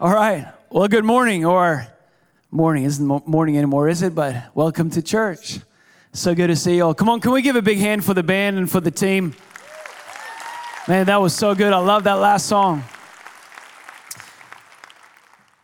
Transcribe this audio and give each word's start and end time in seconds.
All 0.00 0.14
right. 0.14 0.50
Well, 0.70 0.88
good 0.88 1.04
morning, 1.04 1.44
or 1.44 1.86
morning 2.50 2.84
isn't 2.84 3.06
morning 3.28 3.58
anymore, 3.58 3.86
is 3.86 4.00
it? 4.00 4.14
But 4.14 4.44
welcome 4.54 4.88
to 4.92 5.02
church. 5.02 5.60
So 6.14 6.34
good 6.34 6.46
to 6.46 6.56
see 6.56 6.76
you 6.76 6.86
all. 6.86 6.94
Come 6.94 7.10
on, 7.10 7.20
can 7.20 7.32
we 7.32 7.42
give 7.42 7.54
a 7.54 7.60
big 7.60 7.76
hand 7.76 8.02
for 8.02 8.14
the 8.14 8.22
band 8.22 8.56
and 8.56 8.70
for 8.70 8.80
the 8.80 8.90
team? 8.90 9.34
Man, 10.88 11.04
that 11.04 11.20
was 11.20 11.34
so 11.34 11.54
good. 11.54 11.74
I 11.74 11.80
love 11.80 12.04
that 12.04 12.14
last 12.14 12.46
song. 12.46 12.82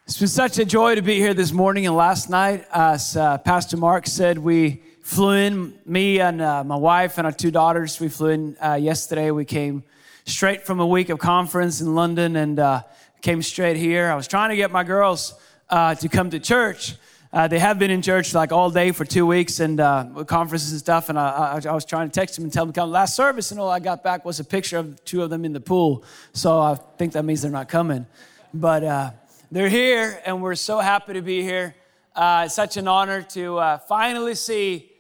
It's 0.05 0.19
been 0.19 0.29
such 0.29 0.59
a 0.59 0.67
joy 0.67 0.97
to 0.97 1.03
be 1.03 1.15
here 1.15 1.33
this 1.33 1.51
morning 1.51 1.87
and 1.87 1.97
last 1.97 2.29
night. 2.29 2.67
As 2.71 3.17
uh, 3.17 3.39
Pastor 3.39 3.79
Mark 3.79 4.07
said, 4.07 4.37
we 4.37 4.83
flew 5.01 5.31
in, 5.31 5.79
me 5.87 6.21
and 6.21 6.43
uh, 6.43 6.63
my 6.63 6.77
wife 6.77 7.17
and 7.17 7.27
our 7.27 7.33
two 7.33 7.51
daughters. 7.51 7.99
We 8.01 8.11
flew 8.11 8.29
in 8.29 8.57
uh, 8.63 8.75
yesterday. 8.75 9.31
We 9.31 9.47
came 9.47 9.83
straight 10.27 10.67
from 10.67 10.81
a 10.81 10.87
week 10.87 11.09
of 11.09 11.21
conference 11.21 11.81
in 11.81 11.95
London 11.95 12.37
and 12.37 12.59
uh, 12.59 12.83
came 13.23 13.43
straight 13.43 13.77
here. 13.77 14.11
I 14.11 14.15
was 14.15 14.29
trying 14.29 14.51
to 14.51 14.57
get 14.57 14.71
my 14.71 14.85
girls 14.85 15.35
uh, 15.69 15.95
to 15.97 16.09
come 16.09 16.31
to 16.31 16.39
church. 16.39 16.95
Uh, 17.33 17.49
they 17.49 17.59
have 17.59 17.79
been 17.79 17.91
in 17.91 18.01
church 18.01 18.35
like 18.35 18.53
all 18.53 18.71
day 18.71 18.93
for 18.93 19.05
two 19.05 19.27
weeks 19.27 19.61
and 19.61 19.81
uh, 19.81 20.25
conferences 20.27 20.71
and 20.73 20.81
stuff. 20.81 21.09
And 21.09 21.19
I, 21.19 21.61
I, 21.65 21.69
I, 21.69 21.75
was 21.75 21.85
trying 21.85 22.09
to 22.09 22.13
text 22.13 22.37
them 22.37 22.45
and 22.45 22.53
tell 22.53 22.65
them 22.65 22.73
to 22.73 22.81
come 22.81 22.91
last 22.91 23.17
service. 23.17 23.51
And 23.51 23.61
all 23.61 23.69
I 23.69 23.81
got 23.81 24.03
back 24.03 24.25
was 24.25 24.41
a 24.41 24.45
picture 24.45 24.79
of 24.79 25.05
two 25.05 25.23
of 25.23 25.31
them 25.31 25.45
in 25.45 25.53
the 25.53 25.61
pool. 25.61 26.05
So 26.33 26.61
I 26.61 26.77
think 26.99 27.13
that 27.13 27.25
means 27.25 27.43
they're 27.43 27.51
not 27.51 27.69
coming. 27.69 28.07
But 28.55 28.85
uh, 28.85 29.11
they're 29.51 29.69
here, 29.69 30.21
and 30.25 30.41
we're 30.41 30.55
so 30.55 30.79
happy 30.79 31.15
to 31.15 31.23
be 31.23 31.43
here. 31.43 31.75
Uh, 32.15 32.45
it's 32.47 32.55
such 32.55 32.77
an 32.77 32.89
honor 32.89 33.23
to 33.23 33.59
uh, 33.59 33.79
finally 33.79 34.35
see 34.35 34.91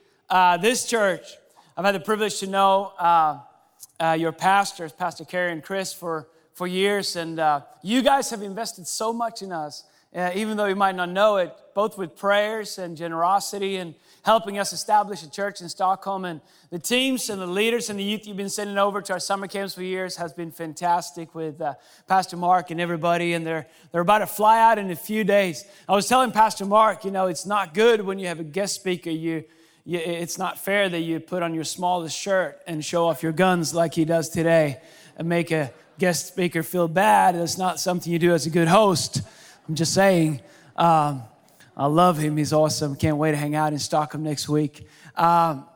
this 0.60 0.84
church. 0.84 1.36
I've 1.76 1.84
had 1.84 1.94
the 1.94 2.00
privilege 2.00 2.40
to 2.40 2.46
know 2.46 2.92
your 4.16 4.32
pastors, 4.32 4.92
Pastor 4.92 5.24
Kerry 5.24 5.52
and 5.52 5.62
Chris, 5.62 5.92
for 5.92 6.28
for 6.56 6.66
years, 6.66 7.16
and 7.16 7.38
uh, 7.38 7.60
you 7.82 8.00
guys 8.00 8.30
have 8.30 8.40
invested 8.40 8.86
so 8.86 9.12
much 9.12 9.42
in 9.42 9.52
us, 9.52 9.84
uh, 10.14 10.30
even 10.34 10.56
though 10.56 10.64
you 10.64 10.74
might 10.74 10.96
not 10.96 11.10
know 11.10 11.36
it, 11.36 11.54
both 11.74 11.98
with 11.98 12.16
prayers 12.16 12.78
and 12.78 12.96
generosity 12.96 13.76
and 13.76 13.94
helping 14.22 14.58
us 14.58 14.72
establish 14.72 15.22
a 15.22 15.30
church 15.30 15.60
in 15.60 15.68
Stockholm. 15.68 16.24
And 16.24 16.40
the 16.70 16.78
teams 16.78 17.28
and 17.28 17.42
the 17.42 17.46
leaders 17.46 17.90
and 17.90 17.98
the 17.98 18.02
youth 18.02 18.26
you've 18.26 18.38
been 18.38 18.48
sending 18.48 18.78
over 18.78 19.02
to 19.02 19.12
our 19.12 19.20
summer 19.20 19.46
camps 19.46 19.74
for 19.74 19.82
years 19.82 20.16
has 20.16 20.32
been 20.32 20.50
fantastic 20.50 21.34
with 21.34 21.60
uh, 21.60 21.74
Pastor 22.08 22.38
Mark 22.38 22.70
and 22.70 22.80
everybody. 22.80 23.34
And 23.34 23.46
they're, 23.46 23.66
they're 23.92 24.00
about 24.00 24.20
to 24.20 24.26
fly 24.26 24.58
out 24.58 24.78
in 24.78 24.90
a 24.90 24.96
few 24.96 25.24
days. 25.24 25.66
I 25.86 25.92
was 25.92 26.08
telling 26.08 26.32
Pastor 26.32 26.64
Mark, 26.64 27.04
you 27.04 27.10
know, 27.10 27.26
it's 27.26 27.44
not 27.44 27.74
good 27.74 28.00
when 28.00 28.18
you 28.18 28.28
have 28.28 28.40
a 28.40 28.44
guest 28.44 28.76
speaker. 28.76 29.10
You, 29.10 29.44
you 29.84 29.98
it's 29.98 30.38
not 30.38 30.58
fair 30.58 30.88
that 30.88 31.00
you 31.00 31.20
put 31.20 31.42
on 31.42 31.52
your 31.52 31.64
smallest 31.64 32.16
shirt 32.16 32.62
and 32.66 32.82
show 32.82 33.06
off 33.08 33.22
your 33.22 33.32
guns 33.32 33.74
like 33.74 33.92
he 33.92 34.06
does 34.06 34.30
today 34.30 34.80
and 35.18 35.28
make 35.28 35.50
a 35.50 35.70
guest 35.98 36.28
speaker 36.28 36.62
feel 36.62 36.88
bad. 36.88 37.34
It's 37.34 37.58
not 37.58 37.80
something 37.80 38.12
you 38.12 38.18
do 38.18 38.32
as 38.32 38.46
a 38.46 38.50
good 38.50 38.68
host. 38.68 39.22
I'm 39.68 39.74
just 39.74 39.94
saying. 39.94 40.40
Um, 40.76 41.22
I 41.76 41.86
love 41.86 42.18
him. 42.18 42.36
He's 42.36 42.52
awesome. 42.52 42.96
Can't 42.96 43.16
wait 43.16 43.32
to 43.32 43.36
hang 43.36 43.54
out 43.54 43.72
in 43.72 43.78
Stockholm 43.78 44.22
next 44.22 44.48
week. 44.48 44.86
Um, 45.14 45.66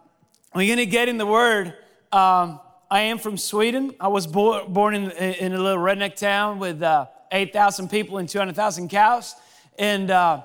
we're 0.55 0.67
going 0.67 0.79
to 0.79 0.87
get 0.87 1.09
in 1.09 1.19
the 1.19 1.27
Word. 1.27 1.75
Um, 2.13 2.61
I 2.91 3.03
am 3.03 3.19
from 3.19 3.37
Sweden. 3.37 3.95
I 4.01 4.09
was 4.09 4.27
bo- 4.27 4.67
born 4.67 4.95
in, 4.95 5.11
in, 5.13 5.53
a 5.53 5.59
little 5.59 5.83
redneck 5.83 6.17
town 6.17 6.59
with 6.59 6.83
uh, 6.83 7.07
8,000 7.31 7.89
people 7.89 8.19
and 8.19 8.29
200,000 8.29 8.89
cows. 8.89 9.35
And 9.79 10.11
uh, 10.11 10.43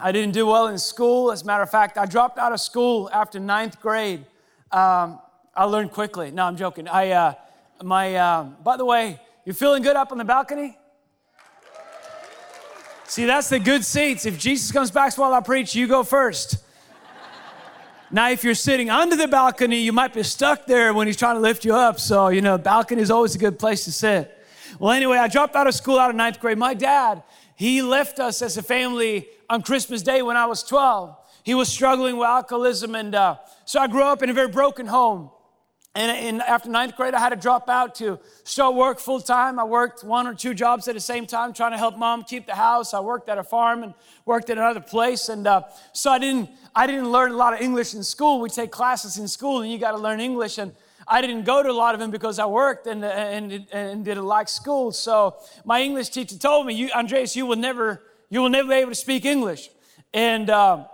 I 0.00 0.12
didn't 0.12 0.34
do 0.34 0.46
well 0.46 0.66
in 0.68 0.78
school. 0.78 1.32
As 1.32 1.42
a 1.42 1.44
matter 1.44 1.62
of 1.62 1.70
fact, 1.70 1.96
I 1.96 2.06
dropped 2.06 2.38
out 2.38 2.52
of 2.52 2.60
school 2.60 3.08
after 3.12 3.40
ninth 3.40 3.80
grade. 3.80 4.26
Um, 4.70 5.20
I 5.54 5.64
learned 5.64 5.92
quickly. 5.92 6.30
No, 6.30 6.44
I'm 6.44 6.56
joking. 6.56 6.86
I, 6.86 7.10
uh, 7.10 7.34
my, 7.82 8.14
uh, 8.14 8.44
by 8.64 8.76
the 8.76 8.84
way, 8.84 9.20
you 9.44 9.52
feeling 9.52 9.82
good 9.82 9.96
up 9.96 10.12
on 10.12 10.18
the 10.18 10.24
balcony? 10.24 10.76
See, 13.06 13.24
that's 13.24 13.48
the 13.48 13.58
good 13.58 13.84
seats. 13.84 14.26
If 14.26 14.38
Jesus 14.38 14.70
comes 14.70 14.90
back 14.90 15.16
while 15.16 15.32
I 15.32 15.40
preach, 15.40 15.74
you 15.74 15.86
go 15.86 16.02
first. 16.02 16.58
now, 18.10 18.30
if 18.30 18.44
you're 18.44 18.54
sitting 18.54 18.90
under 18.90 19.16
the 19.16 19.28
balcony, 19.28 19.80
you 19.80 19.92
might 19.92 20.12
be 20.12 20.22
stuck 20.22 20.66
there 20.66 20.92
when 20.92 21.06
he's 21.06 21.16
trying 21.16 21.36
to 21.36 21.40
lift 21.40 21.64
you 21.64 21.74
up. 21.74 21.98
So, 21.98 22.28
you 22.28 22.42
know, 22.42 22.58
balcony 22.58 23.00
is 23.00 23.10
always 23.10 23.34
a 23.34 23.38
good 23.38 23.58
place 23.58 23.84
to 23.84 23.92
sit. 23.92 24.34
Well, 24.78 24.92
anyway, 24.92 25.16
I 25.16 25.28
dropped 25.28 25.56
out 25.56 25.66
of 25.66 25.74
school 25.74 25.98
out 25.98 26.10
of 26.10 26.16
ninth 26.16 26.38
grade. 26.40 26.58
My 26.58 26.74
dad, 26.74 27.22
he 27.56 27.80
left 27.80 28.20
us 28.20 28.42
as 28.42 28.58
a 28.58 28.62
family 28.62 29.28
on 29.48 29.62
Christmas 29.62 30.02
Day 30.02 30.20
when 30.20 30.36
I 30.36 30.46
was 30.46 30.62
12. 30.62 31.16
He 31.44 31.54
was 31.54 31.68
struggling 31.68 32.18
with 32.18 32.28
alcoholism, 32.28 32.94
and 32.94 33.14
uh, 33.14 33.36
so 33.64 33.80
I 33.80 33.86
grew 33.86 34.02
up 34.02 34.22
in 34.22 34.28
a 34.28 34.34
very 34.34 34.48
broken 34.48 34.86
home. 34.86 35.30
And, 35.98 36.42
after 36.42 36.70
ninth 36.70 36.94
grade, 36.94 37.12
I 37.12 37.18
had 37.18 37.30
to 37.30 37.36
drop 37.36 37.68
out 37.68 37.96
to 37.96 38.20
start 38.44 38.76
work 38.76 39.00
full 39.00 39.20
time. 39.20 39.58
I 39.58 39.64
worked 39.64 40.04
one 40.04 40.28
or 40.28 40.34
two 40.34 40.54
jobs 40.54 40.86
at 40.86 40.94
the 40.94 41.00
same 41.00 41.26
time, 41.26 41.52
trying 41.52 41.72
to 41.72 41.76
help 41.76 41.98
mom 41.98 42.22
keep 42.22 42.46
the 42.46 42.54
house. 42.54 42.94
I 42.94 43.00
worked 43.00 43.28
at 43.28 43.36
a 43.36 43.42
farm 43.42 43.82
and 43.82 43.94
worked 44.24 44.48
at 44.48 44.58
another 44.58 44.78
place, 44.78 45.28
and 45.28 45.44
uh, 45.44 45.62
so 45.92 46.12
I 46.12 46.20
didn't 46.20 46.50
I 46.72 46.86
didn't 46.86 47.10
learn 47.10 47.32
a 47.32 47.36
lot 47.36 47.52
of 47.52 47.60
English 47.60 47.94
in 47.94 48.04
school. 48.04 48.40
We 48.40 48.48
take 48.48 48.70
classes 48.70 49.18
in 49.18 49.26
school, 49.26 49.60
and 49.62 49.72
you 49.72 49.76
got 49.76 49.90
to 49.90 49.98
learn 49.98 50.20
English. 50.20 50.58
And 50.58 50.70
I 51.08 51.20
didn't 51.20 51.42
go 51.42 51.64
to 51.64 51.68
a 51.68 51.72
lot 51.72 51.94
of 51.94 52.00
them 52.00 52.12
because 52.12 52.38
I 52.38 52.46
worked 52.46 52.86
and 52.86 53.04
and, 53.04 53.66
and 53.72 54.04
didn't 54.04 54.26
like 54.26 54.48
school. 54.48 54.92
So 54.92 55.34
my 55.64 55.82
English 55.82 56.10
teacher 56.10 56.38
told 56.38 56.64
me, 56.66 56.74
"You, 56.74 56.90
Andreas, 56.94 57.34
you 57.34 57.44
will 57.44 57.56
never 57.56 58.02
you 58.30 58.40
will 58.40 58.50
never 58.50 58.68
be 58.68 58.74
able 58.76 58.92
to 58.92 59.02
speak 59.06 59.24
English." 59.24 59.68
And 60.14 60.48
uh, 60.48 60.84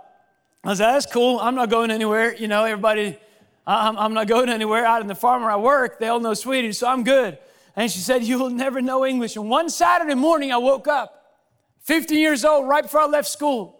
I 0.63 0.73
said, 0.73 0.93
"That's 0.95 1.05
cool. 1.05 1.39
I'm 1.39 1.53
not 1.53 1.69
going 1.69 1.91
anywhere." 1.91 2.33
You 2.33 2.47
know, 2.47 2.63
everybody 2.63 3.19
I'm, 3.67 3.97
I'm 3.97 4.13
not 4.13 4.27
going 4.27 4.49
anywhere 4.49 4.85
out 4.85 5.01
in 5.01 5.07
the 5.07 5.15
farm 5.15 5.41
where 5.41 5.51
I 5.51 5.57
work. 5.57 5.99
They 5.99 6.07
all 6.07 6.19
know 6.19 6.33
Swedish, 6.33 6.77
so 6.77 6.87
I'm 6.87 7.03
good. 7.03 7.37
And 7.75 7.91
she 7.91 7.99
said, 7.99 8.23
You 8.23 8.39
will 8.39 8.49
never 8.49 8.81
know 8.81 9.05
English. 9.05 9.35
And 9.35 9.49
one 9.49 9.69
Saturday 9.69 10.13
morning, 10.13 10.51
I 10.51 10.57
woke 10.57 10.87
up, 10.87 11.23
15 11.81 12.17
years 12.17 12.45
old, 12.45 12.67
right 12.67 12.83
before 12.83 13.01
I 13.01 13.05
left 13.05 13.27
school. 13.27 13.79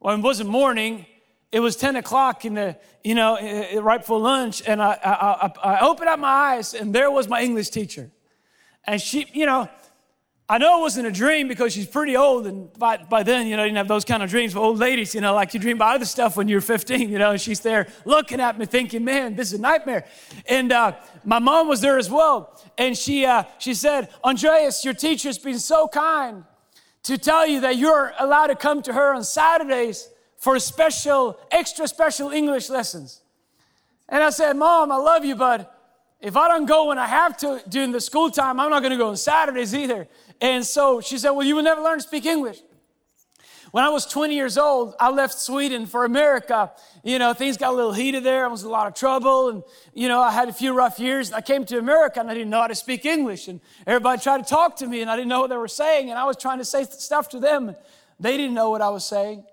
Well, 0.00 0.16
it 0.16 0.20
wasn't 0.20 0.50
morning, 0.50 1.06
it 1.52 1.60
was 1.60 1.76
10 1.76 1.96
o'clock 1.96 2.44
in 2.44 2.54
the, 2.54 2.76
you 3.02 3.14
know, 3.14 3.80
right 3.80 4.00
before 4.00 4.20
lunch. 4.20 4.62
And 4.66 4.82
I, 4.82 4.98
I, 5.02 5.46
I, 5.46 5.76
I 5.76 5.86
opened 5.86 6.08
up 6.08 6.18
my 6.18 6.28
eyes, 6.28 6.74
and 6.74 6.94
there 6.94 7.10
was 7.10 7.28
my 7.28 7.42
English 7.42 7.70
teacher. 7.70 8.10
And 8.84 9.00
she, 9.00 9.26
you 9.32 9.46
know, 9.46 9.68
I 10.48 10.58
know 10.58 10.78
it 10.78 10.82
wasn't 10.82 11.08
a 11.08 11.10
dream 11.10 11.48
because 11.48 11.72
she's 11.72 11.88
pretty 11.88 12.16
old, 12.16 12.46
and 12.46 12.72
by, 12.78 12.98
by 12.98 13.24
then, 13.24 13.48
you 13.48 13.56
know, 13.56 13.64
you 13.64 13.70
didn't 13.70 13.78
have 13.78 13.88
those 13.88 14.04
kind 14.04 14.22
of 14.22 14.30
dreams 14.30 14.54
But 14.54 14.60
old 14.60 14.78
ladies, 14.78 15.12
you 15.12 15.20
know, 15.20 15.34
like 15.34 15.52
you 15.54 15.58
dream 15.58 15.76
about 15.76 15.96
other 15.96 16.04
stuff 16.04 16.36
when 16.36 16.46
you're 16.46 16.60
15, 16.60 17.08
you 17.08 17.18
know, 17.18 17.32
and 17.32 17.40
she's 17.40 17.58
there 17.60 17.88
looking 18.04 18.40
at 18.40 18.56
me 18.56 18.64
thinking, 18.64 19.04
man, 19.04 19.34
this 19.34 19.48
is 19.52 19.58
a 19.58 19.60
nightmare. 19.60 20.06
And 20.46 20.70
uh, 20.70 20.92
my 21.24 21.40
mom 21.40 21.66
was 21.66 21.80
there 21.80 21.98
as 21.98 22.08
well, 22.08 22.62
and 22.78 22.96
she, 22.96 23.26
uh, 23.26 23.42
she 23.58 23.74
said, 23.74 24.08
Andreas, 24.22 24.84
your 24.84 24.94
teacher's 24.94 25.36
been 25.36 25.58
so 25.58 25.88
kind 25.88 26.44
to 27.02 27.18
tell 27.18 27.44
you 27.44 27.60
that 27.62 27.76
you're 27.76 28.12
allowed 28.16 28.46
to 28.48 28.54
come 28.54 28.82
to 28.82 28.92
her 28.92 29.14
on 29.14 29.24
Saturdays 29.24 30.08
for 30.36 30.56
special, 30.60 31.40
extra 31.50 31.88
special 31.88 32.30
English 32.30 32.70
lessons. 32.70 33.20
And 34.08 34.22
I 34.22 34.30
said, 34.30 34.52
Mom, 34.52 34.92
I 34.92 34.96
love 34.96 35.24
you, 35.24 35.34
but 35.34 35.72
if 36.20 36.36
I 36.36 36.48
don't 36.48 36.66
go 36.66 36.86
when 36.86 36.98
I 36.98 37.06
have 37.06 37.36
to 37.38 37.62
during 37.68 37.92
the 37.92 38.00
school 38.00 38.30
time, 38.30 38.58
I'm 38.58 38.70
not 38.70 38.80
going 38.80 38.92
to 38.92 38.98
go 38.98 39.08
on 39.08 39.16
Saturdays 39.16 39.74
either. 39.74 40.08
And 40.40 40.64
so 40.64 41.00
she 41.00 41.18
said, 41.18 41.30
Well, 41.30 41.46
you 41.46 41.56
will 41.56 41.62
never 41.62 41.82
learn 41.82 41.98
to 41.98 42.02
speak 42.02 42.26
English. 42.26 42.58
When 43.72 43.84
I 43.84 43.88
was 43.88 44.06
20 44.06 44.34
years 44.34 44.56
old, 44.56 44.94
I 45.00 45.10
left 45.10 45.34
Sweden 45.34 45.86
for 45.86 46.04
America. 46.04 46.72
You 47.02 47.18
know, 47.18 47.34
things 47.34 47.56
got 47.56 47.72
a 47.72 47.76
little 47.76 47.92
heated 47.92 48.24
there. 48.24 48.44
I 48.44 48.48
was 48.48 48.62
in 48.62 48.68
a 48.68 48.72
lot 48.72 48.86
of 48.86 48.94
trouble. 48.94 49.48
And, 49.50 49.62
you 49.92 50.08
know, 50.08 50.20
I 50.20 50.30
had 50.30 50.48
a 50.48 50.52
few 50.52 50.72
rough 50.72 50.98
years. 50.98 51.32
I 51.32 51.40
came 51.40 51.64
to 51.66 51.78
America 51.78 52.20
and 52.20 52.30
I 52.30 52.34
didn't 52.34 52.50
know 52.50 52.60
how 52.60 52.68
to 52.68 52.74
speak 52.74 53.04
English. 53.04 53.48
And 53.48 53.60
everybody 53.86 54.22
tried 54.22 54.44
to 54.44 54.48
talk 54.48 54.76
to 54.76 54.86
me 54.86 55.02
and 55.02 55.10
I 55.10 55.16
didn't 55.16 55.28
know 55.28 55.40
what 55.40 55.50
they 55.50 55.56
were 55.56 55.68
saying. 55.68 56.10
And 56.10 56.18
I 56.18 56.24
was 56.24 56.36
trying 56.36 56.58
to 56.58 56.64
say 56.64 56.84
stuff 56.84 57.28
to 57.30 57.40
them. 57.40 57.68
And 57.68 57.76
they 58.20 58.36
didn't 58.36 58.54
know 58.54 58.70
what 58.70 58.82
I 58.82 58.88
was 58.88 59.04
saying. 59.04 59.44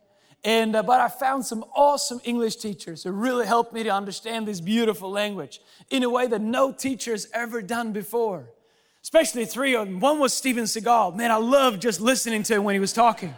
And, 0.46 0.76
uh, 0.76 0.84
but 0.84 1.00
I 1.00 1.08
found 1.08 1.46
some 1.46 1.66
awesome 1.76 2.22
English 2.24 2.58
teachers 2.58 3.04
who 3.04 3.12
really 3.12 3.48
helped 3.48 3.74
me 3.74 3.84
to 3.84 3.90
understand 3.90 4.48
this 4.48 4.62
beautiful 4.62 5.10
language 5.10 5.60
in 5.90 6.04
a 6.04 6.10
way 6.10 6.28
that 6.28 6.42
no 6.42 6.72
teacher 6.72 7.12
has 7.12 7.28
ever 7.34 7.62
done 7.62 7.94
before 7.94 8.50
especially 9.04 9.46
three 9.46 9.76
of 9.76 9.88
them. 9.88 10.00
One 10.00 10.20
was 10.20 10.34
Steven 10.34 10.64
Seagal. 10.64 11.16
Man, 11.16 11.30
I 11.30 11.36
loved 11.36 11.82
just 11.82 12.02
listening 12.02 12.42
to 12.44 12.56
him 12.56 12.64
when 12.64 12.74
he 12.74 12.80
was 12.80 12.94
talking. 12.94 13.36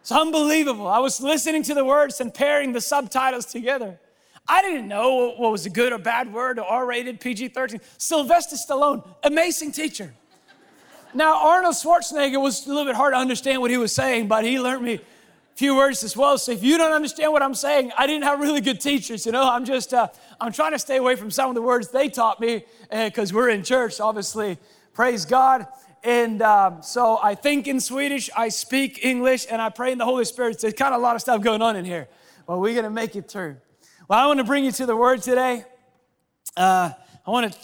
It's 0.00 0.12
unbelievable. 0.12 0.86
I 0.86 1.00
was 1.00 1.20
listening 1.20 1.62
to 1.64 1.74
the 1.74 1.84
words 1.84 2.20
and 2.20 2.32
pairing 2.32 2.72
the 2.72 2.80
subtitles 2.80 3.44
together. 3.44 3.98
I 4.46 4.62
didn't 4.62 4.88
know 4.88 5.34
what 5.36 5.52
was 5.52 5.66
a 5.66 5.70
good 5.70 5.92
or 5.92 5.98
bad 5.98 6.32
word, 6.32 6.58
or 6.58 6.64
R 6.64 6.86
rated, 6.86 7.20
PG 7.20 7.48
13. 7.48 7.80
Sylvester 7.98 8.56
Stallone, 8.56 9.06
amazing 9.22 9.72
teacher. 9.72 10.14
Now, 11.12 11.46
Arnold 11.46 11.74
Schwarzenegger 11.74 12.40
was 12.40 12.64
a 12.66 12.68
little 12.68 12.86
bit 12.86 12.94
hard 12.94 13.12
to 13.12 13.18
understand 13.18 13.60
what 13.60 13.70
he 13.70 13.76
was 13.76 13.92
saying, 13.92 14.28
but 14.28 14.44
he 14.44 14.58
learned 14.58 14.84
me 14.84 15.00
few 15.58 15.74
words 15.74 16.04
as 16.04 16.16
well. 16.16 16.38
So 16.38 16.52
if 16.52 16.62
you 16.62 16.78
don't 16.78 16.92
understand 16.92 17.32
what 17.32 17.42
I'm 17.42 17.54
saying, 17.54 17.90
I 17.98 18.06
didn't 18.06 18.22
have 18.22 18.38
really 18.38 18.60
good 18.60 18.80
teachers. 18.80 19.26
You 19.26 19.32
know, 19.32 19.42
I'm 19.42 19.64
just, 19.64 19.92
uh, 19.92 20.06
I'm 20.40 20.52
trying 20.52 20.70
to 20.70 20.78
stay 20.78 20.98
away 20.98 21.16
from 21.16 21.32
some 21.32 21.48
of 21.48 21.56
the 21.56 21.62
words 21.62 21.88
they 21.88 22.08
taught 22.08 22.38
me 22.38 22.64
because 22.92 23.32
uh, 23.32 23.34
we're 23.34 23.48
in 23.48 23.64
church, 23.64 24.00
obviously. 24.00 24.56
Praise 24.94 25.24
God. 25.24 25.66
And 26.04 26.42
um, 26.42 26.80
so 26.80 27.18
I 27.20 27.34
think 27.34 27.66
in 27.66 27.80
Swedish, 27.80 28.30
I 28.36 28.50
speak 28.50 29.04
English, 29.04 29.48
and 29.50 29.60
I 29.60 29.68
pray 29.68 29.90
in 29.90 29.98
the 29.98 30.04
Holy 30.04 30.24
Spirit. 30.24 30.60
There's 30.60 30.74
kind 30.74 30.94
of 30.94 31.00
a 31.00 31.02
lot 31.02 31.16
of 31.16 31.22
stuff 31.22 31.42
going 31.42 31.60
on 31.60 31.74
in 31.74 31.84
here, 31.84 32.06
but 32.46 32.60
we're 32.60 32.80
to 32.80 32.88
make 32.88 33.16
it 33.16 33.28
through. 33.28 33.56
Well, 34.06 34.16
I 34.16 34.26
want 34.26 34.38
to 34.38 34.44
bring 34.44 34.64
you 34.64 34.70
to 34.70 34.86
the 34.86 34.94
Word 34.94 35.22
today. 35.22 35.64
Uh, 36.56 36.92
I 37.26 37.30
want 37.32 37.52
to 37.52 37.58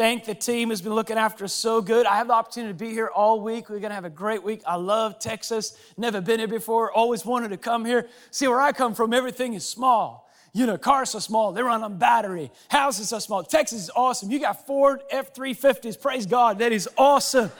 thank 0.00 0.24
the 0.24 0.34
team 0.34 0.70
who's 0.70 0.80
been 0.80 0.94
looking 0.94 1.18
after 1.18 1.44
us 1.44 1.52
so 1.52 1.82
good. 1.82 2.06
I 2.06 2.16
have 2.16 2.28
the 2.28 2.32
opportunity 2.32 2.72
to 2.72 2.78
be 2.86 2.88
here 2.88 3.08
all 3.08 3.42
week. 3.42 3.68
We're 3.68 3.80
going 3.80 3.90
to 3.90 3.94
have 3.94 4.06
a 4.06 4.08
great 4.08 4.42
week. 4.42 4.62
I 4.66 4.76
love 4.76 5.18
Texas. 5.18 5.76
Never 5.98 6.22
been 6.22 6.38
here 6.38 6.48
before. 6.48 6.90
Always 6.90 7.26
wanted 7.26 7.50
to 7.50 7.58
come 7.58 7.84
here. 7.84 8.08
See, 8.30 8.48
where 8.48 8.62
I 8.62 8.72
come 8.72 8.94
from, 8.94 9.12
everything 9.12 9.52
is 9.52 9.68
small. 9.68 10.30
You 10.54 10.64
know, 10.64 10.78
cars 10.78 11.14
are 11.14 11.20
small. 11.20 11.52
They 11.52 11.62
run 11.62 11.82
on 11.84 11.98
battery. 11.98 12.50
Houses 12.70 13.12
are 13.12 13.20
small. 13.20 13.42
Texas 13.42 13.82
is 13.82 13.90
awesome. 13.94 14.30
You 14.30 14.40
got 14.40 14.66
Ford 14.66 15.02
F-350s. 15.10 16.00
Praise 16.00 16.24
God. 16.24 16.60
That 16.60 16.72
is 16.72 16.88
awesome. 16.96 17.52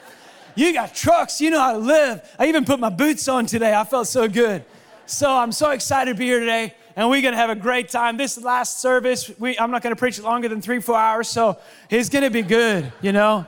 You 0.54 0.72
got 0.72 0.94
trucks. 0.94 1.42
You 1.42 1.50
know 1.50 1.60
how 1.60 1.72
to 1.72 1.78
live. 1.78 2.22
I 2.38 2.46
even 2.46 2.64
put 2.64 2.80
my 2.80 2.88
boots 2.88 3.28
on 3.28 3.44
today. 3.44 3.74
I 3.74 3.84
felt 3.84 4.06
so 4.06 4.28
good. 4.28 4.64
So 5.04 5.30
I'm 5.30 5.52
so 5.52 5.72
excited 5.72 6.12
to 6.12 6.18
be 6.18 6.24
here 6.24 6.40
today 6.40 6.74
and 7.00 7.08
we're 7.08 7.22
going 7.22 7.32
to 7.32 7.38
have 7.38 7.48
a 7.48 7.54
great 7.54 7.88
time. 7.88 8.18
This 8.18 8.36
last 8.36 8.80
service, 8.80 9.32
we, 9.38 9.58
I'm 9.58 9.70
not 9.70 9.82
going 9.82 9.94
to 9.94 9.98
preach 9.98 10.20
longer 10.20 10.50
than 10.50 10.60
three, 10.60 10.80
four 10.80 10.98
hours, 10.98 11.30
so 11.30 11.58
it's 11.88 12.10
going 12.10 12.24
to 12.24 12.30
be 12.30 12.42
good, 12.42 12.92
you 13.00 13.12
know. 13.12 13.46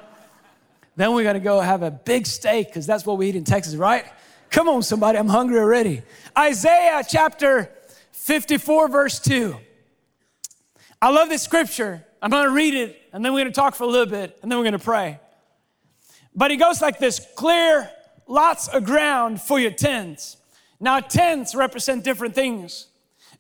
Then 0.97 1.13
we're 1.13 1.25
going 1.25 1.35
to 1.35 1.41
go 1.41 1.61
have 1.61 1.83
a 1.83 1.91
big 1.91 2.27
steak 2.27 2.69
because 2.69 2.87
that's 2.87 3.05
what 3.05 3.19
we 3.19 3.29
eat 3.29 3.37
in 3.37 3.45
Texas, 3.45 3.75
right? 3.75 4.07
Come 4.49 4.71
on, 4.71 4.83
somebody, 4.83 5.19
I'm 5.19 5.29
hungry 5.29 5.59
already. 5.59 6.01
Isaiah 6.37 7.03
chapter 7.07 7.71
54, 8.13 8.89
verse 8.89 9.21
2. 9.21 9.55
I 11.03 11.11
love 11.11 11.29
this 11.29 11.43
scripture. 11.43 12.03
I'm 12.23 12.31
going 12.31 12.47
to 12.47 12.55
read 12.55 12.73
it, 12.73 13.03
and 13.13 13.23
then 13.23 13.35
we're 13.35 13.41
going 13.41 13.53
to 13.53 13.61
talk 13.61 13.75
for 13.75 13.85
a 13.85 13.87
little 13.87 14.07
bit, 14.07 14.39
and 14.41 14.51
then 14.51 14.59
we're 14.59 14.65
going 14.65 14.73
to 14.73 14.79
pray. 14.79 15.21
But 16.35 16.51
he 16.53 16.57
goes 16.57 16.81
like 16.81 16.99
this 16.99 17.21
clear 17.37 17.91
lots 18.27 18.69
of 18.69 18.85
ground 18.85 19.43
for 19.43 19.61
your 19.61 19.73
tents. 19.73 20.39
Now, 20.81 21.01
tents 21.01 21.55
represent 21.55 22.03
different 22.03 22.35
things. 22.35 22.87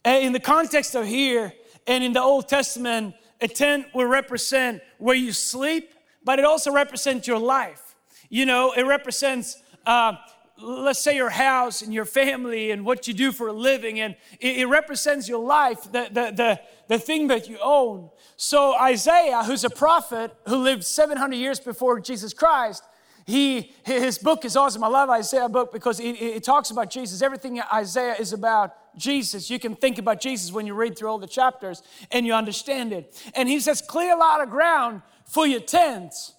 In 0.05 0.33
the 0.33 0.41
context 0.41 0.95
of 0.95 1.07
here 1.07 1.53
and 1.87 2.03
in 2.03 2.13
the 2.13 2.21
Old 2.21 2.49
Testament, 2.49 3.15
a 3.41 3.49
tent 3.49 3.87
will 3.95 4.07
represent 4.07 4.83
where 4.99 5.17
you 5.17 5.33
sleep, 5.33 5.95
but 6.25 6.39
it 6.39 6.45
also 6.45 6.73
represents 6.73 7.27
your 7.27 7.39
life. 7.39 7.95
You 8.29 8.47
know, 8.47 8.73
it 8.73 8.83
represents, 8.83 9.63
uh, 9.87 10.15
let's 10.61 11.01
say, 11.01 11.15
your 11.15 11.31
house 11.31 11.83
and 11.83 11.93
your 11.93 12.05
family 12.05 12.71
and 12.71 12.85
what 12.85 13.07
you 13.07 13.15
do 13.15 13.31
for 13.31 13.49
a 13.49 13.53
living, 13.53 14.01
and 14.01 14.17
it, 14.41 14.59
it 14.59 14.67
represents 14.67 15.29
your 15.29 15.45
life, 15.45 15.85
the, 15.85 16.09
the, 16.11 16.33
the, 16.35 16.61
the 16.89 16.99
thing 16.99 17.29
that 17.29 17.49
you 17.49 17.59
own. 17.63 18.11
So, 18.37 18.75
Isaiah, 18.75 19.45
who's 19.45 19.65
a 19.65 19.71
prophet 19.71 20.35
who 20.49 20.57
lived 20.57 20.85
700 20.85 21.37
years 21.37 21.61
before 21.61 22.01
Jesus 22.01 22.33
Christ, 22.33 22.83
he, 23.27 23.73
his 23.85 24.19
book 24.19 24.45
is 24.45 24.57
awesome. 24.57 24.83
I 24.83 24.89
love 24.89 25.09
Isaiah 25.11 25.49
book 25.49 25.73
because 25.73 26.01
it, 26.01 26.21
it, 26.21 26.45
talks 26.45 26.71
about 26.71 26.91
Jesus. 26.91 27.23
Everything 27.23 27.61
Isaiah 27.73 28.17
is 28.19 28.33
about 28.33 28.75
Jesus. 28.97 29.49
You 29.49 29.59
can 29.59 29.77
think 29.77 29.99
about 29.99 30.21
Jesus 30.21 30.53
when 30.53 30.67
you 30.67 30.75
read 30.75 30.99
through 30.99 31.09
all 31.09 31.19
the 31.19 31.27
chapters 31.27 31.83
and 32.11 32.27
you 32.27 32.35
understand 32.35 32.93
it. 32.93 33.23
And 33.35 33.49
he 33.49 33.61
says, 33.61 33.81
clear 33.81 34.15
a 34.15 34.19
lot 34.19 34.43
of 34.43 34.51
ground 34.51 35.03
for 35.27 35.47
your 35.47 35.61
tents. 35.61 36.33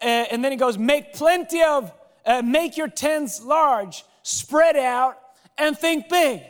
Uh, 0.00 0.04
and 0.04 0.44
then 0.44 0.52
he 0.52 0.58
goes, 0.58 0.76
make 0.76 1.14
plenty 1.14 1.62
of, 1.62 1.92
uh, 2.24 2.42
make 2.42 2.76
your 2.76 2.88
tents 2.88 3.42
large, 3.42 4.04
spread 4.22 4.76
out, 4.76 5.18
and 5.56 5.78
think 5.78 6.08
big. 6.08 6.42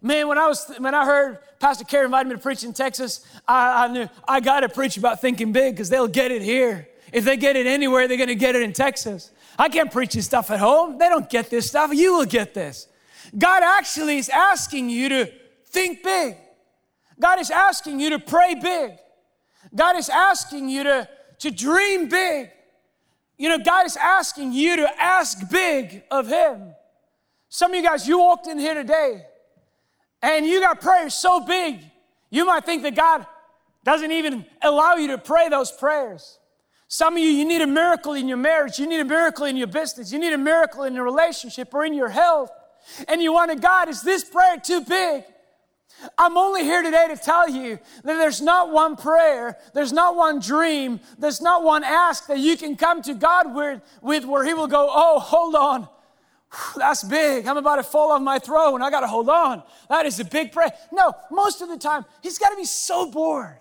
Man, 0.00 0.28
when 0.28 0.36
I 0.36 0.46
was 0.46 0.70
when 0.78 0.94
I 0.94 1.06
heard 1.06 1.38
Pastor 1.60 1.84
Kerry 1.84 2.04
invited 2.04 2.28
me 2.28 2.34
to 2.34 2.40
preach 2.40 2.62
in 2.62 2.74
Texas, 2.74 3.26
I, 3.48 3.84
I 3.84 3.88
knew 3.88 4.08
I 4.28 4.40
got 4.40 4.60
to 4.60 4.68
preach 4.68 4.98
about 4.98 5.22
thinking 5.22 5.50
big 5.50 5.74
because 5.74 5.88
they'll 5.88 6.08
get 6.08 6.30
it 6.30 6.42
here. 6.42 6.88
If 7.10 7.24
they 7.24 7.36
get 7.36 7.56
it 7.56 7.66
anywhere, 7.66 8.06
they're 8.06 8.18
going 8.18 8.28
to 8.28 8.34
get 8.34 8.54
it 8.54 8.62
in 8.62 8.72
Texas. 8.72 9.30
I 9.58 9.68
can't 9.68 9.92
preach 9.92 10.14
this 10.14 10.26
stuff 10.26 10.50
at 10.50 10.58
home. 10.58 10.98
They 10.98 11.08
don't 11.08 11.28
get 11.28 11.50
this 11.50 11.68
stuff. 11.68 11.92
You 11.92 12.16
will 12.16 12.24
get 12.24 12.54
this. 12.54 12.88
God 13.36 13.62
actually 13.62 14.18
is 14.18 14.28
asking 14.28 14.90
you 14.90 15.08
to 15.08 15.32
think 15.66 16.02
big. 16.02 16.36
God 17.20 17.40
is 17.40 17.50
asking 17.50 18.00
you 18.00 18.10
to 18.10 18.18
pray 18.18 18.54
big. 18.54 18.92
God 19.74 19.96
is 19.96 20.08
asking 20.08 20.68
you 20.68 20.84
to, 20.84 21.08
to 21.40 21.50
dream 21.50 22.08
big. 22.08 22.50
You 23.36 23.48
know, 23.48 23.58
God 23.58 23.86
is 23.86 23.96
asking 23.96 24.52
you 24.52 24.76
to 24.76 25.02
ask 25.02 25.48
big 25.50 26.02
of 26.10 26.28
Him. 26.28 26.74
Some 27.48 27.72
of 27.72 27.76
you 27.76 27.82
guys, 27.82 28.06
you 28.06 28.18
walked 28.18 28.46
in 28.46 28.58
here 28.58 28.74
today 28.74 29.24
and 30.22 30.46
you 30.46 30.60
got 30.60 30.80
prayers 30.80 31.14
so 31.14 31.40
big, 31.40 31.80
you 32.30 32.44
might 32.44 32.64
think 32.64 32.82
that 32.82 32.96
God 32.96 33.26
doesn't 33.84 34.10
even 34.10 34.46
allow 34.62 34.94
you 34.94 35.08
to 35.08 35.18
pray 35.18 35.48
those 35.48 35.70
prayers. 35.70 36.38
Some 36.94 37.14
of 37.14 37.18
you, 37.18 37.28
you 37.28 37.44
need 37.44 37.60
a 37.60 37.66
miracle 37.66 38.12
in 38.12 38.28
your 38.28 38.36
marriage, 38.36 38.78
you 38.78 38.86
need 38.86 39.00
a 39.00 39.04
miracle 39.04 39.46
in 39.46 39.56
your 39.56 39.66
business, 39.66 40.12
you 40.12 40.18
need 40.20 40.32
a 40.32 40.38
miracle 40.38 40.84
in 40.84 40.94
your 40.94 41.02
relationship 41.02 41.74
or 41.74 41.84
in 41.84 41.92
your 41.92 42.08
health. 42.08 42.52
And 43.08 43.20
you 43.20 43.32
want 43.32 43.50
to, 43.50 43.58
God, 43.58 43.88
is 43.88 44.02
this 44.02 44.22
prayer 44.22 44.58
too 44.58 44.80
big? 44.84 45.24
I'm 46.16 46.36
only 46.36 46.62
here 46.62 46.84
today 46.84 47.08
to 47.08 47.16
tell 47.16 47.48
you 47.48 47.80
that 48.04 48.14
there's 48.18 48.40
not 48.40 48.70
one 48.70 48.94
prayer, 48.94 49.58
there's 49.74 49.92
not 49.92 50.14
one 50.14 50.38
dream, 50.38 51.00
there's 51.18 51.40
not 51.40 51.64
one 51.64 51.82
ask 51.82 52.28
that 52.28 52.38
you 52.38 52.56
can 52.56 52.76
come 52.76 53.02
to 53.02 53.14
God 53.14 53.52
with, 53.52 53.82
with 54.00 54.24
where 54.24 54.44
He 54.44 54.54
will 54.54 54.68
go, 54.68 54.88
Oh, 54.88 55.18
hold 55.18 55.56
on. 55.56 55.88
That's 56.76 57.02
big. 57.02 57.48
I'm 57.48 57.56
about 57.56 57.76
to 57.76 57.82
fall 57.82 58.12
off 58.12 58.22
my 58.22 58.38
throne. 58.38 58.82
I 58.82 58.90
got 58.90 59.00
to 59.00 59.08
hold 59.08 59.28
on. 59.28 59.64
That 59.88 60.06
is 60.06 60.20
a 60.20 60.24
big 60.24 60.52
prayer. 60.52 60.70
No, 60.92 61.12
most 61.28 61.60
of 61.60 61.68
the 61.68 61.76
time, 61.76 62.04
He's 62.22 62.38
got 62.38 62.50
to 62.50 62.56
be 62.56 62.64
so 62.64 63.10
bored. 63.10 63.58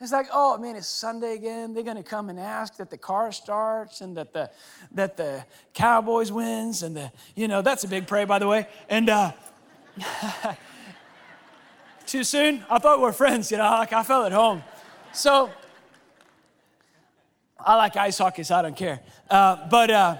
It's 0.00 0.12
like, 0.12 0.26
oh 0.32 0.58
man, 0.58 0.76
it's 0.76 0.88
Sunday 0.88 1.34
again. 1.34 1.72
They're 1.72 1.84
gonna 1.84 2.02
come 2.02 2.28
and 2.28 2.38
ask 2.38 2.76
that 2.76 2.90
the 2.90 2.98
car 2.98 3.30
starts 3.32 4.00
and 4.00 4.16
that 4.16 4.32
the 4.32 4.50
that 4.92 5.16
the 5.16 5.44
Cowboys 5.72 6.32
wins 6.32 6.82
and 6.82 6.96
the 6.96 7.12
you 7.36 7.48
know 7.48 7.62
that's 7.62 7.84
a 7.84 7.88
big 7.88 8.06
pray 8.06 8.24
by 8.24 8.38
the 8.38 8.48
way. 8.48 8.66
And 8.88 9.08
uh, 9.08 9.32
too 12.06 12.24
soon? 12.24 12.64
I 12.68 12.78
thought 12.78 12.98
we 12.98 13.04
were 13.04 13.12
friends. 13.12 13.50
You 13.50 13.58
know, 13.58 13.64
like 13.64 13.92
I 13.92 14.02
felt 14.02 14.26
at 14.26 14.32
home. 14.32 14.62
So 15.12 15.50
I 17.58 17.76
like 17.76 17.96
ice 17.96 18.18
hockey, 18.18 18.42
so 18.42 18.56
I 18.56 18.62
don't 18.62 18.76
care. 18.76 19.00
Uh, 19.30 19.68
but. 19.68 19.90
Uh, 19.90 20.16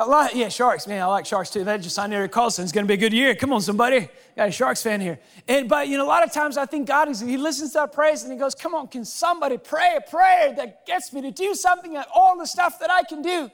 a 0.00 0.06
lot, 0.06 0.34
yeah, 0.34 0.48
Sharks, 0.48 0.86
man, 0.86 1.02
I 1.02 1.06
like 1.06 1.26
Sharks 1.26 1.50
too. 1.50 1.62
They 1.62 1.76
just 1.76 1.94
signed 1.94 2.14
Erik 2.14 2.32
Karlsson. 2.32 2.62
It's 2.62 2.72
going 2.72 2.86
to 2.86 2.88
be 2.88 2.94
a 2.94 2.96
good 2.96 3.12
year. 3.12 3.34
Come 3.34 3.52
on, 3.52 3.60
somebody. 3.60 4.08
Got 4.34 4.48
a 4.48 4.50
Sharks 4.50 4.82
fan 4.82 4.98
here. 4.98 5.18
And, 5.46 5.68
but, 5.68 5.88
you 5.88 5.98
know, 5.98 6.06
a 6.06 6.08
lot 6.08 6.24
of 6.24 6.32
times 6.32 6.56
I 6.56 6.64
think 6.64 6.88
God 6.88 7.10
is, 7.10 7.20
he 7.20 7.36
listens 7.36 7.74
to 7.74 7.80
our 7.80 7.88
prayers 7.88 8.22
and 8.22 8.32
he 8.32 8.38
goes, 8.38 8.54
come 8.54 8.74
on, 8.74 8.88
can 8.88 9.04
somebody 9.04 9.58
pray 9.58 9.96
a 9.98 10.00
prayer 10.00 10.54
that 10.54 10.86
gets 10.86 11.12
me 11.12 11.20
to 11.20 11.30
do 11.30 11.54
something 11.54 11.96
at 11.96 12.08
all 12.14 12.38
the 12.38 12.46
stuff 12.46 12.78
that 12.80 12.90
I 12.90 13.02
can 13.02 13.20
do? 13.20 13.50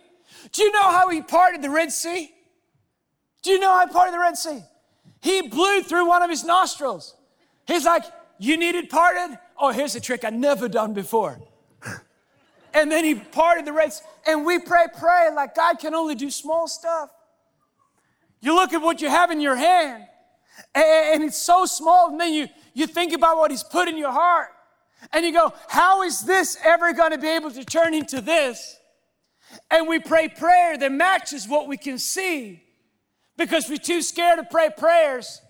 Do 0.53 0.63
you 0.63 0.71
know 0.71 0.85
how 0.85 1.09
he 1.09 1.21
parted 1.21 1.63
the 1.63 1.71
Red 1.71 1.91
Sea? 1.91 2.31
Do 3.43 3.51
you 3.51 3.59
know 3.59 3.77
how 3.77 3.85
he 3.85 3.93
parted 3.93 4.15
the 4.15 4.21
Red 4.21 4.37
Sea? 4.37 4.63
He 5.23 5.49
blew 5.49 5.83
through 5.83 6.07
one 6.07 6.23
of 6.23 6.31
his 6.31 6.45
nostrils. 6.45 7.17
He's 7.67 7.85
like, 7.85 8.05
you 8.39 8.57
need 8.57 8.77
it 8.77 8.89
parted? 8.89 9.37
Oh, 9.59 9.73
here's 9.73 9.97
a 9.97 10.01
trick 10.01 10.25
I 10.25 10.31
never 10.31 10.69
done 10.69 10.95
before 10.95 11.41
and 12.77 12.93
then 12.93 13.05
he 13.05 13.15
parted 13.15 13.65
the 13.65 13.73
Red. 13.73 13.91
And 14.27 14.45
we 14.45 14.59
pray, 14.59 14.85
pray 14.99 15.31
like 15.35 15.55
God 15.55 15.79
can 15.79 15.95
only 15.95 16.15
do 16.15 16.31
small 16.31 16.69
stuff. 16.69 17.09
You 18.43 18.55
look 18.55 18.75
at 18.75 18.83
what 18.83 19.01
you 19.01 19.09
have 19.09 19.31
in 19.31 19.41
your 19.41 19.57
hand, 19.57 20.05
and 20.75 21.25
it's 21.25 21.39
so 21.39 21.65
small, 21.65 22.11
and 22.11 22.21
then 22.21 22.35
you, 22.35 22.49
you 22.75 22.87
think 22.87 23.15
about 23.15 23.39
what 23.39 23.51
he's 23.51 23.63
put 23.63 23.89
in 23.89 23.97
your 23.97 24.13
heart. 24.13 24.49
And 25.13 25.25
you 25.25 25.33
go, 25.33 25.55
how 25.69 26.03
is 26.03 26.23
this 26.23 26.59
ever 26.63 26.93
going 26.93 27.13
to 27.13 27.19
be 27.19 27.29
able 27.29 27.51
to 27.51 27.65
turn 27.65 27.95
into 27.95 28.21
this? 28.21 28.77
And 29.71 29.89
we 29.89 29.99
pray 29.99 30.29
prayer 30.29 30.77
that 30.77 30.93
matches 30.93 31.49
what 31.49 31.69
we 31.69 31.79
can 31.79 31.99
see 31.99 32.63
because 33.39 33.71
we're 33.71 33.79
too 33.79 34.03
scared 34.03 34.39
to 34.39 34.45
pray 34.45 34.69
prayers 34.77 35.41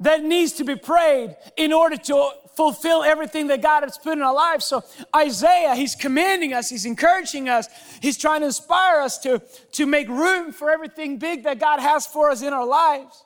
that 0.00 0.24
needs 0.24 0.52
to 0.54 0.64
be 0.64 0.76
prayed 0.76 1.36
in 1.56 1.72
order 1.72 1.96
to 1.96 2.30
fulfill 2.56 3.02
everything 3.02 3.46
that 3.46 3.62
God 3.62 3.84
has 3.84 3.96
put 3.96 4.14
in 4.14 4.22
our 4.22 4.34
lives. 4.34 4.64
So 4.66 4.82
Isaiah, 5.14 5.74
he's 5.74 5.94
commanding 5.94 6.52
us, 6.52 6.68
he's 6.68 6.84
encouraging 6.84 7.48
us, 7.48 7.68
he's 8.00 8.18
trying 8.18 8.40
to 8.40 8.46
inspire 8.46 9.00
us 9.00 9.18
to, 9.18 9.40
to 9.72 9.86
make 9.86 10.08
room 10.08 10.52
for 10.52 10.70
everything 10.70 11.18
big 11.18 11.44
that 11.44 11.58
God 11.58 11.80
has 11.80 12.06
for 12.06 12.30
us 12.30 12.42
in 12.42 12.52
our 12.52 12.66
lives. 12.66 13.24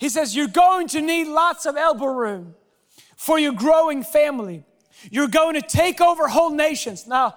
He 0.00 0.08
says, 0.08 0.36
You're 0.36 0.48
going 0.48 0.88
to 0.88 1.00
need 1.00 1.28
lots 1.28 1.66
of 1.66 1.76
elbow 1.76 2.06
room 2.06 2.54
for 3.16 3.38
your 3.38 3.52
growing 3.52 4.02
family. 4.02 4.64
You're 5.10 5.28
going 5.28 5.54
to 5.54 5.62
take 5.62 6.00
over 6.00 6.28
whole 6.28 6.50
nations. 6.50 7.06
Now, 7.06 7.36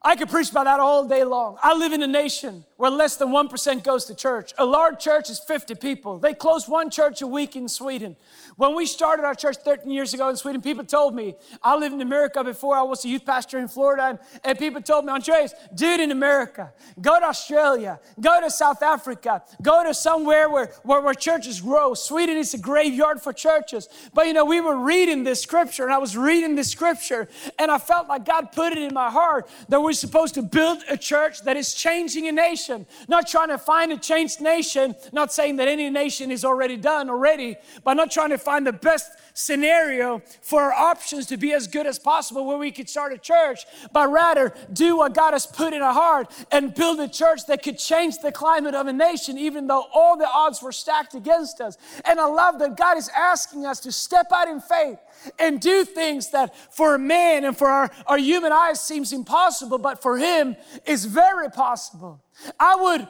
I 0.00 0.14
could 0.14 0.28
preach 0.28 0.50
about 0.50 0.64
that 0.64 0.78
all 0.78 1.08
day 1.08 1.24
long. 1.24 1.58
I 1.60 1.74
live 1.74 1.92
in 1.92 2.02
a 2.04 2.06
nation 2.06 2.64
where 2.76 2.88
less 2.88 3.16
than 3.16 3.30
1% 3.30 3.82
goes 3.82 4.04
to 4.04 4.14
church. 4.14 4.52
A 4.56 4.64
large 4.64 5.00
church 5.00 5.28
is 5.28 5.40
50 5.40 5.74
people. 5.74 6.20
They 6.20 6.32
close 6.32 6.68
one 6.68 6.88
church 6.88 7.20
a 7.20 7.26
week 7.26 7.56
in 7.56 7.68
Sweden. 7.68 8.14
When 8.54 8.76
we 8.76 8.86
started 8.86 9.24
our 9.24 9.34
church 9.34 9.56
13 9.56 9.90
years 9.90 10.14
ago 10.14 10.28
in 10.28 10.36
Sweden, 10.36 10.62
people 10.62 10.84
told 10.84 11.16
me, 11.16 11.34
I 11.64 11.76
lived 11.76 11.96
in 11.96 12.00
America 12.00 12.44
before 12.44 12.76
I 12.76 12.82
was 12.82 13.04
a 13.04 13.08
youth 13.08 13.26
pastor 13.26 13.58
in 13.58 13.66
Florida, 13.66 14.04
and, 14.04 14.18
and 14.44 14.56
people 14.56 14.80
told 14.80 15.04
me, 15.04 15.12
Andreas, 15.12 15.52
do 15.74 15.86
it 15.86 15.98
in 15.98 16.12
America. 16.12 16.72
Go 17.00 17.18
to 17.18 17.26
Australia. 17.26 17.98
Go 18.20 18.40
to 18.40 18.48
South 18.48 18.80
Africa. 18.84 19.42
Go 19.60 19.82
to 19.82 19.92
somewhere 19.92 20.48
where, 20.48 20.66
where, 20.84 21.00
where 21.00 21.14
churches 21.14 21.60
grow. 21.60 21.94
Sweden 21.94 22.36
is 22.36 22.54
a 22.54 22.58
graveyard 22.58 23.20
for 23.20 23.32
churches. 23.32 23.88
But 24.14 24.28
you 24.28 24.32
know, 24.32 24.44
we 24.44 24.60
were 24.60 24.78
reading 24.78 25.24
this 25.24 25.42
scripture, 25.42 25.82
and 25.82 25.92
I 25.92 25.98
was 25.98 26.16
reading 26.16 26.54
this 26.54 26.70
scripture, 26.70 27.28
and 27.58 27.72
I 27.72 27.78
felt 27.78 28.06
like 28.06 28.24
God 28.24 28.52
put 28.52 28.72
it 28.72 28.78
in 28.78 28.94
my 28.94 29.10
heart 29.10 29.50
that 29.68 29.80
we're 29.88 29.94
supposed 29.94 30.34
to 30.34 30.42
build 30.42 30.82
a 30.90 30.98
church 30.98 31.40
that 31.44 31.56
is 31.56 31.72
changing 31.72 32.28
a 32.28 32.32
nation 32.32 32.84
not 33.08 33.26
trying 33.26 33.48
to 33.48 33.56
find 33.56 33.90
a 33.90 33.96
changed 33.96 34.38
nation, 34.38 34.94
not 35.12 35.32
saying 35.32 35.56
that 35.56 35.66
any 35.66 35.88
nation 35.88 36.30
is 36.30 36.44
already 36.44 36.76
done 36.76 37.08
already, 37.08 37.56
but 37.84 37.94
not 37.94 38.10
trying 38.10 38.28
to 38.28 38.36
find 38.36 38.66
the 38.66 38.72
best 38.72 39.10
scenario 39.32 40.20
for 40.42 40.60
our 40.60 40.72
options 40.74 41.24
to 41.24 41.38
be 41.38 41.54
as 41.54 41.66
good 41.66 41.86
as 41.86 41.98
possible 41.98 42.44
where 42.44 42.58
we 42.58 42.70
could 42.70 42.86
start 42.86 43.14
a 43.14 43.18
church, 43.18 43.60
but 43.90 44.10
rather 44.12 44.52
do 44.74 44.98
what 44.98 45.14
God 45.14 45.32
has 45.32 45.46
put 45.46 45.72
in 45.72 45.80
our 45.80 45.94
heart 45.94 46.30
and 46.52 46.74
build 46.74 47.00
a 47.00 47.08
church 47.08 47.46
that 47.46 47.62
could 47.62 47.78
change 47.78 48.18
the 48.18 48.30
climate 48.30 48.74
of 48.74 48.88
a 48.88 48.92
nation, 48.92 49.38
even 49.38 49.68
though 49.68 49.86
all 49.94 50.18
the 50.18 50.28
odds 50.28 50.60
were 50.60 50.72
stacked 50.72 51.14
against 51.14 51.62
us. 51.62 51.78
And 52.04 52.20
I 52.20 52.26
love 52.26 52.58
that 52.58 52.76
God 52.76 52.98
is 52.98 53.08
asking 53.16 53.64
us 53.64 53.80
to 53.80 53.92
step 53.92 54.26
out 54.34 54.48
in 54.48 54.60
faith 54.60 54.98
and 55.38 55.60
do 55.60 55.84
things 55.84 56.30
that 56.30 56.54
for 56.74 56.94
a 56.94 56.98
man 56.98 57.44
and 57.44 57.56
for 57.56 57.68
our, 57.68 57.90
our 58.06 58.18
human 58.18 58.52
eyes 58.52 58.80
seems 58.80 59.12
impossible, 59.12 59.78
but 59.78 60.02
for 60.02 60.18
him 60.18 60.56
is 60.86 61.04
very 61.04 61.50
possible. 61.50 62.22
I 62.58 62.76
would, 62.76 63.08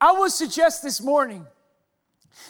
I 0.00 0.12
would 0.12 0.32
suggest 0.32 0.82
this 0.82 1.02
morning 1.02 1.46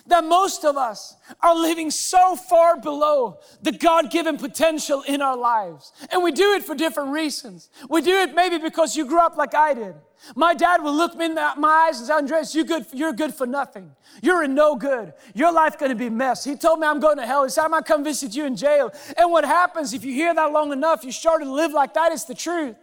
that 0.06 0.24
most 0.24 0.64
of 0.64 0.76
us 0.76 1.16
are 1.40 1.54
living 1.54 1.90
so 1.90 2.36
far 2.36 2.80
below 2.80 3.38
the 3.62 3.72
God 3.72 4.10
given 4.10 4.36
potential 4.36 5.02
in 5.06 5.22
our 5.22 5.36
lives. 5.36 5.92
And 6.10 6.22
we 6.22 6.32
do 6.32 6.52
it 6.52 6.64
for 6.64 6.74
different 6.74 7.10
reasons. 7.10 7.70
We 7.88 8.02
do 8.02 8.20
it 8.20 8.34
maybe 8.34 8.58
because 8.58 8.96
you 8.96 9.06
grew 9.06 9.20
up 9.20 9.36
like 9.36 9.54
I 9.54 9.74
did. 9.74 9.94
My 10.36 10.52
dad 10.52 10.82
would 10.82 10.90
look 10.90 11.16
me 11.16 11.26
in 11.26 11.34
the, 11.34 11.52
my 11.56 11.88
eyes 11.88 11.98
and 11.98 12.06
say, 12.06 12.12
Andres, 12.12 12.54
you 12.54 12.64
good, 12.64 12.86
you're 12.92 13.12
good 13.12 13.32
for 13.34 13.46
nothing. 13.46 13.90
You're 14.22 14.44
in 14.44 14.54
no 14.54 14.76
good. 14.76 15.14
Your 15.34 15.50
life 15.50 15.78
gonna 15.78 15.94
be 15.94 16.06
a 16.06 16.10
mess. 16.10 16.44
He 16.44 16.56
told 16.56 16.78
me 16.78 16.86
I'm 16.86 17.00
going 17.00 17.16
to 17.16 17.26
hell. 17.26 17.44
He 17.44 17.50
said, 17.50 17.64
I'm 17.64 17.70
going 17.70 17.82
to 17.82 17.88
come 17.88 18.04
visit 18.04 18.36
you 18.36 18.44
in 18.44 18.54
jail. 18.54 18.92
And 19.16 19.30
what 19.30 19.44
happens 19.44 19.94
if 19.94 20.04
you 20.04 20.12
hear 20.12 20.34
that 20.34 20.52
long 20.52 20.72
enough, 20.72 21.04
you 21.04 21.12
start 21.12 21.42
to 21.42 21.50
live 21.50 21.72
like 21.72 21.94
that. 21.94 22.12
It's 22.12 22.24
the 22.24 22.34
truth. 22.34 22.76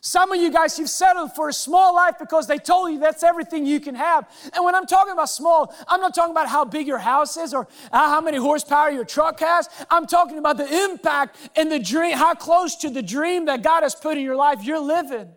Some 0.00 0.32
of 0.32 0.40
you 0.40 0.52
guys, 0.52 0.78
you've 0.78 0.90
settled 0.90 1.34
for 1.34 1.48
a 1.48 1.52
small 1.52 1.94
life 1.94 2.14
because 2.18 2.46
they 2.46 2.58
told 2.58 2.92
you 2.92 3.00
that's 3.00 3.22
everything 3.22 3.66
you 3.66 3.80
can 3.80 3.94
have. 3.94 4.28
And 4.54 4.64
when 4.64 4.74
I'm 4.74 4.86
talking 4.86 5.12
about 5.12 5.28
small, 5.28 5.74
I'm 5.88 6.00
not 6.00 6.14
talking 6.14 6.30
about 6.30 6.48
how 6.48 6.64
big 6.64 6.86
your 6.86 6.98
house 6.98 7.36
is 7.36 7.52
or 7.52 7.66
uh, 7.90 8.08
how 8.08 8.20
many 8.20 8.38
horsepower 8.38 8.90
your 8.90 9.04
truck 9.04 9.40
has. 9.40 9.68
I'm 9.90 10.06
talking 10.06 10.38
about 10.38 10.56
the 10.56 10.84
impact 10.84 11.36
and 11.56 11.70
the 11.70 11.80
dream, 11.80 12.16
how 12.16 12.34
close 12.34 12.76
to 12.76 12.90
the 12.90 13.02
dream 13.02 13.46
that 13.46 13.62
God 13.62 13.82
has 13.82 13.94
put 13.94 14.16
in 14.16 14.22
your 14.22 14.36
life 14.36 14.62
you're 14.62 14.78
living. 14.78 15.30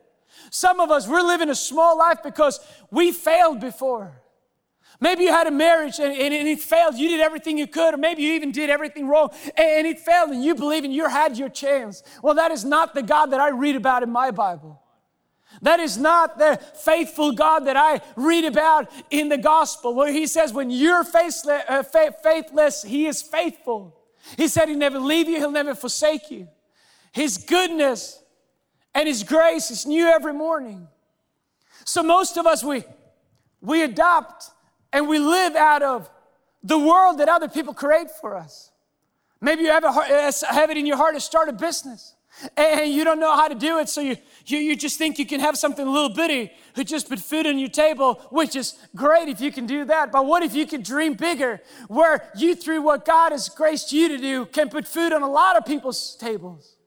Some 0.52 0.80
of 0.80 0.92
us, 0.92 1.08
we're 1.08 1.22
living 1.22 1.50
a 1.50 1.56
small 1.56 1.98
life 1.98 2.20
because 2.24 2.60
we 2.92 3.12
failed 3.12 3.60
before. 3.60 4.21
Maybe 5.02 5.24
you 5.24 5.32
had 5.32 5.48
a 5.48 5.52
marriage 5.52 6.00
and, 6.00 6.16
and, 6.16 6.48
it 6.48 6.60
failed. 6.60 6.96
You 6.96 7.10
did 7.10 7.22
everything 7.22 7.58
you 7.58 7.66
could, 7.66 7.96
or 7.96 7.98
maybe 7.98 8.22
you 8.22 8.34
even 8.34 8.52
did 8.52 8.70
everything 8.70 9.08
wrong 9.08 9.32
and 9.58 9.88
it 9.88 10.00
failed, 10.00 10.30
and 10.30 10.44
you 10.44 10.54
believe 10.54 10.84
and 10.84 10.94
you 10.94 11.10
had 11.10 11.38
your 11.38 11.50
chance. 11.50 12.04
Well, 12.22 12.36
that 12.36 12.52
is 12.52 12.64
not 12.64 12.94
the 12.94 13.02
God 13.02 13.32
that 13.32 13.42
I 13.42 13.50
read 13.50 13.76
about 13.76 14.04
in 14.04 14.12
my 14.12 14.30
Bible. 14.30 14.80
That 15.64 15.80
is 15.80 15.98
not 15.98 16.38
the 16.38 16.58
faithful 16.76 17.32
God 17.32 17.62
that 17.66 17.76
I 17.76 18.02
read 18.16 18.46
about 18.46 18.90
in 19.10 19.28
the 19.28 19.38
gospel, 19.38 19.96
where 19.96 20.12
He 20.12 20.28
says, 20.28 20.54
when 20.54 20.70
you're 20.70 21.04
faithless, 21.04 21.64
uh, 21.68 21.84
faithless 22.24 22.84
He 22.84 23.08
is 23.08 23.24
faithful. 23.24 23.98
He 24.38 24.48
said 24.48 24.70
He'll 24.70 24.78
never 24.78 25.00
leave 25.00 25.28
you, 25.28 25.38
He'll 25.38 25.52
never 25.52 25.74
forsake 25.74 26.30
you. 26.30 26.48
His 27.12 27.38
goodness 27.38 28.22
and 28.94 29.08
His 29.08 29.24
grace 29.24 29.72
is 29.72 29.86
new 29.86 30.06
every 30.06 30.34
morning. 30.34 30.88
So 31.86 32.04
most 32.04 32.38
of 32.38 32.46
us, 32.46 32.64
we, 32.64 32.84
we 33.62 33.84
adopt 33.84 34.52
and 34.94 35.08
we 35.08 35.20
live 35.20 35.56
out 35.56 35.82
of 35.82 36.10
the 36.64 36.78
world 36.78 37.20
that 37.20 37.30
other 37.30 37.48
people 37.48 37.74
create 37.74 38.10
for 38.20 38.36
us. 38.36 38.72
Maybe 39.40 39.64
you 39.64 39.70
have, 39.70 39.84
a, 39.84 40.32
have 40.50 40.70
it 40.70 40.78
in 40.78 40.86
your 40.86 40.98
heart 40.98 41.16
to 41.16 41.22
start 41.22 41.50
a 41.50 41.54
business 41.54 42.16
and 42.56 42.92
you 42.92 43.04
don't 43.04 43.20
know 43.20 43.36
how 43.36 43.48
to 43.48 43.56
do 43.56 43.80
it, 43.80 43.90
so 43.90 44.02
you, 44.02 44.18
you, 44.46 44.58
you 44.58 44.76
just 44.76 44.98
think 44.98 45.20
you 45.20 45.26
can 45.26 45.40
have 45.40 45.58
something 45.58 45.86
little 45.86 46.10
bitty 46.10 46.52
who 46.76 46.84
just 46.84 47.10
put 47.10 47.20
food 47.20 47.46
on 47.46 47.60
your 47.60 47.70
table, 47.70 48.16
which 48.30 48.56
is 48.56 48.80
great 48.96 49.28
if 49.28 49.42
you 49.42 49.52
can 49.52 49.66
do 49.66 49.86
that. 49.86 50.12
But 50.12 50.26
what 50.26 50.42
if 50.42 50.56
you 50.56 50.66
can 50.66 50.82
dream 50.82 51.14
bigger, 51.14 51.62
where 51.88 52.30
you, 52.36 52.56
through 52.56 52.82
what 52.82 53.06
God 53.06 53.32
has 53.32 53.50
graced 53.50 53.92
you 53.92 54.08
to 54.08 54.18
do, 54.18 54.46
can 54.46 54.70
put 54.70 54.88
food 54.88 55.12
on 55.14 55.22
a 55.22 55.30
lot 55.30 55.58
of 55.58 55.66
people's 55.66 56.16
tables? 56.16 56.78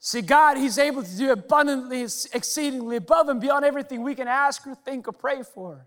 See, 0.00 0.22
God, 0.22 0.56
He's 0.56 0.78
able 0.78 1.02
to 1.02 1.16
do 1.16 1.30
abundantly, 1.30 2.02
exceedingly 2.02 2.96
above 2.96 3.28
and 3.28 3.40
beyond 3.40 3.64
everything 3.64 4.02
we 4.02 4.14
can 4.14 4.28
ask 4.28 4.66
or 4.66 4.74
think 4.74 5.06
or 5.06 5.12
pray 5.12 5.42
for. 5.42 5.86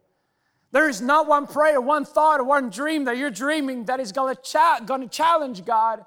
There 0.74 0.90
is 0.90 1.02
not 1.02 1.28
one 1.28 1.46
prayer, 1.46 1.80
one 1.80 2.04
thought, 2.04 2.40
or 2.40 2.44
one 2.44 2.72
dream 2.72 3.06
that 3.06 3.16
you're 3.16 3.30
dreaming 3.30 3.86
that 3.86 4.00
is 4.00 4.12
going 4.12 4.36
to 4.36 4.42
cha- 4.42 4.80
challenge 5.12 5.64
God 5.64 6.04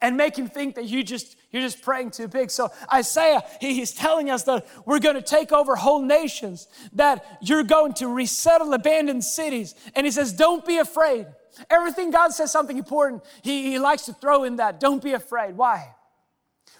and 0.00 0.16
make 0.16 0.36
him 0.36 0.48
think 0.48 0.74
that 0.76 0.86
you 0.86 1.04
just 1.04 1.36
you're 1.50 1.62
just 1.62 1.82
praying 1.82 2.10
too 2.10 2.26
big. 2.26 2.50
So 2.50 2.70
Isaiah, 2.92 3.42
he, 3.60 3.74
he's 3.74 3.92
telling 3.92 4.30
us 4.30 4.42
that 4.44 4.66
we're 4.86 4.98
going 4.98 5.14
to 5.14 5.22
take 5.22 5.52
over 5.52 5.76
whole 5.76 6.02
nations, 6.02 6.66
that 6.94 7.24
you're 7.40 7.62
going 7.62 7.92
to 7.94 8.08
resettle 8.08 8.72
abandoned 8.72 9.22
cities. 9.22 9.74
And 9.94 10.06
he 10.06 10.10
says, 10.10 10.32
Don't 10.32 10.66
be 10.66 10.78
afraid. 10.78 11.26
Everything 11.70 12.10
God 12.10 12.32
says 12.32 12.50
something 12.50 12.76
important, 12.76 13.22
he, 13.42 13.70
he 13.70 13.78
likes 13.78 14.06
to 14.06 14.14
throw 14.14 14.44
in 14.44 14.56
that. 14.56 14.80
Don't 14.80 15.02
be 15.02 15.12
afraid. 15.12 15.56
Why? 15.56 15.93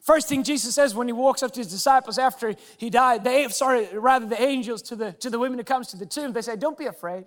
First 0.05 0.29
thing 0.29 0.43
Jesus 0.43 0.75
says 0.75 0.95
when 0.95 1.09
he 1.09 1.15
walks 1.15 1.43
up 1.43 1.51
to 1.53 1.61
his 1.61 1.71
disciples 1.71 2.19
after 2.19 2.55
he 2.77 2.91
died, 2.91 3.25
they 3.25 3.49
sorry, 3.49 3.89
rather 3.95 4.27
the 4.27 4.41
angels 4.41 4.83
to 4.83 4.97
the 4.97 5.13
to 5.15 5.31
the 5.31 5.39
women 5.39 5.59
who 5.59 5.65
comes 5.65 5.89
to 5.89 5.97
the 5.97 6.05
tomb, 6.05 6.35
they 6.35 6.43
say, 6.43 6.57
Don't 6.57 6.77
be 6.77 6.85
afraid. 6.85 7.25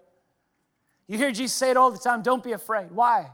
You 1.08 1.18
hear 1.18 1.32
Jesus 1.32 1.56
say 1.56 1.72
it 1.72 1.78
all 1.78 1.90
the 1.90 1.98
time, 1.98 2.22
don't 2.22 2.44
be 2.44 2.52
afraid. 2.52 2.92
Why? 2.92 3.32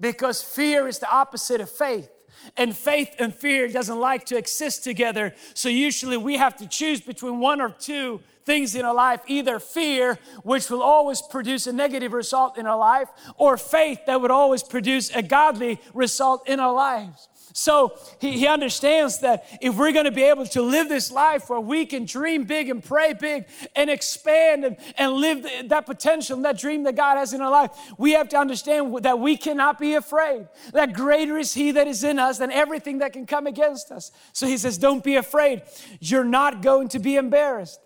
Because 0.00 0.40
fear 0.42 0.88
is 0.88 1.00
the 1.00 1.10
opposite 1.10 1.60
of 1.60 1.70
faith. 1.70 2.08
And 2.56 2.74
faith 2.76 3.14
and 3.18 3.34
fear 3.34 3.68
doesn't 3.68 3.98
like 3.98 4.24
to 4.26 4.38
exist 4.38 4.84
together. 4.84 5.34
So 5.54 5.68
usually 5.68 6.16
we 6.16 6.36
have 6.36 6.56
to 6.58 6.68
choose 6.68 7.00
between 7.00 7.40
one 7.40 7.60
or 7.60 7.70
two 7.70 8.20
things 8.44 8.74
in 8.74 8.84
our 8.84 8.94
life 8.94 9.20
either 9.26 9.58
fear, 9.58 10.18
which 10.44 10.70
will 10.70 10.82
always 10.82 11.20
produce 11.20 11.66
a 11.66 11.72
negative 11.72 12.12
result 12.12 12.56
in 12.56 12.66
our 12.66 12.78
life, 12.78 13.08
or 13.36 13.56
faith 13.56 13.98
that 14.06 14.20
would 14.20 14.30
always 14.30 14.62
produce 14.62 15.14
a 15.14 15.22
godly 15.22 15.80
result 15.92 16.48
in 16.48 16.60
our 16.60 16.72
lives. 16.72 17.28
So 17.58 17.98
he, 18.20 18.38
he 18.38 18.46
understands 18.46 19.18
that 19.18 19.44
if 19.60 19.76
we're 19.76 19.90
going 19.90 20.04
to 20.04 20.12
be 20.12 20.22
able 20.22 20.46
to 20.46 20.62
live 20.62 20.88
this 20.88 21.10
life 21.10 21.50
where 21.50 21.58
we 21.58 21.86
can 21.86 22.04
dream 22.04 22.44
big 22.44 22.68
and 22.68 22.80
pray 22.82 23.14
big 23.14 23.46
and 23.74 23.90
expand 23.90 24.64
and, 24.64 24.76
and 24.96 25.14
live 25.14 25.44
that 25.68 25.84
potential 25.84 26.36
and 26.36 26.44
that 26.44 26.56
dream 26.56 26.84
that 26.84 26.94
God 26.94 27.16
has 27.16 27.32
in 27.32 27.40
our 27.40 27.50
life, 27.50 27.72
we 27.98 28.12
have 28.12 28.28
to 28.28 28.36
understand 28.36 29.02
that 29.02 29.18
we 29.18 29.36
cannot 29.36 29.80
be 29.80 29.94
afraid. 29.94 30.46
That 30.72 30.92
greater 30.92 31.36
is 31.36 31.52
He 31.52 31.72
that 31.72 31.88
is 31.88 32.04
in 32.04 32.20
us 32.20 32.38
than 32.38 32.52
everything 32.52 32.98
that 32.98 33.12
can 33.12 33.26
come 33.26 33.48
against 33.48 33.90
us. 33.90 34.12
So 34.32 34.46
he 34.46 34.56
says, 34.56 34.78
Don't 34.78 35.02
be 35.02 35.16
afraid. 35.16 35.62
You're 35.98 36.22
not 36.22 36.62
going 36.62 36.86
to 36.90 37.00
be 37.00 37.16
embarrassed. 37.16 37.80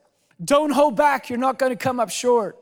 Don't 0.44 0.72
hold 0.72 0.96
back. 0.96 1.30
You're 1.30 1.38
not 1.38 1.58
going 1.58 1.72
to 1.72 1.82
come 1.82 1.98
up 1.98 2.10
short. 2.10 2.58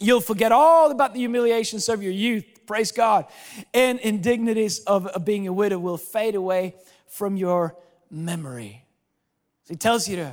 You'll 0.00 0.20
forget 0.20 0.50
all 0.50 0.90
about 0.90 1.12
the 1.12 1.20
humiliations 1.20 1.88
of 1.88 2.02
your 2.02 2.12
youth 2.12 2.59
praise 2.70 2.92
God. 2.92 3.26
And 3.74 3.98
indignities 3.98 4.78
of, 4.86 5.24
being 5.24 5.48
a 5.48 5.52
widow 5.52 5.80
will 5.80 5.96
fade 5.96 6.36
away 6.36 6.76
from 7.08 7.36
your 7.36 7.74
memory. 8.12 8.84
So 9.64 9.74
he 9.74 9.76
tells 9.76 10.08
you 10.08 10.14
to, 10.14 10.32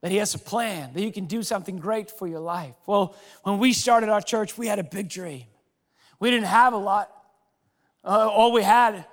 that 0.00 0.12
he 0.12 0.18
has 0.18 0.32
a 0.36 0.38
plan, 0.38 0.92
that 0.94 1.02
you 1.02 1.10
can 1.10 1.24
do 1.24 1.42
something 1.42 1.78
great 1.78 2.08
for 2.08 2.28
your 2.28 2.38
life. 2.38 2.76
Well, 2.86 3.16
when 3.42 3.58
we 3.58 3.72
started 3.72 4.10
our 4.10 4.20
church, 4.20 4.56
we 4.56 4.68
had 4.68 4.78
a 4.78 4.84
big 4.84 5.08
dream. 5.08 5.42
We 6.20 6.30
didn't 6.30 6.46
have 6.46 6.72
a 6.72 6.76
lot. 6.78 7.10
Uh, 8.04 8.28
all 8.30 8.52
we 8.52 8.62
had, 8.62 9.04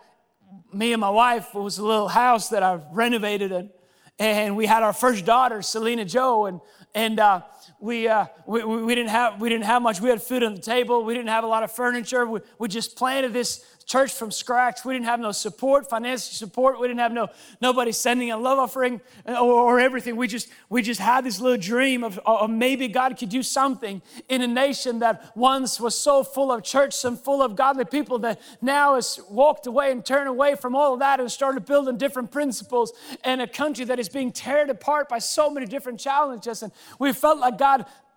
me 0.72 0.94
and 0.94 1.02
my 1.02 1.10
wife, 1.10 1.56
was 1.56 1.80
a 1.80 1.84
little 1.84 2.08
house 2.08 2.50
that 2.50 2.62
I 2.62 2.82
renovated, 2.92 3.52
and, 3.52 3.72
and 4.20 4.56
we 4.56 4.68
had 4.68 4.84
our 4.84 4.94
first 4.94 5.26
daughter, 5.26 5.64
Selena 5.64 6.06
Joe, 6.06 6.46
and, 6.46 6.62
and 6.94 7.20
uh, 7.20 7.42
we, 7.82 8.08
uh, 8.08 8.28
we, 8.46 8.64
we, 8.64 8.94
didn't 8.96 9.10
have, 9.10 9.42
we 9.42 9.50
didn't 9.50 9.66
have 9.66 9.82
much. 9.82 10.00
We 10.00 10.10
had 10.10 10.22
food 10.22 10.44
on 10.44 10.54
the 10.54 10.62
table. 10.62 11.04
We 11.04 11.16
didn't 11.16 11.30
have 11.30 11.44
a 11.44 11.48
lot 11.48 11.64
of 11.64 11.72
furniture. 11.72 12.26
We, 12.26 12.40
we 12.60 12.68
just 12.68 12.96
planted 12.96 13.34
this 13.34 13.66
church 13.86 14.14
from 14.14 14.32
scratch. 14.32 14.86
We 14.86 14.94
didn't 14.94 15.06
have 15.06 15.20
no 15.20 15.32
support, 15.32 15.90
financial 15.90 16.34
support. 16.34 16.80
We 16.80 16.88
didn't 16.88 17.00
have 17.00 17.12
no 17.12 17.28
nobody 17.60 17.92
sending 17.92 18.32
a 18.32 18.38
love 18.38 18.60
offering 18.60 19.02
or, 19.26 19.36
or 19.36 19.80
everything. 19.80 20.16
We 20.16 20.28
just 20.28 20.50
we 20.70 20.82
just 20.82 21.00
had 21.00 21.26
this 21.26 21.40
little 21.40 21.58
dream 21.58 22.04
of, 22.04 22.20
of 22.20 22.50
maybe 22.50 22.88
God 22.88 23.18
could 23.18 23.30
do 23.30 23.44
something 23.44 24.02
in 24.30 24.42
a 24.42 24.48
nation 24.48 25.00
that 25.00 25.36
once 25.36 25.80
was 25.80 25.98
so 25.98 26.24
full 26.24 26.52
of 26.52 26.64
church 26.64 27.04
and 27.04 27.20
full 27.20 27.42
of 27.42 27.56
godly 27.56 27.86
people 27.86 28.20
that 28.20 28.40
now 28.62 28.96
has 28.96 29.20
walked 29.30 29.68
away 29.68 29.92
and 29.92 30.06
turned 30.06 30.30
away 30.30 30.56
from 30.56 30.76
all 30.76 30.94
of 30.94 31.00
that 31.00 31.20
and 31.20 31.32
started 31.32 31.66
building 31.66 31.98
different 31.98 32.32
principles 32.32 32.94
and 33.24 33.42
a 33.42 33.48
country 33.48 33.86
that 33.86 34.00
is 34.00 34.10
being 34.10 34.32
teared 34.32 34.70
apart 34.70 35.10
by 35.10 35.20
so 35.20 35.50
many 35.50 35.66
different 35.66 36.00
challenges. 36.00 36.64
And 36.64 36.72
we 37.00 37.12
felt 37.14 37.40
like 37.40 37.58
God 37.58 37.71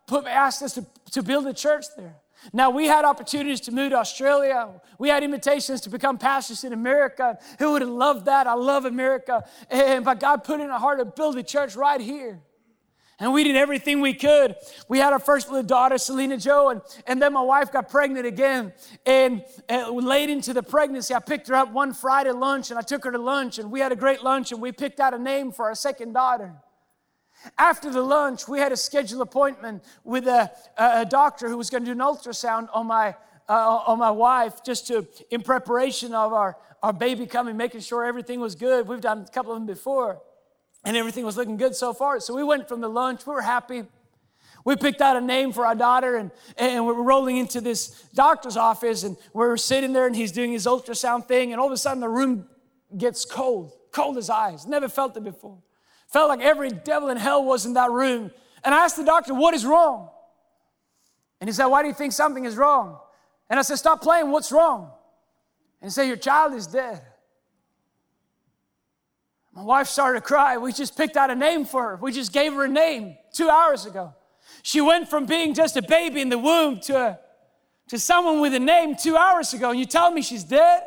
put, 0.06 0.26
asked 0.26 0.62
us 0.62 0.74
to, 0.74 0.86
to 1.12 1.22
build 1.22 1.46
a 1.46 1.54
church 1.54 1.84
there. 1.96 2.16
Now, 2.52 2.70
we 2.70 2.86
had 2.86 3.04
opportunities 3.04 3.60
to 3.62 3.72
move 3.72 3.90
to 3.90 3.96
Australia. 3.96 4.68
We 4.98 5.08
had 5.08 5.22
invitations 5.22 5.80
to 5.82 5.90
become 5.90 6.18
pastors 6.18 6.64
in 6.64 6.72
America. 6.72 7.38
Who 7.58 7.72
would 7.72 7.82
have 7.82 7.90
loved 7.90 8.26
that? 8.26 8.46
I 8.46 8.54
love 8.54 8.84
America. 8.84 9.44
And, 9.70 10.04
but 10.04 10.20
God 10.20 10.44
put 10.44 10.60
in 10.60 10.68
our 10.68 10.78
heart 10.78 10.98
to 10.98 11.06
build 11.06 11.38
a 11.38 11.42
church 11.42 11.74
right 11.74 12.00
here. 12.00 12.40
And 13.20 13.32
we 13.32 13.44
did 13.44 13.54
everything 13.54 14.00
we 14.00 14.12
could. 14.12 14.56
We 14.88 14.98
had 14.98 15.12
our 15.12 15.20
first 15.20 15.48
little 15.48 15.62
daughter, 15.62 15.98
Selena 15.98 16.36
Joe, 16.36 16.70
and, 16.70 16.82
and 17.06 17.22
then 17.22 17.32
my 17.32 17.42
wife 17.42 17.70
got 17.72 17.88
pregnant 17.88 18.26
again. 18.26 18.72
And 19.06 19.44
uh, 19.68 19.92
late 19.92 20.30
into 20.30 20.52
the 20.52 20.64
pregnancy, 20.64 21.14
I 21.14 21.20
picked 21.20 21.46
her 21.48 21.54
up 21.54 21.72
one 21.72 21.94
Friday 21.94 22.32
lunch 22.32 22.70
and 22.70 22.78
I 22.78 22.82
took 22.82 23.04
her 23.04 23.12
to 23.12 23.18
lunch, 23.18 23.58
and 23.58 23.70
we 23.70 23.78
had 23.78 23.92
a 23.92 23.96
great 23.96 24.24
lunch, 24.24 24.50
and 24.50 24.60
we 24.60 24.72
picked 24.72 24.98
out 24.98 25.14
a 25.14 25.18
name 25.18 25.52
for 25.52 25.66
our 25.66 25.76
second 25.76 26.12
daughter. 26.12 26.54
After 27.58 27.90
the 27.90 28.02
lunch, 28.02 28.48
we 28.48 28.58
had 28.58 28.72
a 28.72 28.76
scheduled 28.76 29.22
appointment 29.22 29.84
with 30.02 30.26
a, 30.26 30.50
a 30.76 31.04
doctor 31.04 31.48
who 31.48 31.56
was 31.56 31.70
going 31.70 31.84
to 31.84 31.86
do 31.86 31.92
an 31.92 31.98
ultrasound 31.98 32.68
on 32.72 32.86
my, 32.86 33.14
uh, 33.48 33.82
on 33.86 33.98
my 33.98 34.10
wife 34.10 34.64
just 34.64 34.86
to, 34.88 35.06
in 35.30 35.42
preparation 35.42 36.14
of 36.14 36.32
our, 36.32 36.56
our 36.82 36.92
baby 36.92 37.26
coming, 37.26 37.56
making 37.56 37.80
sure 37.80 38.04
everything 38.04 38.40
was 38.40 38.54
good. 38.54 38.88
We've 38.88 39.00
done 39.00 39.26
a 39.28 39.32
couple 39.32 39.52
of 39.52 39.58
them 39.58 39.66
before, 39.66 40.20
and 40.84 40.96
everything 40.96 41.24
was 41.24 41.36
looking 41.36 41.56
good 41.56 41.74
so 41.74 41.92
far. 41.92 42.20
So 42.20 42.34
we 42.34 42.44
went 42.44 42.68
from 42.68 42.80
the 42.80 42.88
lunch, 42.88 43.26
we 43.26 43.34
were 43.34 43.42
happy. 43.42 43.84
We 44.64 44.76
picked 44.76 45.02
out 45.02 45.16
a 45.16 45.20
name 45.20 45.52
for 45.52 45.66
our 45.66 45.74
daughter, 45.74 46.16
and, 46.16 46.30
and 46.56 46.86
we 46.86 46.92
are 46.92 47.02
rolling 47.02 47.36
into 47.36 47.60
this 47.60 48.02
doctor's 48.14 48.56
office, 48.56 49.02
and 49.02 49.16
we 49.34 49.44
are 49.44 49.58
sitting 49.58 49.92
there, 49.92 50.06
and 50.06 50.16
he's 50.16 50.32
doing 50.32 50.52
his 50.52 50.64
ultrasound 50.64 51.28
thing, 51.28 51.52
and 51.52 51.60
all 51.60 51.66
of 51.66 51.72
a 51.72 51.76
sudden 51.76 52.00
the 52.00 52.08
room 52.08 52.46
gets 52.96 53.26
cold, 53.26 53.72
cold 53.92 54.16
as 54.16 54.30
ice. 54.30 54.64
Never 54.64 54.88
felt 54.88 55.16
it 55.18 55.24
before. 55.24 55.58
Felt 56.14 56.28
like 56.28 56.42
every 56.42 56.70
devil 56.70 57.08
in 57.08 57.16
hell 57.16 57.44
was 57.44 57.66
in 57.66 57.72
that 57.72 57.90
room. 57.90 58.30
And 58.62 58.72
I 58.72 58.84
asked 58.84 58.96
the 58.96 59.04
doctor, 59.04 59.34
What 59.34 59.52
is 59.52 59.66
wrong? 59.66 60.10
And 61.40 61.50
he 61.50 61.52
said, 61.52 61.66
Why 61.66 61.82
do 61.82 61.88
you 61.88 61.94
think 61.94 62.12
something 62.12 62.44
is 62.44 62.56
wrong? 62.56 63.00
And 63.50 63.58
I 63.58 63.62
said, 63.64 63.78
Stop 63.78 64.00
playing, 64.00 64.30
what's 64.30 64.52
wrong? 64.52 64.92
And 65.80 65.90
he 65.90 65.92
said, 65.92 66.04
Your 66.04 66.16
child 66.16 66.54
is 66.54 66.68
dead. 66.68 67.02
My 69.54 69.64
wife 69.64 69.88
started 69.88 70.20
to 70.20 70.24
cry. 70.24 70.56
We 70.56 70.72
just 70.72 70.96
picked 70.96 71.16
out 71.16 71.30
a 71.30 71.34
name 71.34 71.64
for 71.64 71.82
her. 71.82 71.96
We 71.96 72.12
just 72.12 72.32
gave 72.32 72.52
her 72.52 72.66
a 72.66 72.68
name 72.68 73.16
two 73.32 73.48
hours 73.48 73.84
ago. 73.84 74.14
She 74.62 74.80
went 74.80 75.08
from 75.08 75.26
being 75.26 75.52
just 75.52 75.76
a 75.76 75.82
baby 75.82 76.20
in 76.20 76.28
the 76.28 76.38
womb 76.38 76.78
to, 76.82 76.96
a, 76.96 77.18
to 77.88 77.98
someone 77.98 78.40
with 78.40 78.54
a 78.54 78.60
name 78.60 78.94
two 78.94 79.16
hours 79.16 79.52
ago, 79.52 79.70
and 79.70 79.80
you 79.80 79.84
tell 79.84 80.12
me 80.12 80.22
she's 80.22 80.44
dead? 80.44 80.84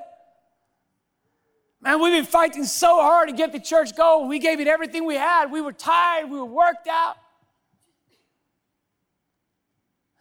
Man, 1.82 2.02
we've 2.02 2.14
been 2.14 2.26
fighting 2.26 2.66
so 2.66 3.02
hard 3.02 3.30
to 3.30 3.36
get 3.36 3.52
the 3.52 3.60
church 3.60 3.96
going. 3.96 4.28
We 4.28 4.40
gave 4.40 4.60
it 4.60 4.68
everything 4.68 5.06
we 5.06 5.16
had. 5.16 5.52
We 5.52 5.62
were 5.62 5.74
tired, 5.74 6.30
we 6.30 6.38
were 6.38 6.46
worked 6.46 6.88
out. 6.88 7.18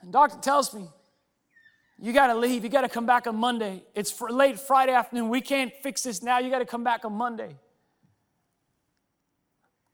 And 0.01 0.13
doctor 0.13 0.39
tells 0.39 0.75
me, 0.75 0.89
you 1.99 2.13
got 2.13 2.27
to 2.27 2.35
leave. 2.35 2.63
You 2.63 2.69
got 2.69 2.83
to 2.83 2.89
come 2.89 3.07
back 3.07 3.27
on 3.27 3.37
Monday. 3.37 3.83
It's 3.95 4.21
late 4.21 4.61
Friday 4.61 4.93
afternoon. 4.93 5.31
We 5.31 5.41
can't 5.41 5.73
fix 5.83 6.03
this 6.03 6.23
now. 6.23 6.39
You 6.39 6.51
got 6.51 6.59
to 6.59 6.67
come 6.67 6.85
back 6.85 7.05
on 7.07 7.15
Monday. 7.15 7.57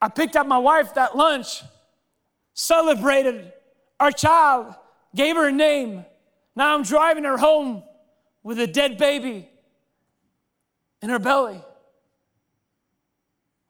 I 0.00 0.08
picked 0.08 0.34
up 0.34 0.48
my 0.48 0.58
wife 0.58 0.94
that 0.94 1.16
lunch 1.16 1.62
celebrated 2.54 3.52
our 4.00 4.10
child, 4.10 4.74
gave 5.14 5.36
her 5.36 5.46
a 5.46 5.52
name. 5.52 6.04
Now 6.56 6.74
I'm 6.74 6.82
driving 6.82 7.22
her 7.22 7.38
home 7.38 7.84
with 8.42 8.58
a 8.58 8.66
dead 8.66 8.98
baby 8.98 9.48
in 11.02 11.10
her 11.10 11.18
belly. 11.18 11.54
There 11.54 11.64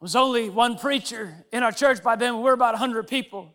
was 0.01 0.15
only 0.15 0.51
one 0.51 0.79
preacher 0.79 1.35
in 1.53 1.63
our 1.63 1.73
church 1.73 2.03
by 2.03 2.17
then. 2.17 2.37
We 2.37 2.43
were 2.43 2.53
about 2.53 2.75
100 2.75 3.09
people, 3.09 3.53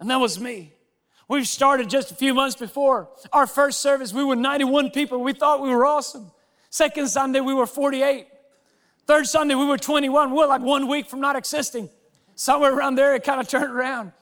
and 0.00 0.10
that 0.10 0.16
was 0.16 0.40
me. 0.40 0.72
We 1.28 1.44
started 1.44 1.90
just 1.90 2.10
a 2.10 2.14
few 2.14 2.32
months 2.32 2.56
before 2.56 3.10
our 3.32 3.46
first 3.46 3.80
service. 3.82 4.14
We 4.14 4.24
were 4.24 4.36
91 4.36 4.90
people. 4.90 5.20
We 5.22 5.34
thought 5.34 5.60
we 5.60 5.68
were 5.68 5.84
awesome. 5.84 6.30
Second 6.70 7.08
Sunday, 7.08 7.40
we 7.40 7.52
were 7.52 7.66
48. 7.66 8.26
Third 9.06 9.26
Sunday, 9.26 9.54
we 9.54 9.66
were 9.66 9.76
21. 9.76 10.30
We 10.30 10.36
were 10.38 10.46
like 10.46 10.62
one 10.62 10.88
week 10.88 11.08
from 11.08 11.20
not 11.20 11.36
existing. 11.36 11.90
Somewhere 12.34 12.74
around 12.74 12.94
there, 12.94 13.14
it 13.14 13.24
kind 13.24 13.40
of 13.40 13.48
turned 13.48 13.72
around. 13.72 14.12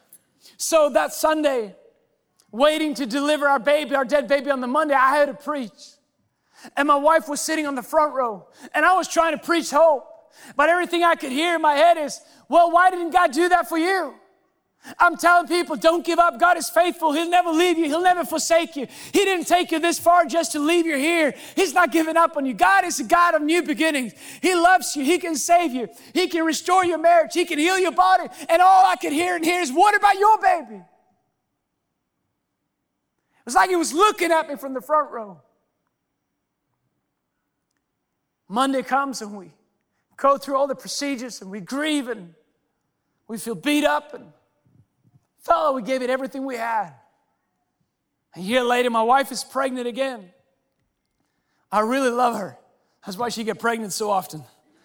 So 0.56 0.90
that 0.90 1.12
Sunday, 1.12 1.76
waiting 2.50 2.94
to 2.94 3.06
deliver 3.06 3.46
our 3.46 3.58
baby, 3.58 3.94
our 3.94 4.04
dead 4.04 4.26
baby 4.26 4.50
on 4.50 4.60
the 4.60 4.66
Monday, 4.66 4.94
I 4.94 5.16
had 5.16 5.26
to 5.26 5.34
preach. 5.34 5.95
And 6.76 6.88
my 6.88 6.96
wife 6.96 7.28
was 7.28 7.40
sitting 7.40 7.66
on 7.66 7.74
the 7.74 7.82
front 7.82 8.14
row, 8.14 8.46
and 8.74 8.84
I 8.84 8.94
was 8.94 9.08
trying 9.08 9.32
to 9.32 9.42
preach 9.42 9.70
hope. 9.70 10.04
But 10.56 10.68
everything 10.68 11.02
I 11.02 11.14
could 11.14 11.32
hear 11.32 11.54
in 11.54 11.62
my 11.62 11.74
head 11.74 11.96
is, 11.96 12.20
well, 12.48 12.70
why 12.70 12.90
didn't 12.90 13.10
God 13.10 13.32
do 13.32 13.48
that 13.48 13.68
for 13.68 13.78
you? 13.78 14.14
I'm 15.00 15.16
telling 15.16 15.48
people, 15.48 15.74
don't 15.74 16.04
give 16.04 16.20
up. 16.20 16.38
God 16.38 16.56
is 16.56 16.68
faithful. 16.68 17.12
He'll 17.12 17.28
never 17.28 17.50
leave 17.50 17.76
you. 17.76 17.86
He'll 17.86 18.02
never 18.02 18.24
forsake 18.24 18.76
you. 18.76 18.86
He 19.12 19.24
didn't 19.24 19.46
take 19.46 19.72
you 19.72 19.80
this 19.80 19.98
far 19.98 20.26
just 20.26 20.52
to 20.52 20.60
leave 20.60 20.86
you 20.86 20.96
here. 20.96 21.34
He's 21.56 21.74
not 21.74 21.90
giving 21.90 22.16
up 22.16 22.36
on 22.36 22.46
you. 22.46 22.54
God 22.54 22.84
is 22.84 23.00
a 23.00 23.04
God 23.04 23.34
of 23.34 23.42
new 23.42 23.62
beginnings. 23.64 24.12
He 24.40 24.54
loves 24.54 24.94
you. 24.94 25.04
He 25.04 25.18
can 25.18 25.34
save 25.34 25.72
you. 25.72 25.88
He 26.14 26.28
can 26.28 26.44
restore 26.44 26.84
your 26.84 26.98
marriage. 26.98 27.32
He 27.34 27.44
can 27.44 27.58
heal 27.58 27.80
your 27.80 27.90
body. 27.90 28.28
And 28.48 28.62
all 28.62 28.86
I 28.86 28.94
could 28.94 29.12
hear 29.12 29.34
and 29.34 29.44
hear 29.44 29.60
is, 29.60 29.72
what 29.72 29.96
about 29.96 30.18
your 30.18 30.38
baby? 30.40 30.76
It 30.76 30.84
was 33.44 33.54
like 33.56 33.70
he 33.70 33.76
was 33.76 33.92
looking 33.92 34.30
at 34.30 34.48
me 34.48 34.54
from 34.54 34.72
the 34.72 34.80
front 34.80 35.10
row. 35.10 35.40
Monday 38.48 38.82
comes 38.82 39.22
and 39.22 39.36
we 39.36 39.52
go 40.16 40.38
through 40.38 40.56
all 40.56 40.66
the 40.66 40.74
procedures 40.74 41.42
and 41.42 41.50
we 41.50 41.60
grieve 41.60 42.08
and 42.08 42.34
we 43.28 43.38
feel 43.38 43.54
beat 43.54 43.84
up 43.84 44.14
and 44.14 44.32
fellow, 45.40 45.72
we 45.72 45.82
gave 45.82 46.02
it 46.02 46.10
everything 46.10 46.44
we 46.44 46.56
had. 46.56 46.92
A 48.34 48.40
year 48.40 48.62
later, 48.62 48.90
my 48.90 49.02
wife 49.02 49.32
is 49.32 49.42
pregnant 49.44 49.86
again. 49.86 50.30
I 51.70 51.80
really 51.80 52.10
love 52.10 52.36
her. 52.36 52.58
That's 53.04 53.16
why 53.16 53.30
she 53.30 53.44
get 53.44 53.58
pregnant 53.58 53.92
so 53.92 54.10
often. 54.10 54.42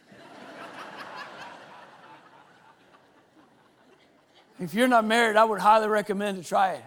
if 4.60 4.74
you're 4.74 4.88
not 4.88 5.06
married, 5.06 5.36
I 5.36 5.44
would 5.44 5.60
highly 5.60 5.88
recommend 5.88 6.42
to 6.42 6.48
try 6.48 6.74
it. 6.74 6.84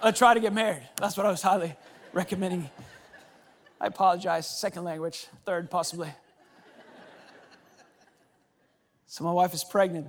Uh, 0.00 0.12
try 0.12 0.34
to 0.34 0.40
get 0.40 0.52
married. 0.52 0.88
That's 0.96 1.16
what 1.16 1.26
I 1.26 1.30
was 1.30 1.42
highly 1.42 1.74
recommending. 2.12 2.70
I 3.80 3.86
apologize. 3.86 4.46
Second 4.46 4.84
language, 4.84 5.26
third 5.44 5.70
possibly. 5.70 6.08
So 9.06 9.24
my 9.24 9.32
wife 9.32 9.54
is 9.54 9.64
pregnant. 9.64 10.08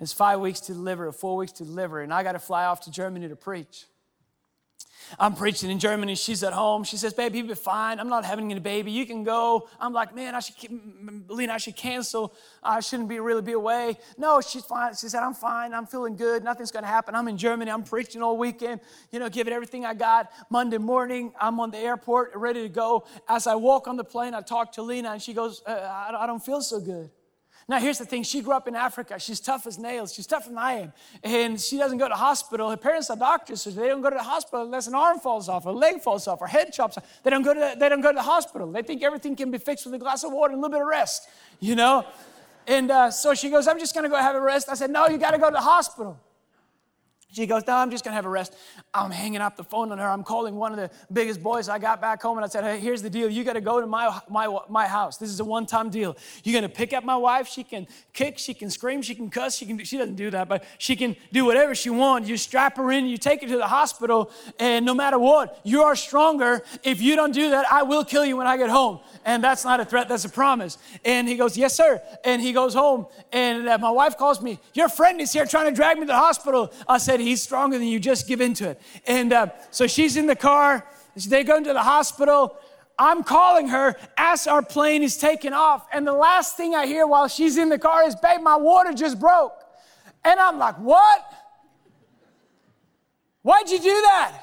It's 0.00 0.12
five 0.12 0.40
weeks 0.40 0.60
to 0.60 0.72
deliver, 0.72 1.10
four 1.12 1.36
weeks 1.36 1.52
to 1.52 1.64
deliver, 1.64 2.02
and 2.02 2.12
I 2.12 2.22
got 2.22 2.32
to 2.32 2.38
fly 2.38 2.64
off 2.64 2.80
to 2.82 2.90
Germany 2.90 3.28
to 3.28 3.36
preach. 3.36 3.86
I'm 5.18 5.34
preaching 5.34 5.70
in 5.70 5.78
Germany. 5.78 6.14
She's 6.14 6.42
at 6.42 6.52
home. 6.52 6.84
She 6.84 6.96
says, 6.96 7.14
"Baby, 7.14 7.38
you'll 7.38 7.48
be 7.48 7.54
fine. 7.54 8.00
I'm 8.00 8.08
not 8.08 8.24
having 8.24 8.52
a 8.52 8.60
baby. 8.60 8.90
You 8.90 9.06
can 9.06 9.24
go." 9.24 9.68
I'm 9.80 9.92
like, 9.92 10.14
"Man, 10.14 10.34
I 10.34 10.40
should, 10.40 10.54
Lena, 11.28 11.54
I 11.54 11.58
should 11.58 11.76
cancel. 11.76 12.34
I 12.62 12.80
shouldn't 12.80 13.08
be 13.08 13.20
really 13.20 13.42
be 13.42 13.52
away." 13.52 13.98
No, 14.18 14.40
she's 14.40 14.64
fine. 14.64 14.94
She 14.94 15.08
said, 15.08 15.22
"I'm 15.22 15.34
fine. 15.34 15.74
I'm 15.74 15.86
feeling 15.86 16.16
good. 16.16 16.44
Nothing's 16.44 16.70
going 16.70 16.82
to 16.82 16.88
happen. 16.88 17.14
I'm 17.14 17.28
in 17.28 17.36
Germany. 17.36 17.70
I'm 17.70 17.84
preaching 17.84 18.22
all 18.22 18.36
weekend. 18.36 18.80
You 19.12 19.18
know, 19.18 19.28
give 19.28 19.46
it 19.46 19.52
everything 19.52 19.84
I 19.84 19.94
got." 19.94 20.30
Monday 20.50 20.78
morning, 20.78 21.32
I'm 21.40 21.60
on 21.60 21.70
the 21.70 21.78
airport, 21.78 22.34
ready 22.34 22.62
to 22.62 22.68
go. 22.68 23.04
As 23.28 23.46
I 23.46 23.54
walk 23.54 23.88
on 23.88 23.96
the 23.96 24.04
plane, 24.04 24.34
I 24.34 24.40
talk 24.40 24.72
to 24.72 24.82
Lena, 24.82 25.12
and 25.12 25.22
she 25.22 25.34
goes, 25.34 25.62
uh, 25.66 26.14
"I 26.18 26.26
don't 26.26 26.44
feel 26.44 26.60
so 26.60 26.80
good." 26.80 27.10
Now, 27.68 27.80
here's 27.80 27.98
the 27.98 28.04
thing 28.04 28.22
she 28.22 28.42
grew 28.42 28.54
up 28.54 28.68
in 28.68 28.76
Africa. 28.76 29.18
She's 29.18 29.40
tough 29.40 29.66
as 29.66 29.76
nails. 29.76 30.14
She's 30.14 30.26
tougher 30.26 30.50
than 30.50 30.58
I 30.58 30.72
am. 30.74 30.92
And 31.24 31.60
she 31.60 31.76
doesn't 31.76 31.98
go 31.98 32.08
to 32.08 32.14
hospital. 32.14 32.70
Her 32.70 32.76
parents 32.76 33.10
are 33.10 33.16
doctors, 33.16 33.62
so 33.62 33.70
they 33.70 33.88
don't 33.88 34.02
go 34.02 34.10
to 34.10 34.14
the 34.14 34.22
hospital 34.22 34.64
unless 34.64 34.86
an 34.86 34.94
arm 34.94 35.18
falls 35.18 35.48
off, 35.48 35.66
a 35.66 35.70
leg 35.70 36.00
falls 36.00 36.28
off, 36.28 36.40
or 36.40 36.46
head 36.46 36.72
chops 36.72 36.96
off. 36.96 37.04
They 37.24 37.30
don't 37.30 37.42
go 37.42 37.54
to 37.54 37.58
the, 37.58 37.76
they 37.76 37.88
don't 37.88 38.02
go 38.02 38.12
to 38.12 38.16
the 38.16 38.22
hospital. 38.22 38.70
They 38.70 38.82
think 38.82 39.02
everything 39.02 39.34
can 39.34 39.50
be 39.50 39.58
fixed 39.58 39.84
with 39.84 39.94
a 39.94 39.98
glass 39.98 40.22
of 40.22 40.30
water 40.32 40.52
and 40.52 40.60
a 40.60 40.62
little 40.62 40.78
bit 40.78 40.82
of 40.82 40.86
rest, 40.86 41.28
you 41.58 41.74
know? 41.74 42.06
And 42.68 42.90
uh, 42.90 43.10
so 43.10 43.34
she 43.34 43.50
goes, 43.50 43.66
I'm 43.66 43.80
just 43.80 43.94
going 43.94 44.04
to 44.04 44.10
go 44.10 44.16
have 44.16 44.36
a 44.36 44.40
rest. 44.40 44.68
I 44.68 44.74
said, 44.74 44.90
No, 44.90 45.08
you 45.08 45.18
got 45.18 45.32
to 45.32 45.38
go 45.38 45.46
to 45.46 45.54
the 45.54 45.60
hospital. 45.60 46.20
She 47.32 47.44
goes, 47.44 47.66
No, 47.66 47.74
I'm 47.74 47.90
just 47.90 48.04
gonna 48.04 48.14
have 48.14 48.24
a 48.24 48.30
rest. 48.30 48.54
I'm 48.94 49.10
hanging 49.10 49.40
up 49.40 49.56
the 49.56 49.64
phone 49.64 49.90
on 49.92 49.98
her. 49.98 50.08
I'm 50.08 50.22
calling 50.22 50.54
one 50.54 50.72
of 50.72 50.78
the 50.78 50.90
biggest 51.12 51.42
boys. 51.42 51.68
I 51.68 51.78
got 51.78 52.00
back 52.00 52.22
home 52.22 52.38
and 52.38 52.44
I 52.44 52.48
said, 52.48 52.64
Hey, 52.64 52.78
here's 52.78 53.02
the 53.02 53.10
deal. 53.10 53.28
You 53.28 53.44
gotta 53.44 53.60
go 53.60 53.80
to 53.80 53.86
my, 53.86 54.20
my, 54.30 54.58
my 54.70 54.86
house. 54.86 55.18
This 55.18 55.28
is 55.28 55.40
a 55.40 55.44
one 55.44 55.66
time 55.66 55.90
deal. 55.90 56.16
You're 56.44 56.54
gonna 56.54 56.72
pick 56.72 56.92
up 56.92 57.04
my 57.04 57.16
wife. 57.16 57.48
She 57.48 57.64
can 57.64 57.88
kick, 58.12 58.38
she 58.38 58.54
can 58.54 58.70
scream, 58.70 59.02
she 59.02 59.14
can 59.14 59.28
cuss. 59.28 59.56
She, 59.56 59.66
can, 59.66 59.82
she 59.84 59.98
doesn't 59.98 60.14
do 60.14 60.30
that, 60.30 60.48
but 60.48 60.64
she 60.78 60.96
can 60.96 61.16
do 61.32 61.44
whatever 61.44 61.74
she 61.74 61.90
wants. 61.90 62.28
You 62.28 62.36
strap 62.36 62.76
her 62.76 62.90
in, 62.92 63.06
you 63.06 63.18
take 63.18 63.42
her 63.42 63.48
to 63.48 63.56
the 63.56 63.66
hospital, 63.66 64.30
and 64.58 64.86
no 64.86 64.94
matter 64.94 65.18
what, 65.18 65.60
you 65.64 65.82
are 65.82 65.96
stronger. 65.96 66.62
If 66.84 67.02
you 67.02 67.16
don't 67.16 67.32
do 67.32 67.50
that, 67.50 67.70
I 67.70 67.82
will 67.82 68.04
kill 68.04 68.24
you 68.24 68.36
when 68.36 68.46
I 68.46 68.56
get 68.56 68.70
home. 68.70 69.00
And 69.24 69.42
that's 69.42 69.64
not 69.64 69.80
a 69.80 69.84
threat, 69.84 70.08
that's 70.08 70.24
a 70.24 70.30
promise. 70.30 70.78
And 71.04 71.28
he 71.28 71.36
goes, 71.36 71.58
Yes, 71.58 71.74
sir. 71.74 72.00
And 72.24 72.40
he 72.40 72.52
goes 72.52 72.72
home, 72.72 73.06
and 73.32 73.66
my 73.66 73.90
wife 73.90 74.16
calls 74.16 74.40
me, 74.40 74.58
Your 74.72 74.88
friend 74.88 75.20
is 75.20 75.32
here 75.32 75.44
trying 75.44 75.66
to 75.66 75.76
drag 75.76 75.96
me 75.98 76.04
to 76.04 76.06
the 76.06 76.14
hospital. 76.14 76.72
I 76.88 76.96
said, 76.96 77.15
He's 77.20 77.42
stronger 77.42 77.78
than 77.78 77.86
you, 77.86 77.98
just 77.98 78.26
give 78.26 78.40
into 78.40 78.70
it. 78.70 78.80
And 79.06 79.32
uh, 79.32 79.48
so 79.70 79.86
she's 79.86 80.16
in 80.16 80.26
the 80.26 80.36
car, 80.36 80.86
they 81.28 81.44
go 81.44 81.56
into 81.56 81.72
the 81.72 81.82
hospital. 81.82 82.56
I'm 82.98 83.24
calling 83.24 83.68
her 83.68 83.96
as 84.16 84.46
our 84.46 84.62
plane 84.62 85.02
is 85.02 85.16
taking 85.18 85.52
off. 85.52 85.86
And 85.92 86.06
the 86.06 86.12
last 86.12 86.56
thing 86.56 86.74
I 86.74 86.86
hear 86.86 87.06
while 87.06 87.28
she's 87.28 87.58
in 87.58 87.68
the 87.68 87.78
car 87.78 88.06
is, 88.06 88.14
Babe, 88.16 88.40
my 88.40 88.56
water 88.56 88.92
just 88.92 89.20
broke. 89.20 89.52
And 90.24 90.40
I'm 90.40 90.58
like, 90.58 90.76
What? 90.76 91.24
Why'd 93.42 93.70
you 93.70 93.78
do 93.78 93.84
that? 93.84 94.42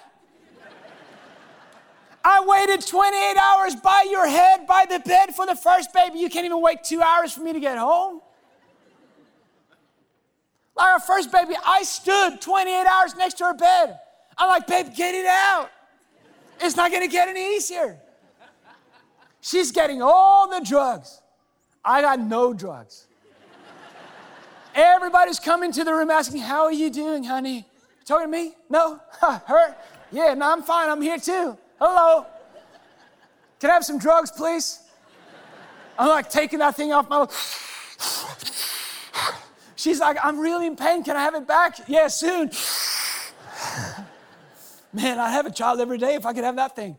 I 2.24 2.46
waited 2.46 2.86
28 2.88 3.36
hours 3.38 3.76
by 3.76 4.08
your 4.10 4.26
head, 4.26 4.66
by 4.66 4.86
the 4.90 5.00
bed 5.00 5.36
for 5.36 5.46
the 5.46 5.56
first 5.56 5.92
baby. 5.94 6.20
You 6.20 6.30
can't 6.30 6.46
even 6.46 6.62
wait 6.62 6.84
two 6.86 7.02
hours 7.02 7.34
for 7.34 7.42
me 7.42 7.52
to 7.52 7.60
get 7.60 7.78
home. 7.78 8.22
Like 10.76 10.94
our 10.94 11.00
first 11.00 11.32
baby, 11.32 11.56
I 11.66 11.84
stood 11.84 12.42
28 12.42 12.86
hours 12.86 13.16
next 13.16 13.36
to 13.36 13.46
her 13.46 13.54
bed. 13.54 14.00
I'm 14.38 14.50
like, 14.50 14.68
babe, 14.68 14.88
get 14.96 15.14
it 15.14 15.26
out. 15.26 15.70
It's 16.60 16.76
not 16.76 16.92
gonna 16.92 17.08
get 17.08 17.28
any 17.28 17.56
easier. 17.56 18.00
She's 19.42 19.72
getting 19.72 20.02
all 20.02 20.50
the 20.50 20.66
drugs. 20.66 21.22
I 21.84 22.02
got 22.02 22.20
no 22.20 22.54
drugs. 22.54 23.08
Everybody's 24.74 25.40
coming 25.40 25.72
to 25.74 25.84
the 25.84 25.94
room 25.94 26.10
asking, 26.10 26.42
How 26.42 26.64
are 26.64 26.72
you 26.72 26.90
doing, 26.90 27.24
honey? 27.24 27.66
Talking 28.06 28.28
to 28.28 28.32
me? 28.32 28.56
No? 28.70 29.00
Her? 29.22 29.76
Yeah, 30.12 30.34
no, 30.34 30.52
I'm 30.52 30.64
fine. 30.64 30.90
I'm 30.90 31.02
here 31.02 31.18
too. 31.18 31.58
Hello. 31.80 32.26
Can 33.60 33.70
I 33.70 33.74
have 33.74 33.86
some 33.86 34.00
drugs, 34.00 34.32
please? 34.32 34.80
I'm 35.98 36.10
like 36.10 36.30
taking 36.30 36.60
that 36.60 36.76
thing 36.76 36.92
off 36.92 37.10
my. 37.10 37.28
She's 39.84 40.00
like, 40.00 40.18
I'm 40.24 40.40
really 40.40 40.66
in 40.66 40.78
pain. 40.78 41.04
Can 41.04 41.18
I 41.18 41.24
have 41.24 41.36
it 41.36 41.46
back? 41.46 41.90
Yeah, 41.90 42.08
soon. 42.08 42.50
Man, 44.94 45.20
I'd 45.20 45.32
have 45.32 45.46
a 45.46 45.52
child 45.52 45.82
every 45.82 45.98
day 45.98 46.16
if 46.16 46.26
I 46.26 46.32
could 46.32 46.46
have 46.46 46.56
that 46.56 46.74
thing. 46.74 46.96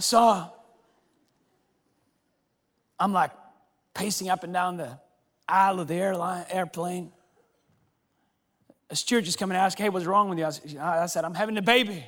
So 0.00 0.50
I'm 2.98 3.12
like 3.12 3.30
pacing 3.94 4.28
up 4.28 4.42
and 4.42 4.52
down 4.52 4.76
the 4.76 4.98
aisle 5.48 5.78
of 5.78 5.86
the 5.86 5.94
airline, 5.94 6.46
airplane. 6.50 7.12
A 8.90 8.96
steward 8.96 9.24
just 9.24 9.38
come 9.38 9.52
and 9.52 9.56
ask, 9.56 9.78
Hey, 9.78 9.88
what's 9.88 10.06
wrong 10.06 10.28
with 10.28 10.40
you? 10.40 10.80
I 10.80 11.06
said, 11.06 11.24
I'm 11.24 11.34
having 11.34 11.56
a 11.58 11.62
baby. 11.62 12.04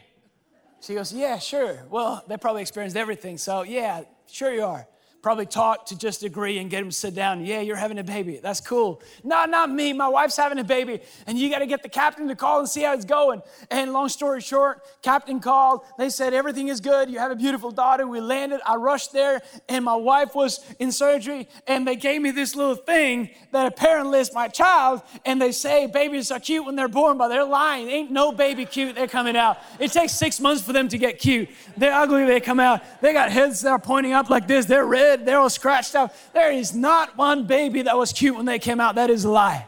She 0.80 0.94
goes, 0.94 1.12
Yeah, 1.12 1.38
sure. 1.38 1.78
Well, 1.88 2.24
they 2.26 2.38
probably 2.38 2.62
experienced 2.62 2.96
everything. 2.96 3.38
So, 3.38 3.62
yeah, 3.62 4.02
sure 4.26 4.52
you 4.52 4.64
are 4.64 4.88
probably 5.24 5.46
taught 5.46 5.86
to 5.86 5.96
just 5.96 6.22
agree 6.22 6.58
and 6.58 6.68
get 6.68 6.82
him 6.82 6.90
to 6.90 6.94
sit 6.94 7.14
down. 7.14 7.46
Yeah, 7.46 7.62
you're 7.62 7.76
having 7.76 7.98
a 7.98 8.04
baby. 8.04 8.40
That's 8.42 8.60
cool. 8.60 9.00
No, 9.24 9.46
not 9.46 9.70
me. 9.70 9.94
My 9.94 10.06
wife's 10.06 10.36
having 10.36 10.58
a 10.58 10.64
baby. 10.64 11.00
And 11.26 11.38
you 11.38 11.48
got 11.48 11.60
to 11.60 11.66
get 11.66 11.82
the 11.82 11.88
captain 11.88 12.28
to 12.28 12.36
call 12.36 12.58
and 12.58 12.68
see 12.68 12.82
how 12.82 12.92
it's 12.92 13.06
going. 13.06 13.40
And 13.70 13.94
long 13.94 14.10
story 14.10 14.42
short, 14.42 14.82
captain 15.00 15.40
called. 15.40 15.80
They 15.96 16.10
said, 16.10 16.34
everything 16.34 16.68
is 16.68 16.82
good. 16.82 17.08
You 17.08 17.20
have 17.20 17.30
a 17.30 17.36
beautiful 17.36 17.70
daughter. 17.70 18.06
We 18.06 18.20
landed. 18.20 18.60
I 18.66 18.76
rushed 18.76 19.14
there 19.14 19.40
and 19.66 19.82
my 19.82 19.96
wife 19.96 20.34
was 20.34 20.62
in 20.78 20.92
surgery. 20.92 21.48
And 21.66 21.88
they 21.88 21.96
gave 21.96 22.20
me 22.20 22.30
this 22.30 22.54
little 22.54 22.76
thing 22.76 23.30
that 23.50 23.66
apparently 23.66 24.20
is 24.20 24.34
my 24.34 24.48
child. 24.48 25.00
And 25.24 25.40
they 25.40 25.52
say 25.52 25.86
babies 25.86 26.30
are 26.32 26.38
cute 26.38 26.66
when 26.66 26.76
they're 26.76 26.86
born, 26.86 27.16
but 27.16 27.28
they're 27.28 27.44
lying. 27.44 27.88
Ain't 27.88 28.10
no 28.10 28.30
baby 28.30 28.66
cute. 28.66 28.94
They're 28.94 29.08
coming 29.08 29.38
out. 29.38 29.56
It 29.80 29.90
takes 29.90 30.12
six 30.12 30.38
months 30.38 30.62
for 30.62 30.74
them 30.74 30.88
to 30.88 30.98
get 30.98 31.18
cute. 31.18 31.48
They're 31.78 31.94
ugly. 31.94 32.26
They 32.26 32.40
come 32.40 32.60
out. 32.60 32.82
They 33.00 33.14
got 33.14 33.32
heads 33.32 33.62
that 33.62 33.70
are 33.70 33.78
pointing 33.78 34.12
up 34.12 34.28
like 34.28 34.46
this. 34.46 34.66
They're 34.66 34.84
red 34.84 35.13
they're 35.16 35.38
all 35.38 35.50
scratched 35.50 35.94
out. 35.94 36.12
There 36.32 36.52
is 36.52 36.74
not 36.74 37.16
one 37.16 37.46
baby 37.46 37.82
that 37.82 37.96
was 37.96 38.12
cute 38.12 38.36
when 38.36 38.46
they 38.46 38.58
came 38.58 38.80
out. 38.80 38.94
That 38.94 39.10
is 39.10 39.24
a 39.24 39.30
lie. 39.30 39.66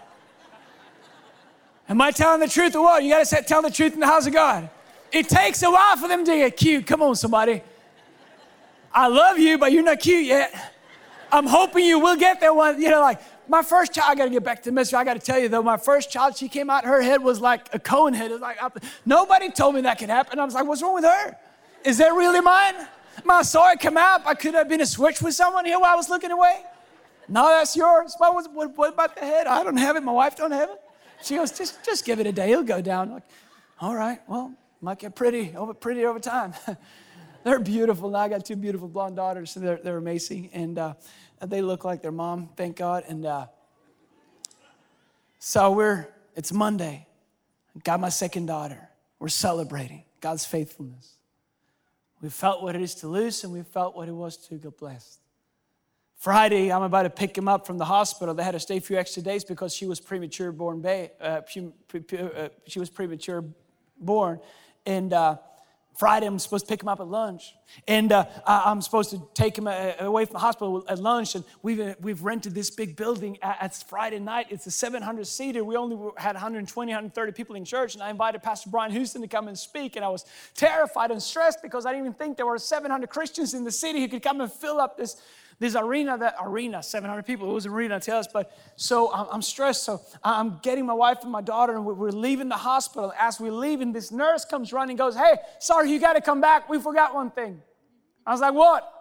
Am 1.89 2.01
I 2.01 2.11
telling 2.11 2.41
the 2.41 2.49
truth 2.49 2.75
or 2.75 2.83
what? 2.83 3.05
You 3.05 3.11
got 3.11 3.25
to 3.25 3.43
tell 3.43 3.63
the 3.63 3.71
truth 3.71 3.95
in 3.95 4.01
the 4.01 4.07
house 4.07 4.27
of 4.27 4.33
God. 4.33 4.69
It 5.13 5.29
takes 5.29 5.63
a 5.63 5.71
while 5.71 5.97
for 5.97 6.09
them 6.09 6.25
to 6.25 6.37
get 6.37 6.57
cute. 6.57 6.87
Come 6.87 7.01
on, 7.01 7.15
somebody. 7.15 7.63
I 8.93 9.07
love 9.07 9.39
you, 9.39 9.57
but 9.57 9.73
you're 9.73 9.85
not 9.85 10.01
cute 10.01 10.25
yet. 10.25 10.75
I'm 11.31 11.47
hoping 11.47 11.85
you 11.85 11.99
will 11.99 12.17
get 12.17 12.41
there 12.41 12.53
one. 12.53 12.81
You 12.81 12.91
know, 12.91 13.01
like 13.01 13.21
my 13.49 13.63
first 13.63 13.93
child, 13.93 14.11
I 14.11 14.15
got 14.15 14.25
to 14.25 14.31
get 14.31 14.43
back 14.43 14.63
to 14.63 14.71
the 14.71 14.75
message. 14.75 14.95
I 14.95 15.05
got 15.05 15.15
to 15.15 15.21
tell 15.21 15.39
you 15.39 15.49
though, 15.49 15.63
my 15.63 15.77
first 15.77 16.11
child, 16.11 16.37
she 16.37 16.49
came 16.49 16.71
out, 16.71 16.85
her 16.85 17.03
head 17.03 17.23
was 17.23 17.41
like 17.41 17.73
a 17.73 17.79
cone 17.79 18.15
head. 18.15 18.31
It 18.31 18.35
was 18.35 18.43
like, 18.43 18.59
nobody 19.05 19.51
told 19.51 19.75
me 19.75 19.83
that 19.83 19.99
could 19.99 20.09
happen. 20.09 20.39
I 20.41 20.45
was 20.45 20.55
like, 20.55 20.67
what's 20.67 20.83
wrong 20.83 20.95
with 20.95 21.05
her? 21.05 21.37
Is 21.85 21.99
that 21.99 22.13
really 22.15 22.41
mine? 22.41 22.75
My 23.27 23.43
sword 23.43 23.81
come 23.81 23.97
out. 23.97 24.25
I 24.25 24.35
could 24.35 24.55
have 24.55 24.69
been 24.69 24.81
a 24.81 24.87
switch 24.87 25.21
with 25.21 25.35
someone 25.35 25.65
here 25.65 25.81
while 25.81 25.93
I 25.93 25.97
was 25.97 26.09
looking 26.09 26.31
away. 26.31 26.63
No, 27.29 27.45
that's 27.49 27.75
yours. 27.75 28.15
What, 28.19 28.37
was, 28.37 28.49
what, 28.49 28.79
what 28.79 28.93
about 28.93 29.17
the 29.17 29.23
head? 29.23 29.49
I 29.49 29.65
don't 29.65 29.77
have 29.77 29.97
it. 29.97 30.05
My 30.05 30.13
wife 30.13 30.37
don't 30.37 30.53
have 30.53 30.71
it. 30.71 30.81
She 31.25 31.35
goes, 31.35 31.51
just, 31.51 31.85
just 31.85 32.05
give 32.05 32.21
it 32.21 32.27
a 32.29 32.33
day. 32.33 32.53
It'll 32.53 32.63
go 32.63 32.81
down. 32.81 33.11
like, 33.11 33.25
all 33.81 33.97
right. 33.97 34.21
Well, 34.29 34.55
might 34.81 35.01
get 35.01 35.17
pretty 35.17 35.53
over 35.57 35.75
pretty 35.75 36.05
over 36.05 36.21
time. 36.21 36.55
they're 37.45 37.59
beautiful. 37.59 38.11
Now 38.11 38.21
I 38.21 38.29
got 38.29 38.45
two 38.45 38.55
beautiful 38.55 38.87
blonde 38.87 39.17
daughters. 39.17 39.51
So 39.51 39.59
they're, 39.59 39.81
they're 39.83 39.97
amazing, 39.97 40.51
and 40.53 40.79
uh, 40.79 40.95
they 41.45 41.63
look 41.63 41.85
like 41.85 42.03
their 42.03 42.13
mom. 42.13 42.51
Thank 42.57 42.77
God. 42.77 43.05
And 43.09 43.27
uh, 43.27 43.47
so 45.41 45.73
we're. 45.73 46.09
It's 46.37 46.53
Monday. 46.53 47.07
Got 47.83 47.99
my 47.99 48.11
second 48.11 48.47
daughter. 48.47 48.89
We're 49.19 49.29
celebrating 49.29 50.05
God's 50.21 50.45
faithfulness. 50.45 51.16
We 52.23 52.31
felt 52.31 52.63
what 52.63 52.75
it 52.75 52.83
is 52.83 52.95
to 52.97 53.09
lose, 53.09 53.45
and 53.45 53.53
we 53.53 53.63
felt 53.63 53.95
what 53.95 54.09
it 54.09 54.13
was 54.13 54.37
to 54.49 54.55
get 54.57 54.79
blessed. 54.79 55.21
Friday, 56.17 56.73
I'm 56.73 56.83
about 56.83 57.03
to 57.03 57.11
pick 57.11 57.37
him 57.37 57.47
up 57.47 57.67
from 57.67 57.77
the 57.77 57.85
hospital. 57.85 58.35
They 58.35 58.43
had 58.43 58.53
to 58.53 58.61
stay 58.61 58.79
a 58.79 58.81
few 58.81 58.97
extra 58.97 59.23
days 59.23 59.45
because 59.45 59.75
she 59.75 59.87
was 59.87 60.01
premature 60.01 60.51
born. 60.51 60.81
Ba- 60.81 61.11
uh, 61.21 61.43
she, 61.47 61.69
uh, 62.19 62.49
she 62.67 62.79
was 62.79 62.89
premature 62.89 63.45
born, 64.01 64.41
and 64.87 65.13
uh, 65.13 65.37
Friday, 65.97 66.27
I'm 66.27 66.39
supposed 66.39 66.67
to 66.67 66.73
pick 66.73 66.83
him 66.83 66.89
up 66.89 67.01
at 67.01 67.09
lunch. 67.09 67.55
And 67.89 68.13
uh, 68.13 68.27
I'm 68.47 68.83
supposed 68.83 69.11
to 69.11 69.23
take 69.33 69.57
him 69.57 69.67
uh, 69.67 69.93
away 69.99 70.27
from 70.27 70.35
the 70.35 70.39
hospital 70.41 70.85
at 70.89 70.99
lunch. 70.99 71.35
And 71.35 71.45
we've, 71.63 71.81
uh, 71.81 71.95
we've 72.01 72.23
rented 72.23 72.55
this 72.55 72.71
big 72.71 72.97
building 72.97 73.39
at, 73.41 73.57
at 73.61 73.75
Friday 73.89 74.19
night. 74.19 74.47
It's 74.51 74.67
a 74.67 74.71
700 74.71 75.27
seater. 75.27 75.65
We 75.65 75.77
only 75.77 75.97
had 76.19 76.35
120, 76.35 76.91
130 76.91 77.33
people 77.33 77.57
in 77.57 77.65
church. 77.65 77.95
And 77.95 78.03
I 78.03 78.11
invited 78.11 78.43
Pastor 78.43 78.69
Brian 78.69 78.93
Houston 78.93 79.23
to 79.23 79.29
come 79.29 79.49
and 79.49 79.59
speak. 79.59 79.97
And 79.97 80.05
I 80.05 80.09
was 80.09 80.27
terrified 80.55 81.11
and 81.11 81.23
stressed 81.23 81.63
because 81.63 81.87
I 81.87 81.93
didn't 81.93 82.07
even 82.07 82.15
think 82.15 82.37
there 82.37 82.47
were 82.47 82.59
700 82.59 83.09
Christians 83.09 83.55
in 83.55 83.65
the 83.65 83.73
city 83.73 84.01
who 84.01 84.09
could 84.09 84.23
come 84.23 84.43
and 84.43 84.53
fill 84.53 84.79
up 84.79 84.99
this, 84.99 85.17
this 85.59 85.75
arena, 85.75 86.19
that 86.19 86.37
arena, 86.41 86.83
700 86.83 87.25
people. 87.25 87.51
It 87.51 87.55
was 87.55 87.67
an 87.67 87.73
arena 87.73 87.99
to 88.01 88.17
us, 88.17 88.27
but 88.27 88.53
so 88.77 89.13
I'm 89.13 89.43
stressed. 89.43 89.85
So 89.85 90.03
I'm 90.23 90.59
getting 90.63 90.85
my 90.85 90.95
wife 90.95 91.19
and 91.23 91.33
my 91.33 91.41
daughter, 91.41 91.75
and 91.75 91.85
we're 91.85 92.11
leaving 92.11 92.49
the 92.49 92.57
hospital. 92.57 93.13
As 93.19 93.41
we're 93.41 93.53
leaving, 93.53 93.93
this 93.93 94.13
nurse 94.13 94.45
comes 94.45 94.73
running, 94.73 94.97
goes, 94.97 95.17
"Hey, 95.17 95.37
sorry, 95.59 95.91
you 95.91 95.99
got 95.99 96.13
to 96.13 96.21
come 96.21 96.41
back. 96.41 96.69
We 96.69 96.79
forgot 96.79 97.15
one 97.15 97.31
thing." 97.31 97.63
I 98.27 98.33
was 98.33 98.41
like, 98.41 98.55
"What?" 98.55 98.93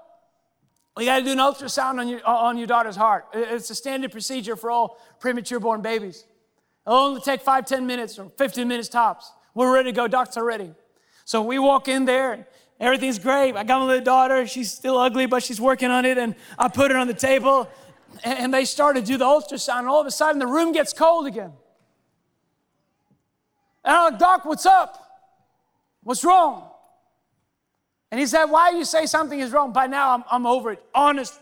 We 0.96 1.04
got 1.04 1.20
to 1.20 1.26
do 1.26 1.32
an 1.32 1.40
ultrasound 1.40 2.00
on 2.00 2.08
your 2.08 2.26
on 2.26 2.58
your 2.58 2.68
daughter's 2.68 2.96
heart. 2.96 3.26
It's 3.34 3.70
a 3.70 3.76
standard 3.76 4.12
procedure 4.14 4.56
for 4.56 4.72
all 4.72 4.98
premature 5.20 5.60
born 5.60 5.82
babies. 5.82 6.26
It'll 6.88 7.00
only 7.00 7.22
take 7.22 7.42
five, 7.42 7.66
10 7.66 7.86
minutes 7.86 8.20
or 8.20 8.30
15 8.38 8.68
minutes 8.68 8.90
tops. 8.90 9.32
We're 9.54 9.74
ready 9.74 9.92
to 9.92 9.96
go. 9.96 10.08
Doctors 10.08 10.38
are 10.38 10.46
ready. 10.46 10.72
So 11.26 11.42
we 11.42 11.58
walk 11.58 11.88
in 11.88 12.06
there, 12.06 12.48
Everything's 12.80 13.20
great. 13.20 13.56
I 13.56 13.64
got 13.64 13.80
my 13.80 13.86
little 13.86 14.04
daughter. 14.04 14.46
She's 14.48 14.72
still 14.72 14.98
ugly, 14.98 15.26
but 15.26 15.44
she's 15.44 15.62
working 15.62 15.92
on 15.92 16.06
it. 16.06 16.18
And 16.18 16.36
I 16.60 16.68
put 16.68 16.92
her 16.92 16.98
on 16.98 17.08
the 17.08 17.14
table. 17.14 17.70
And 18.24 18.54
they 18.54 18.66
start 18.66 18.96
to 18.96 19.02
do 19.02 19.18
the 19.18 19.26
ultrasound. 19.26 19.80
And 19.80 19.88
all 19.88 20.02
of 20.02 20.08
a 20.08 20.12
sudden, 20.12 20.40
the 20.40 20.48
room 20.48 20.72
gets 20.72 20.94
cold 20.94 21.28
again. 21.28 21.54
And 23.84 23.96
I'm 23.96 24.12
like, 24.12 24.20
Doc, 24.20 24.46
what's 24.46 24.66
up? 24.66 25.02
What's 26.04 26.24
wrong? 26.24 26.70
And 28.12 28.20
he 28.20 28.26
said, 28.26 28.46
Why 28.46 28.72
you 28.72 28.84
say 28.84 29.06
something 29.06 29.40
is 29.40 29.52
wrong? 29.52 29.72
By 29.72 29.88
now, 29.88 30.14
I'm, 30.14 30.24
I'm 30.30 30.46
over 30.46 30.72
it. 30.72 30.84
Honest. 30.94 31.40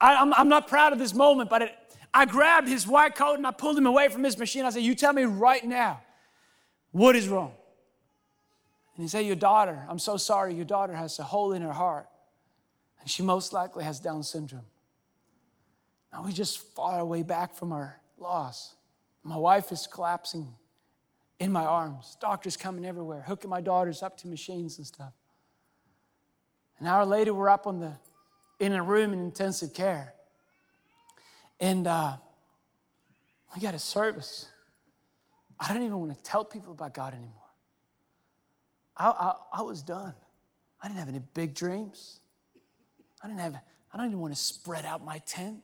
I, 0.00 0.14
am 0.14 0.32
I'm, 0.32 0.40
I'm 0.40 0.48
not 0.48 0.68
proud 0.68 0.92
of 0.92 0.98
this 0.98 1.14
moment, 1.14 1.48
but 1.48 1.62
it, 1.62 1.74
I 2.12 2.26
grabbed 2.26 2.68
his 2.68 2.86
white 2.86 3.14
coat 3.14 3.34
and 3.34 3.46
I 3.46 3.50
pulled 3.50 3.78
him 3.78 3.86
away 3.86 4.08
from 4.08 4.24
his 4.24 4.36
machine. 4.36 4.64
I 4.64 4.70
said, 4.70 4.82
You 4.82 4.94
tell 4.94 5.12
me 5.12 5.24
right 5.24 5.64
now, 5.64 6.02
what 6.92 7.14
is 7.14 7.28
wrong? 7.28 7.52
And 8.96 9.04
he 9.04 9.08
said, 9.08 9.26
Your 9.26 9.36
daughter, 9.36 9.86
I'm 9.88 9.98
so 9.98 10.16
sorry, 10.16 10.54
your 10.54 10.64
daughter 10.64 10.94
has 10.94 11.18
a 11.18 11.22
hole 11.22 11.52
in 11.52 11.62
her 11.62 11.72
heart. 11.72 12.08
And 13.00 13.10
she 13.10 13.22
most 13.22 13.52
likely 13.52 13.84
has 13.84 14.00
Down 14.00 14.22
syndrome. 14.22 14.64
Now 16.12 16.24
we 16.24 16.32
just 16.32 16.58
far 16.74 16.98
away 16.98 17.22
back 17.22 17.54
from 17.54 17.72
our 17.72 18.00
loss. 18.18 18.74
My 19.22 19.36
wife 19.36 19.70
is 19.70 19.86
collapsing 19.86 20.48
in 21.38 21.52
my 21.52 21.64
arms. 21.64 22.16
Doctors 22.20 22.56
coming 22.56 22.86
everywhere, 22.86 23.22
hooking 23.26 23.50
my 23.50 23.60
daughters 23.60 24.02
up 24.02 24.16
to 24.18 24.28
machines 24.28 24.78
and 24.78 24.86
stuff. 24.86 25.12
An 26.78 26.86
hour 26.86 27.04
later, 27.04 27.34
we're 27.34 27.48
up 27.48 27.66
on 27.66 27.80
the 27.80 27.92
in 28.58 28.72
a 28.72 28.82
room 28.82 29.12
in 29.12 29.18
intensive 29.18 29.74
care. 29.74 30.14
And 31.60 31.86
uh, 31.86 32.16
we 33.54 33.60
got 33.60 33.74
a 33.74 33.78
service. 33.78 34.48
I 35.60 35.72
don't 35.72 35.82
even 35.82 35.98
want 35.98 36.16
to 36.16 36.22
tell 36.22 36.44
people 36.44 36.72
about 36.72 36.94
God 36.94 37.12
anymore. 37.12 37.45
I, 38.96 39.08
I, 39.08 39.34
I 39.58 39.62
was 39.62 39.82
done. 39.82 40.14
I 40.82 40.88
didn't 40.88 40.98
have 40.98 41.08
any 41.08 41.22
big 41.34 41.54
dreams. 41.54 42.20
I 43.22 43.28
didn't 43.28 43.40
have, 43.40 43.56
I 43.92 43.96
don't 43.96 44.06
even 44.06 44.20
want 44.20 44.34
to 44.34 44.40
spread 44.40 44.84
out 44.84 45.04
my 45.04 45.18
tent. 45.18 45.62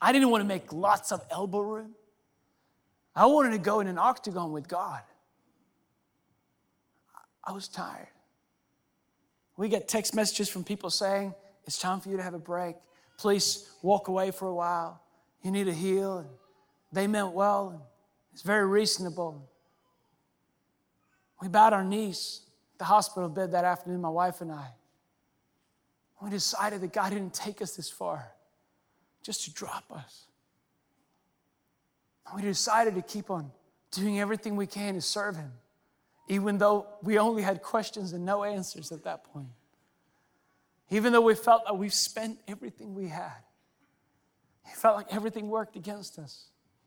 I 0.00 0.12
didn't 0.12 0.30
want 0.30 0.42
to 0.42 0.48
make 0.48 0.72
lots 0.72 1.12
of 1.12 1.24
elbow 1.30 1.60
room. 1.60 1.94
I 3.14 3.26
wanted 3.26 3.50
to 3.50 3.58
go 3.58 3.80
in 3.80 3.86
an 3.86 3.98
octagon 3.98 4.52
with 4.52 4.68
God. 4.68 5.00
I 7.44 7.52
was 7.52 7.68
tired. 7.68 8.08
We 9.56 9.68
get 9.68 9.88
text 9.88 10.14
messages 10.14 10.48
from 10.48 10.64
people 10.64 10.90
saying, 10.90 11.34
It's 11.66 11.78
time 11.78 12.00
for 12.00 12.08
you 12.08 12.16
to 12.16 12.22
have 12.22 12.34
a 12.34 12.38
break. 12.38 12.76
Please 13.18 13.70
walk 13.82 14.08
away 14.08 14.30
for 14.30 14.48
a 14.48 14.54
while. 14.54 15.02
You 15.42 15.50
need 15.50 15.64
to 15.64 15.74
heal. 15.74 16.18
And 16.18 16.28
they 16.92 17.06
meant 17.06 17.32
well. 17.32 17.90
It's 18.32 18.42
very 18.42 18.66
reasonable. 18.66 19.48
We 21.42 21.48
bowed 21.48 21.72
our 21.72 21.82
knees 21.82 22.42
at 22.74 22.78
the 22.78 22.84
hospital 22.84 23.28
bed 23.28 23.50
that 23.50 23.64
afternoon, 23.64 24.00
my 24.00 24.08
wife 24.08 24.40
and 24.42 24.52
I. 24.52 24.68
We 26.22 26.30
decided 26.30 26.80
that 26.82 26.92
God 26.92 27.10
didn't 27.10 27.34
take 27.34 27.60
us 27.60 27.74
this 27.74 27.90
far 27.90 28.30
just 29.24 29.44
to 29.46 29.52
drop 29.52 29.82
us. 29.90 30.26
We 32.36 32.42
decided 32.42 32.94
to 32.94 33.02
keep 33.02 33.28
on 33.28 33.50
doing 33.90 34.20
everything 34.20 34.54
we 34.54 34.68
can 34.68 34.94
to 34.94 35.00
serve 35.00 35.34
Him, 35.34 35.50
even 36.28 36.58
though 36.58 36.86
we 37.02 37.18
only 37.18 37.42
had 37.42 37.60
questions 37.60 38.12
and 38.12 38.24
no 38.24 38.44
answers 38.44 38.92
at 38.92 39.02
that 39.02 39.24
point. 39.24 39.48
Even 40.90 41.12
though 41.12 41.22
we 41.22 41.34
felt 41.34 41.64
that 41.66 41.76
we've 41.76 41.92
spent 41.92 42.38
everything 42.46 42.94
we 42.94 43.08
had. 43.08 43.42
It 44.64 44.76
felt 44.76 44.94
like 44.94 45.12
everything 45.12 45.48
worked 45.48 45.74
against 45.74 46.20
us. 46.20 46.44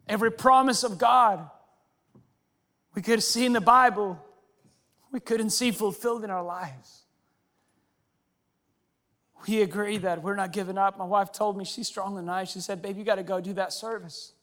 Every 0.08 0.32
promise 0.32 0.86
of 0.86 0.98
God 0.98 1.50
we 2.96 3.02
could 3.02 3.22
see 3.22 3.46
in 3.46 3.52
the 3.52 3.62
Bible, 3.62 4.18
we 5.16 5.22
couldn't 5.22 5.52
see 5.52 5.72
fulfilled 5.72 6.26
in 6.26 6.30
our 6.30 6.44
lives. 6.44 7.04
We 9.48 9.62
agree 9.62 9.98
that 10.00 10.22
we're 10.22 10.36
not 10.36 10.52
giving 10.52 10.78
up. 10.78 10.98
My 10.98 11.06
wife 11.06 11.32
told 11.32 11.56
me 11.56 11.64
she's 11.64 11.90
than 12.16 12.28
I. 12.28 12.44
She 12.44 12.60
said, 12.60 12.82
Babe, 12.82 12.98
you 12.98 13.06
got 13.06 13.16
to 13.16 13.24
go 13.24 13.40
do 13.40 13.54
that 13.54 13.72
service. 13.72 14.34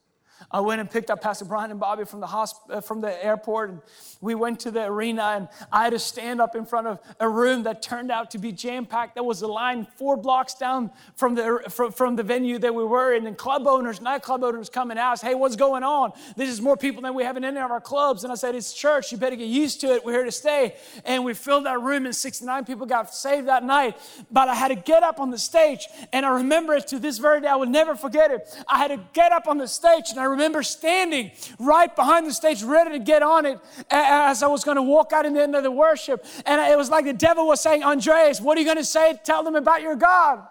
I 0.50 0.61
went 0.61 0.81
and 0.81 0.90
picked 0.90 1.11
up 1.11 1.20
Pastor 1.20 1.44
Brian 1.44 1.70
and 1.70 1.81
Bobbie 1.81 2.05
from 2.05 2.20
the 2.20 2.26
uh, 2.26 2.81
from 2.81 3.00
the 3.00 3.24
airport, 3.24 3.70
and 3.70 3.81
we 4.20 4.35
went 4.35 4.61
to 4.61 4.70
the 4.70 4.85
arena. 4.85 5.22
And 5.22 5.48
I 5.70 5.85
had 5.85 5.90
to 5.90 5.98
stand 5.98 6.40
up 6.40 6.57
in 6.57 6.64
front 6.64 6.87
of 6.87 6.98
a 7.20 7.28
room 7.28 7.62
that 7.64 7.83
turned 7.83 8.11
out 8.11 8.31
to 8.33 8.38
be 8.38 8.52
jam 8.52 8.87
packed. 8.87 9.14
There 9.14 9.22
was 9.22 9.42
a 9.42 9.46
line 9.46 9.87
four 9.96 10.16
blocks 10.16 10.55
down 10.55 10.90
from 11.14 11.35
the 11.35 11.64
from, 11.68 11.92
from 11.92 12.16
the 12.16 12.22
venue 12.22 12.59
that 12.59 12.74
we 12.74 12.85
were 12.85 13.14
in, 13.14 13.26
and 13.26 13.37
club 13.37 13.66
owners, 13.66 14.00
nightclub 14.00 14.42
owners, 14.44 14.68
come 14.68 14.90
and 14.90 14.98
ask, 14.98 15.22
"Hey, 15.22 15.35
what's 15.35 15.57
going 15.57 15.83
on? 15.83 16.12
This 16.37 16.50
is 16.50 16.61
more 16.61 16.76
people 16.76 17.02
than 17.02 17.14
we 17.14 17.24
have 17.24 17.37
in 17.37 17.44
any 17.44 17.59
of 17.59 17.70
our 17.70 17.81
clubs." 17.81 18.24
And 18.24 18.33
I 18.33 18.37
said, 18.37 18.55
"It's 18.55 18.72
church. 18.72 19.12
You 19.12 19.18
better 19.18 19.37
get 19.37 19.48
used 19.48 19.81
to 19.83 19.94
it. 19.94 20.05
We're 20.05 20.12
here 20.12 20.24
to 20.24 20.33
stay." 20.33 20.76
And 21.05 21.24
we 21.24 21.35
filled 21.35 21.66
that 21.66 21.81
room, 21.81 22.07
and 22.07 22.14
69 22.14 22.64
people 22.64 22.87
got 22.87 23.14
saved 23.14 23.48
that 23.48 23.64
night. 23.64 23.96
But 24.31 24.48
I 24.48 24.55
had 24.55 24.68
to 24.68 24.74
get 24.74 25.02
up 25.02 25.20
on 25.20 25.31
the 25.31 25.38
stage, 25.38 25.87
and 26.12 26.24
I 26.24 26.31
remember 26.31 26.74
it 26.74 26.87
to 26.88 26.98
this 26.98 27.18
very 27.18 27.40
day. 27.40 27.48
I 27.48 27.57
will 27.57 27.66
never 27.66 27.94
forget 27.94 28.31
it. 28.31 28.48
I 28.68 28.78
had 28.78 28.88
to 28.88 29.00
get 29.12 29.33
up 29.33 29.48
on 29.48 29.59
the 29.59 29.68
stage, 29.68 30.11
and 30.11 30.18
I 30.18 30.24
remember 30.33 30.62
standing 30.62 31.31
right 31.59 31.95
behind 31.95 32.27
the 32.27 32.33
stage, 32.33 32.62
ready 32.62 32.90
to 32.90 32.99
get 32.99 33.23
on 33.23 33.47
it 33.47 33.59
as 33.90 34.42
I 34.42 34.49
was 34.49 34.64
going 34.64 34.77
to 34.77 34.83
walk 34.83 35.12
out 35.12 35.25
in 35.25 35.35
the 35.35 35.42
end 35.42 35.55
of 35.55 35.62
the 35.62 35.71
worship. 35.71 36.25
And 36.45 36.61
it 36.61 36.77
was 36.77 36.90
like 36.90 37.05
the 37.05 37.12
devil 37.12 37.47
was 37.47 37.61
saying, 37.61 37.83
Andreas, 37.85 38.40
what 38.40 38.57
are 38.57 38.61
you 38.61 38.66
going 38.66 38.79
to 38.79 38.85
say? 38.85 39.18
Tell 39.25 39.42
them 39.42 39.55
about 39.55 39.83
your 39.83 39.97
God. 39.97 40.47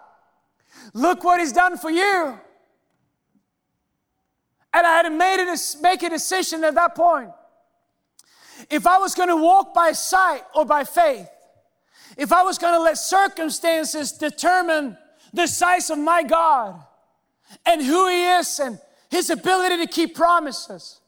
Look 0.94 1.24
what 1.24 1.40
he's 1.40 1.52
done 1.52 1.76
for 1.78 1.90
you. 1.90 2.38
And 4.74 4.86
I 4.86 4.96
had 4.96 5.02
to 5.02 5.10
make 5.10 5.40
a, 5.40 5.56
make 5.82 6.02
a 6.02 6.08
decision 6.08 6.64
at 6.64 6.74
that 6.74 6.94
point. 6.94 7.30
If 8.70 8.86
I 8.86 8.98
was 8.98 9.14
going 9.14 9.28
to 9.28 9.36
walk 9.36 9.74
by 9.74 9.92
sight 9.92 10.42
or 10.54 10.64
by 10.64 10.84
faith, 10.84 11.28
if 12.16 12.32
I 12.32 12.42
was 12.42 12.58
going 12.58 12.74
to 12.74 12.80
let 12.80 12.98
circumstances 12.98 14.12
determine 14.12 14.96
the 15.32 15.46
size 15.46 15.90
of 15.90 15.98
my 15.98 16.22
God 16.22 16.80
and 17.66 17.82
who 17.82 18.08
He 18.08 18.24
is 18.24 18.58
and 18.58 18.78
his 19.12 19.28
ability 19.28 19.76
to 19.76 19.86
keep 19.86 20.14
promises. 20.14 20.98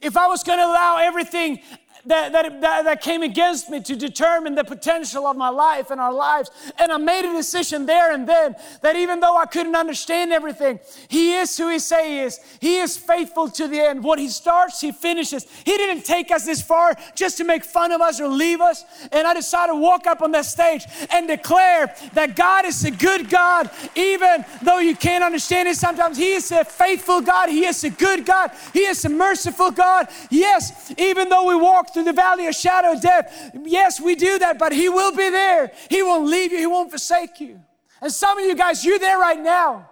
If 0.00 0.16
I 0.16 0.26
was 0.28 0.42
going 0.42 0.58
to 0.58 0.64
allow 0.64 0.96
everything 0.96 1.60
that, 2.06 2.32
that, 2.32 2.60
that, 2.60 2.84
that, 2.84 3.00
came 3.00 3.22
against 3.22 3.70
me 3.70 3.80
to 3.80 3.96
determine 3.96 4.54
the 4.54 4.64
potential 4.64 5.26
of 5.26 5.36
my 5.36 5.48
life 5.48 5.90
and 5.90 6.00
our 6.00 6.12
lives. 6.12 6.50
And 6.78 6.90
I 6.92 6.96
made 6.96 7.24
a 7.24 7.32
decision 7.32 7.86
there 7.86 8.12
and 8.12 8.28
then 8.28 8.56
that 8.82 8.96
even 8.96 9.20
though 9.20 9.36
I 9.36 9.46
couldn't 9.46 9.74
understand 9.74 10.32
everything, 10.32 10.80
He 11.08 11.34
is 11.34 11.56
who 11.56 11.68
He 11.68 11.78
say 11.78 12.08
He 12.08 12.18
is. 12.20 12.40
He 12.60 12.76
is 12.78 12.96
faithful 12.96 13.48
to 13.50 13.68
the 13.68 13.80
end. 13.80 14.02
What 14.02 14.18
He 14.18 14.28
starts, 14.28 14.80
He 14.80 14.92
finishes. 14.92 15.46
He 15.64 15.76
didn't 15.76 16.04
take 16.04 16.30
us 16.30 16.46
this 16.46 16.62
far 16.62 16.94
just 17.14 17.36
to 17.38 17.44
make 17.44 17.64
fun 17.64 17.92
of 17.92 18.00
us 18.00 18.20
or 18.20 18.28
leave 18.28 18.60
us. 18.60 18.84
And 19.12 19.26
I 19.26 19.34
decided 19.34 19.72
to 19.72 19.78
walk 19.78 20.06
up 20.06 20.22
on 20.22 20.32
that 20.32 20.46
stage 20.46 20.84
and 21.10 21.28
declare 21.28 21.94
that 22.14 22.36
God 22.36 22.64
is 22.64 22.84
a 22.84 22.90
good 22.90 23.28
God, 23.28 23.70
even 23.94 24.44
though 24.62 24.78
you 24.78 24.96
can't 24.96 25.24
understand 25.24 25.68
it 25.68 25.76
sometimes. 25.76 26.16
He 26.16 26.32
is 26.32 26.50
a 26.52 26.64
faithful 26.64 27.20
God. 27.20 27.48
He 27.48 27.64
is 27.64 27.84
a 27.84 27.90
good 27.90 28.24
God. 28.24 28.52
He 28.72 28.80
is 28.80 29.04
a 29.04 29.08
merciful 29.08 29.70
God. 29.70 30.08
Yes, 30.30 30.92
even 30.96 31.28
though 31.28 31.46
we 31.46 31.56
walk 31.56 31.89
through 31.92 32.04
the 32.04 32.12
valley 32.12 32.46
of 32.46 32.54
shadow 32.54 32.92
of 32.92 33.00
death. 33.00 33.52
Yes, 33.64 34.00
we 34.00 34.14
do 34.14 34.38
that, 34.38 34.58
but 34.58 34.72
He 34.72 34.88
will 34.88 35.10
be 35.12 35.30
there. 35.30 35.72
He 35.88 36.02
won't 36.02 36.26
leave 36.26 36.52
you, 36.52 36.58
He 36.58 36.66
won't 36.66 36.90
forsake 36.90 37.40
you. 37.40 37.60
And 38.00 38.10
some 38.10 38.38
of 38.38 38.44
you 38.44 38.54
guys, 38.54 38.84
you're 38.84 38.98
there 38.98 39.18
right 39.18 39.38
now. 39.38 39.88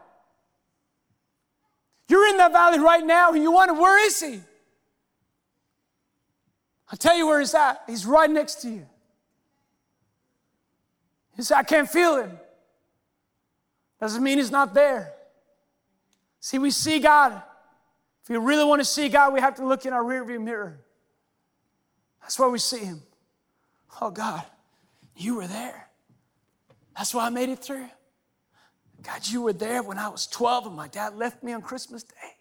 You're 2.09 2.27
in 2.29 2.39
that 2.39 2.53
valley 2.53 2.79
right 2.79 3.05
now, 3.05 3.33
and 3.33 3.43
you 3.43 3.53
wonder, 3.53 3.75
where 3.75 4.05
is 4.07 4.21
He? 4.21 4.41
I'll 6.91 6.99
tell 6.99 7.17
you 7.17 7.27
where 7.27 7.41
He's 7.41 7.55
at. 7.55 7.83
He's 7.87 8.07
right 8.07 8.31
next 8.31 8.63
to 8.63 8.71
you. 8.71 8.87
He 11.37 11.43
said, 11.43 11.59
I 11.59 11.63
can't 11.63 11.89
feel 11.89 12.17
Him. 12.17 12.39
Doesn't 14.01 14.23
mean 14.23 14.39
He's 14.39 14.51
not 14.51 14.73
there. 14.75 15.13
See, 16.41 16.59
we 16.59 16.71
see 16.71 16.99
God. 16.99 17.43
If 18.23 18.31
you 18.31 18.41
really 18.41 18.65
want 18.65 18.81
to 18.81 18.85
see 18.85 19.09
God, 19.09 19.33
we 19.33 19.41
have 19.41 19.57
to 19.57 19.67
look 19.67 19.87
in 19.87 19.93
our 19.93 20.03
rearview 20.03 20.43
mirror. 20.43 20.81
That's 22.21 22.39
where 22.39 22.49
we 22.49 22.59
see 22.59 22.81
him. 22.81 23.03
Oh, 24.01 24.11
God, 24.11 24.45
you 25.17 25.37
were 25.37 25.47
there. 25.47 25.89
That's 26.97 27.15
why 27.15 27.27
I 27.27 27.31
made 27.31 27.49
it 27.49 27.61
through. 27.61 27.89
God, 29.03 29.27
you 29.27 29.43
were 29.43 29.53
there 29.53 29.83
when 29.83 29.99
I 29.99 30.09
was 30.09 30.27
12 30.27 30.67
and 30.67 30.77
my 30.77 30.89
dad 30.89 31.15
left 31.15 31.43
me 31.43 31.53
on 31.53 31.63
Christmas 31.63 32.03
Day. 32.03 32.37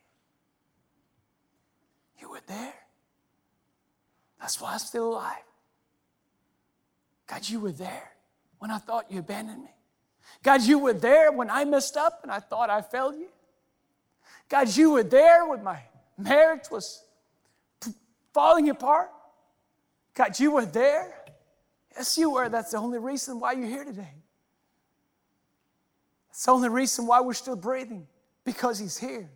You 2.20 2.32
were 2.32 2.42
there. 2.48 2.74
That's 4.40 4.60
why 4.60 4.74
I'm 4.74 4.80
still 4.80 5.10
alive. 5.10 5.36
God, 7.28 7.48
you 7.48 7.60
were 7.60 7.72
there 7.72 8.12
when 8.60 8.72
I 8.72 8.78
thought 8.78 9.12
you 9.12 9.20
abandoned 9.20 9.63
me. 9.63 9.72
God, 10.44 10.62
you 10.63 10.80
were 10.80 10.94
there 10.94 11.32
when 11.32 11.50
I 11.50 11.66
messed 11.66 11.98
up 11.98 12.22
and 12.24 12.32
I 12.32 12.40
thought 12.40 12.70
I 12.70 12.82
failed 12.82 13.16
you. 13.16 13.28
God, 14.50 14.76
you 14.76 14.92
were 14.92 15.04
there 15.04 15.46
when 15.46 15.63
my 15.63 15.80
marriage 16.18 16.72
was 16.72 17.04
falling 18.34 18.70
apart. 18.70 19.12
God, 20.17 20.39
you 20.39 20.49
were 20.49 20.65
there. 20.65 21.13
Yes, 21.95 22.17
you 22.17 22.32
were. 22.32 22.49
That's 22.49 22.71
the 22.71 22.77
only 22.77 22.97
reason 22.97 23.39
why 23.39 23.51
you're 23.51 23.67
here 23.67 23.86
today. 23.86 24.15
That's 26.27 26.43
the 26.43 26.51
only 26.51 26.69
reason 26.69 27.06
why 27.06 27.21
we're 27.21 27.36
still 27.36 27.56
breathing, 27.56 28.08
because 28.43 28.80
He's 28.80 28.97
here. 28.97 29.30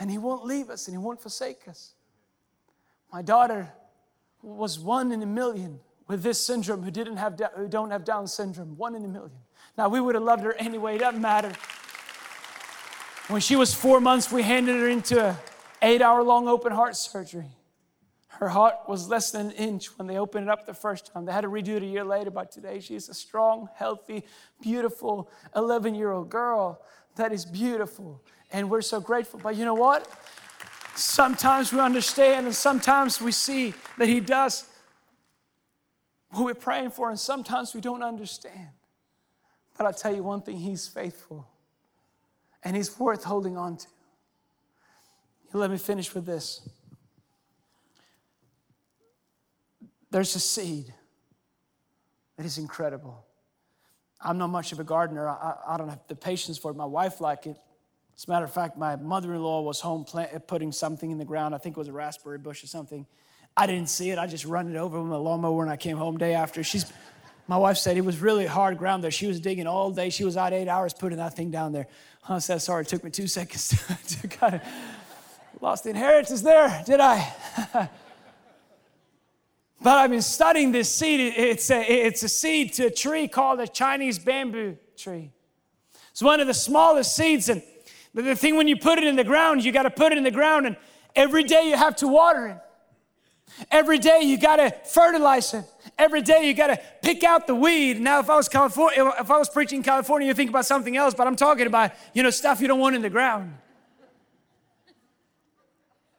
And 0.00 0.10
He 0.10 0.16
won't 0.16 0.46
leave 0.46 0.70
us 0.70 0.88
and 0.88 0.96
He 0.96 0.98
won't 0.98 1.20
forsake 1.20 1.68
us. 1.68 1.92
My 3.12 3.20
daughter 3.20 3.70
was 4.40 4.78
one 4.78 5.12
in 5.12 5.22
a 5.22 5.26
million 5.26 5.78
with 6.08 6.22
this 6.22 6.44
syndrome 6.44 6.82
who 6.82 6.90
didn't 6.90 7.18
have 7.18 7.38
who 7.54 7.68
don't 7.68 7.90
have 7.90 8.06
Down 8.06 8.26
syndrome. 8.26 8.78
One 8.78 8.94
in 8.94 9.04
a 9.04 9.08
million. 9.08 9.38
Now 9.76 9.90
we 9.90 10.00
would 10.00 10.14
have 10.14 10.24
loved 10.24 10.42
her 10.42 10.54
anyway. 10.54 10.96
It 10.96 11.00
doesn't 11.00 11.20
matter. 11.20 11.52
When 13.28 13.42
she 13.42 13.56
was 13.56 13.74
four 13.74 14.00
months, 14.00 14.32
we 14.32 14.42
handed 14.42 14.76
her 14.76 14.88
into 14.88 15.22
an 15.22 15.36
eight-hour-long 15.82 16.48
open 16.48 16.72
heart 16.72 16.96
surgery. 16.96 17.50
Her 18.42 18.48
heart 18.48 18.88
was 18.88 19.08
less 19.08 19.30
than 19.30 19.50
an 19.50 19.52
inch 19.52 19.96
when 19.96 20.08
they 20.08 20.18
opened 20.18 20.48
it 20.48 20.50
up 20.50 20.66
the 20.66 20.74
first 20.74 21.06
time. 21.06 21.26
They 21.26 21.30
had 21.30 21.42
to 21.42 21.48
redo 21.48 21.76
it 21.76 21.84
a 21.84 21.86
year 21.86 22.02
later, 22.02 22.28
but 22.32 22.50
today 22.50 22.80
she's 22.80 23.08
a 23.08 23.14
strong, 23.14 23.68
healthy, 23.76 24.24
beautiful 24.60 25.30
11 25.54 25.94
year 25.94 26.10
old 26.10 26.28
girl 26.28 26.82
that 27.14 27.30
is 27.30 27.44
beautiful. 27.44 28.20
And 28.52 28.68
we're 28.68 28.82
so 28.82 29.00
grateful. 29.00 29.38
But 29.40 29.54
you 29.54 29.64
know 29.64 29.74
what? 29.74 30.08
Sometimes 30.96 31.72
we 31.72 31.78
understand, 31.78 32.46
and 32.46 32.54
sometimes 32.54 33.20
we 33.20 33.30
see 33.30 33.74
that 33.96 34.08
He 34.08 34.18
does 34.18 34.64
what 36.30 36.44
we're 36.44 36.54
praying 36.54 36.90
for, 36.90 37.10
and 37.10 37.20
sometimes 37.20 37.76
we 37.76 37.80
don't 37.80 38.02
understand. 38.02 38.70
But 39.78 39.86
I'll 39.86 39.92
tell 39.92 40.16
you 40.16 40.24
one 40.24 40.42
thing 40.42 40.56
He's 40.56 40.88
faithful, 40.88 41.46
and 42.64 42.74
He's 42.74 42.98
worth 42.98 43.22
holding 43.22 43.56
on 43.56 43.76
to. 43.76 43.86
Let 45.52 45.70
me 45.70 45.78
finish 45.78 46.12
with 46.12 46.26
this. 46.26 46.68
There's 50.12 50.36
a 50.36 50.40
seed 50.40 50.92
that 52.36 52.44
is 52.44 52.58
incredible. 52.58 53.24
I'm 54.20 54.36
not 54.36 54.48
much 54.48 54.70
of 54.72 54.78
a 54.78 54.84
gardener. 54.84 55.26
I, 55.26 55.54
I 55.66 55.76
don't 55.78 55.88
have 55.88 56.00
the 56.06 56.14
patience 56.14 56.58
for 56.58 56.70
it. 56.70 56.76
My 56.76 56.84
wife 56.84 57.22
liked 57.22 57.46
it. 57.46 57.56
As 58.14 58.26
a 58.28 58.30
matter 58.30 58.44
of 58.44 58.52
fact, 58.52 58.76
my 58.76 58.94
mother-in-law 58.96 59.62
was 59.62 59.80
home 59.80 60.04
plant, 60.04 60.34
uh, 60.34 60.38
putting 60.38 60.70
something 60.70 61.10
in 61.10 61.16
the 61.16 61.24
ground. 61.24 61.54
I 61.54 61.58
think 61.58 61.78
it 61.78 61.80
was 61.80 61.88
a 61.88 61.92
raspberry 61.92 62.36
bush 62.36 62.62
or 62.62 62.66
something. 62.66 63.06
I 63.56 63.66
didn't 63.66 63.88
see 63.88 64.10
it. 64.10 64.18
I 64.18 64.26
just 64.26 64.44
run 64.44 64.70
it 64.70 64.76
over 64.76 65.00
with 65.00 65.10
my 65.10 65.16
lawnmower 65.16 65.56
when 65.56 65.70
I 65.70 65.76
came 65.76 65.96
home 65.96 66.18
day 66.18 66.34
after. 66.34 66.62
She's, 66.62 66.92
my 67.48 67.56
wife 67.56 67.78
said 67.78 67.96
it 67.96 68.04
was 68.04 68.18
really 68.18 68.44
hard 68.44 68.76
ground 68.76 69.02
there. 69.02 69.10
She 69.10 69.26
was 69.26 69.40
digging 69.40 69.66
all 69.66 69.92
day. 69.92 70.10
She 70.10 70.26
was 70.26 70.36
out 70.36 70.52
eight 70.52 70.68
hours 70.68 70.92
putting 70.92 71.18
that 71.18 71.34
thing 71.34 71.50
down 71.50 71.72
there. 71.72 71.86
I 72.28 72.38
said, 72.40 72.58
sorry, 72.58 72.82
it 72.82 72.88
took 72.88 73.02
me 73.02 73.10
two 73.10 73.26
seconds 73.28 73.68
to, 73.70 74.20
to 74.20 74.28
kind 74.28 74.56
of 74.56 74.62
lost 75.62 75.84
the 75.84 75.90
inheritance 75.90 76.42
there, 76.42 76.82
did 76.84 77.00
I? 77.00 77.88
But 79.82 79.98
I've 79.98 80.10
been 80.10 80.22
studying 80.22 80.70
this 80.70 80.94
seed. 80.94 81.34
It's 81.36 81.70
a, 81.70 81.80
it's 81.80 82.22
a 82.22 82.28
seed 82.28 82.72
to 82.74 82.86
a 82.86 82.90
tree 82.90 83.26
called 83.26 83.58
a 83.60 83.66
Chinese 83.66 84.18
bamboo 84.18 84.76
tree. 84.96 85.32
It's 86.12 86.22
one 86.22 86.40
of 86.40 86.46
the 86.46 86.54
smallest 86.54 87.16
seeds. 87.16 87.48
And 87.48 87.62
the 88.14 88.36
thing 88.36 88.56
when 88.56 88.68
you 88.68 88.76
put 88.76 88.98
it 88.98 89.04
in 89.04 89.16
the 89.16 89.24
ground, 89.24 89.64
you 89.64 89.72
got 89.72 89.82
to 89.82 89.90
put 89.90 90.12
it 90.12 90.18
in 90.18 90.24
the 90.24 90.30
ground, 90.30 90.66
and 90.66 90.76
every 91.16 91.42
day 91.42 91.68
you 91.68 91.76
have 91.76 91.96
to 91.96 92.08
water 92.08 92.46
it. 92.48 92.58
Every 93.70 93.98
day 93.98 94.20
you 94.22 94.38
got 94.38 94.56
to 94.56 94.70
fertilize 94.88 95.52
it. 95.52 95.64
Every 95.98 96.22
day 96.22 96.46
you 96.46 96.54
got 96.54 96.68
to 96.68 96.80
pick 97.02 97.22
out 97.22 97.46
the 97.46 97.54
weed. 97.54 98.00
Now, 98.00 98.20
if 98.20 98.30
I 98.30 98.36
was 98.36 98.48
California, 98.48 99.12
if 99.18 99.30
I 99.30 99.38
was 99.38 99.48
preaching 99.48 99.78
in 99.78 99.82
California, 99.82 100.28
you 100.28 100.34
think 100.34 100.48
about 100.48 100.64
something 100.64 100.96
else. 100.96 101.12
But 101.12 101.26
I'm 101.26 101.36
talking 101.36 101.66
about 101.66 101.92
you 102.14 102.22
know 102.22 102.30
stuff 102.30 102.60
you 102.60 102.68
don't 102.68 102.80
want 102.80 102.96
in 102.96 103.02
the 103.02 103.10
ground. 103.10 103.54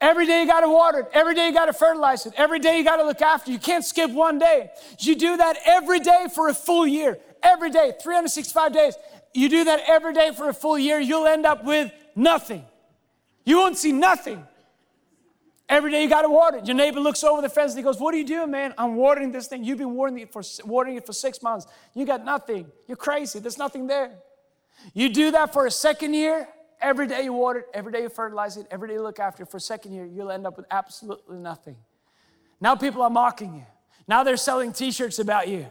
Every 0.04 0.26
day 0.26 0.42
you 0.42 0.46
got 0.46 0.60
to 0.60 0.68
water 0.68 0.98
it. 0.98 1.06
Every 1.14 1.34
day 1.34 1.46
you 1.46 1.54
got 1.54 1.64
to 1.64 1.72
fertilize 1.72 2.26
it. 2.26 2.34
Every 2.36 2.58
day 2.58 2.76
you 2.76 2.84
got 2.84 2.96
to 2.96 3.04
look 3.04 3.22
after. 3.22 3.50
You 3.50 3.58
can't 3.58 3.82
skip 3.82 4.10
one 4.10 4.38
day. 4.38 4.68
You 4.98 5.14
do 5.14 5.38
that 5.38 5.56
every 5.64 5.98
day 5.98 6.26
for 6.34 6.50
a 6.50 6.54
full 6.54 6.86
year. 6.86 7.16
Every 7.42 7.70
day, 7.70 7.94
365 8.02 8.72
days. 8.74 8.96
You 9.32 9.48
do 9.48 9.64
that 9.64 9.80
every 9.88 10.12
day 10.12 10.32
for 10.36 10.50
a 10.50 10.52
full 10.52 10.78
year, 10.78 11.00
you'll 11.00 11.26
end 11.26 11.46
up 11.46 11.64
with 11.64 11.90
nothing. 12.14 12.66
You 13.46 13.56
won't 13.56 13.78
see 13.78 13.92
nothing. 13.92 14.46
Every 15.70 15.90
day 15.90 16.02
you 16.02 16.10
got 16.10 16.22
to 16.22 16.28
water 16.28 16.58
it. 16.58 16.66
Your 16.66 16.76
neighbor 16.76 17.00
looks 17.00 17.24
over 17.24 17.40
the 17.40 17.48
fence 17.48 17.72
and 17.72 17.78
he 17.78 17.82
goes, 17.82 17.98
What 17.98 18.14
are 18.14 18.18
you 18.18 18.26
doing, 18.26 18.50
man? 18.50 18.74
I'm 18.76 18.96
watering 18.96 19.32
this 19.32 19.46
thing. 19.46 19.64
You've 19.64 19.78
been 19.78 19.94
watering 19.94 20.18
it 20.18 20.30
for, 20.34 20.42
watering 20.66 20.96
it 20.96 21.06
for 21.06 21.14
six 21.14 21.42
months. 21.42 21.66
You 21.94 22.04
got 22.04 22.26
nothing. 22.26 22.70
You're 22.86 22.98
crazy. 22.98 23.38
There's 23.38 23.56
nothing 23.56 23.86
there. 23.86 24.10
You 24.92 25.08
do 25.08 25.30
that 25.30 25.54
for 25.54 25.64
a 25.64 25.70
second 25.70 26.12
year, 26.12 26.46
every 26.84 27.06
day 27.06 27.24
you 27.24 27.32
water 27.32 27.60
it, 27.60 27.66
every 27.74 27.92
day 27.92 28.02
you 28.02 28.08
fertilize 28.08 28.56
it, 28.56 28.66
every 28.70 28.88
day 28.88 28.94
you 28.94 29.02
look 29.02 29.18
after 29.18 29.42
it. 29.42 29.50
For 29.50 29.56
a 29.56 29.60
second 29.60 29.92
year, 29.92 30.04
you'll 30.04 30.30
end 30.30 30.46
up 30.46 30.56
with 30.56 30.66
absolutely 30.70 31.38
nothing. 31.38 31.76
Now 32.60 32.76
people 32.76 33.02
are 33.02 33.10
mocking 33.10 33.54
you. 33.54 33.66
Now 34.06 34.22
they're 34.22 34.36
selling 34.36 34.72
t 34.72 34.92
shirts 34.92 35.18
about 35.18 35.48
you. 35.48 35.66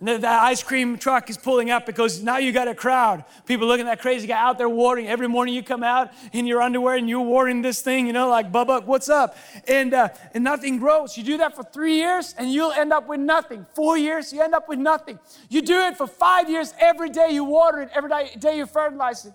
And 0.00 0.08
the, 0.08 0.18
the, 0.18 0.28
ice 0.28 0.62
cream 0.62 0.96
truck 0.96 1.28
is 1.28 1.36
pulling 1.36 1.70
up 1.70 1.84
because 1.84 2.22
now 2.22 2.36
you 2.36 2.52
got 2.52 2.68
a 2.68 2.74
crowd. 2.74 3.24
People 3.46 3.66
looking 3.66 3.86
at 3.88 3.96
that 3.96 4.00
crazy 4.00 4.28
guy 4.28 4.40
out 4.40 4.56
there 4.56 4.68
watering. 4.68 5.08
Every 5.08 5.26
morning 5.26 5.54
you 5.54 5.62
come 5.62 5.82
out 5.82 6.12
in 6.32 6.46
your 6.46 6.62
underwear 6.62 6.94
and 6.94 7.08
you're 7.08 7.20
watering 7.20 7.62
this 7.62 7.82
thing, 7.82 8.06
you 8.06 8.12
know, 8.12 8.28
like 8.28 8.52
Bubba, 8.52 8.84
what's 8.84 9.08
up? 9.08 9.36
And, 9.66 9.92
uh, 9.92 10.10
and 10.34 10.44
nothing 10.44 10.78
grows. 10.78 11.18
You 11.18 11.24
do 11.24 11.38
that 11.38 11.56
for 11.56 11.64
three 11.64 11.96
years 11.96 12.32
and 12.38 12.52
you'll 12.52 12.70
end 12.70 12.92
up 12.92 13.08
with 13.08 13.18
nothing. 13.18 13.66
Four 13.74 13.98
years, 13.98 14.32
you 14.32 14.40
end 14.40 14.54
up 14.54 14.68
with 14.68 14.78
nothing. 14.78 15.18
You 15.48 15.62
do 15.62 15.80
it 15.80 15.96
for 15.96 16.06
five 16.06 16.48
years. 16.48 16.74
Every 16.78 17.10
day 17.10 17.30
you 17.30 17.42
water 17.42 17.82
it, 17.82 17.90
every 17.92 18.10
day, 18.10 18.30
day 18.38 18.58
you 18.58 18.66
fertilize 18.66 19.26
it, 19.26 19.32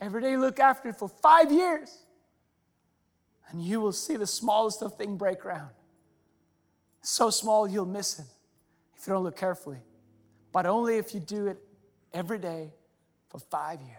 every 0.00 0.22
day 0.22 0.36
look 0.36 0.60
after 0.60 0.88
it 0.90 0.96
for 0.96 1.08
five 1.08 1.50
years. 1.50 2.04
And 3.50 3.62
you 3.62 3.80
will 3.80 3.92
see 3.92 4.16
the 4.16 4.26
smallest 4.26 4.82
of 4.82 4.94
thing 4.96 5.16
break 5.16 5.40
ground. 5.40 5.70
So 7.02 7.30
small 7.30 7.66
you'll 7.68 7.86
miss 7.86 8.18
it 8.18 8.26
if 8.96 9.06
you 9.06 9.14
don't 9.14 9.24
look 9.24 9.36
carefully 9.36 9.78
but 10.52 10.66
only 10.66 10.96
if 10.96 11.14
you 11.14 11.20
do 11.20 11.46
it 11.46 11.58
every 12.12 12.38
day 12.38 12.72
for 13.28 13.38
five 13.38 13.80
years. 13.80 13.94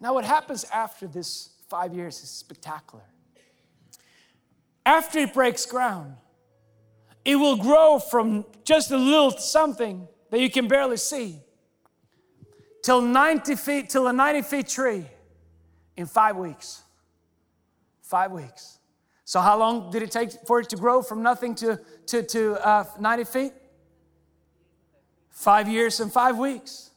Now, 0.00 0.14
what 0.14 0.24
happens 0.24 0.64
after 0.64 1.06
this 1.06 1.50
five 1.68 1.94
years 1.94 2.22
is 2.22 2.30
spectacular. 2.30 3.04
After 4.84 5.20
it 5.20 5.34
breaks 5.34 5.66
ground, 5.66 6.16
it 7.24 7.36
will 7.36 7.56
grow 7.56 7.98
from 7.98 8.46
just 8.64 8.90
a 8.90 8.96
little 8.96 9.30
something 9.30 10.08
that 10.30 10.40
you 10.40 10.50
can 10.50 10.68
barely 10.68 10.96
see 10.96 11.40
till 12.82 13.00
90 13.00 13.56
feet, 13.56 13.90
till 13.90 14.06
a 14.06 14.12
90 14.12 14.42
feet 14.42 14.68
tree 14.68 15.04
in 15.96 16.06
five 16.06 16.36
weeks. 16.36 16.82
Five 18.02 18.32
weeks. 18.32 18.78
So, 19.24 19.40
how 19.40 19.58
long 19.58 19.90
did 19.92 20.02
it 20.02 20.10
take 20.10 20.32
for 20.46 20.60
it 20.60 20.68
to 20.70 20.76
grow 20.76 21.02
from 21.02 21.22
nothing 21.22 21.54
to, 21.56 21.78
to, 22.06 22.22
to 22.22 22.66
uh, 22.66 22.84
90 22.98 23.24
feet? 23.24 23.52
Five 25.28 25.68
years 25.68 26.00
and 26.00 26.12
five 26.12 26.36
weeks. 26.36 26.90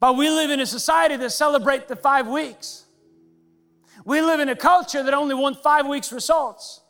But 0.00 0.16
we 0.16 0.28
live 0.30 0.50
in 0.50 0.60
a 0.60 0.66
society 0.66 1.16
that 1.16 1.30
celebrate 1.30 1.88
the 1.88 1.96
five 1.96 2.26
weeks. 2.26 2.84
We 4.04 4.20
live 4.20 4.40
in 4.40 4.48
a 4.48 4.56
culture 4.56 5.02
that 5.02 5.14
only 5.14 5.34
wants 5.34 5.60
five 5.60 5.86
weeks 5.86 6.12
results. 6.12 6.80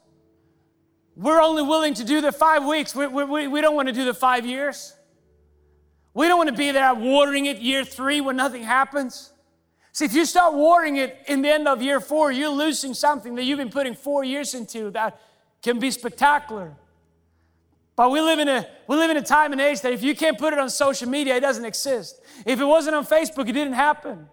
We're 1.16 1.40
only 1.40 1.62
willing 1.62 1.94
to 1.94 2.04
do 2.04 2.20
the 2.20 2.32
five 2.32 2.64
weeks. 2.64 2.94
We, 2.94 3.06
we, 3.06 3.48
we 3.48 3.60
don't 3.60 3.74
want 3.74 3.88
to 3.88 3.94
do 3.94 4.04
the 4.04 4.14
five 4.14 4.46
years. 4.46 4.94
We 6.18 6.26
don't 6.26 6.36
want 6.36 6.50
to 6.50 6.56
be 6.56 6.72
there 6.72 6.92
watering 6.94 7.46
it 7.46 7.58
year 7.58 7.84
three 7.84 8.20
when 8.20 8.34
nothing 8.34 8.64
happens. 8.64 9.32
See, 9.92 10.04
if 10.04 10.12
you 10.12 10.24
start 10.24 10.52
watering 10.52 10.96
it 10.96 11.16
in 11.28 11.42
the 11.42 11.48
end 11.48 11.68
of 11.68 11.80
year 11.80 12.00
four, 12.00 12.32
you're 12.32 12.48
losing 12.48 12.92
something 12.92 13.36
that 13.36 13.44
you've 13.44 13.58
been 13.58 13.70
putting 13.70 13.94
four 13.94 14.24
years 14.24 14.52
into 14.52 14.90
that 14.90 15.20
can 15.62 15.78
be 15.78 15.92
spectacular. 15.92 16.72
But 17.94 18.10
we 18.10 18.20
live 18.20 18.40
in 18.40 18.48
a 18.48 18.66
we 18.88 18.96
live 18.96 19.12
in 19.12 19.16
a 19.16 19.22
time 19.22 19.52
and 19.52 19.60
age 19.60 19.80
that 19.82 19.92
if 19.92 20.02
you 20.02 20.16
can't 20.16 20.36
put 20.36 20.52
it 20.52 20.58
on 20.58 20.70
social 20.70 21.08
media, 21.08 21.36
it 21.36 21.40
doesn't 21.40 21.64
exist. 21.64 22.20
If 22.44 22.58
it 22.58 22.64
wasn't 22.64 22.96
on 22.96 23.06
Facebook, 23.06 23.48
it 23.48 23.52
didn't 23.52 23.74
happen. 23.74 24.26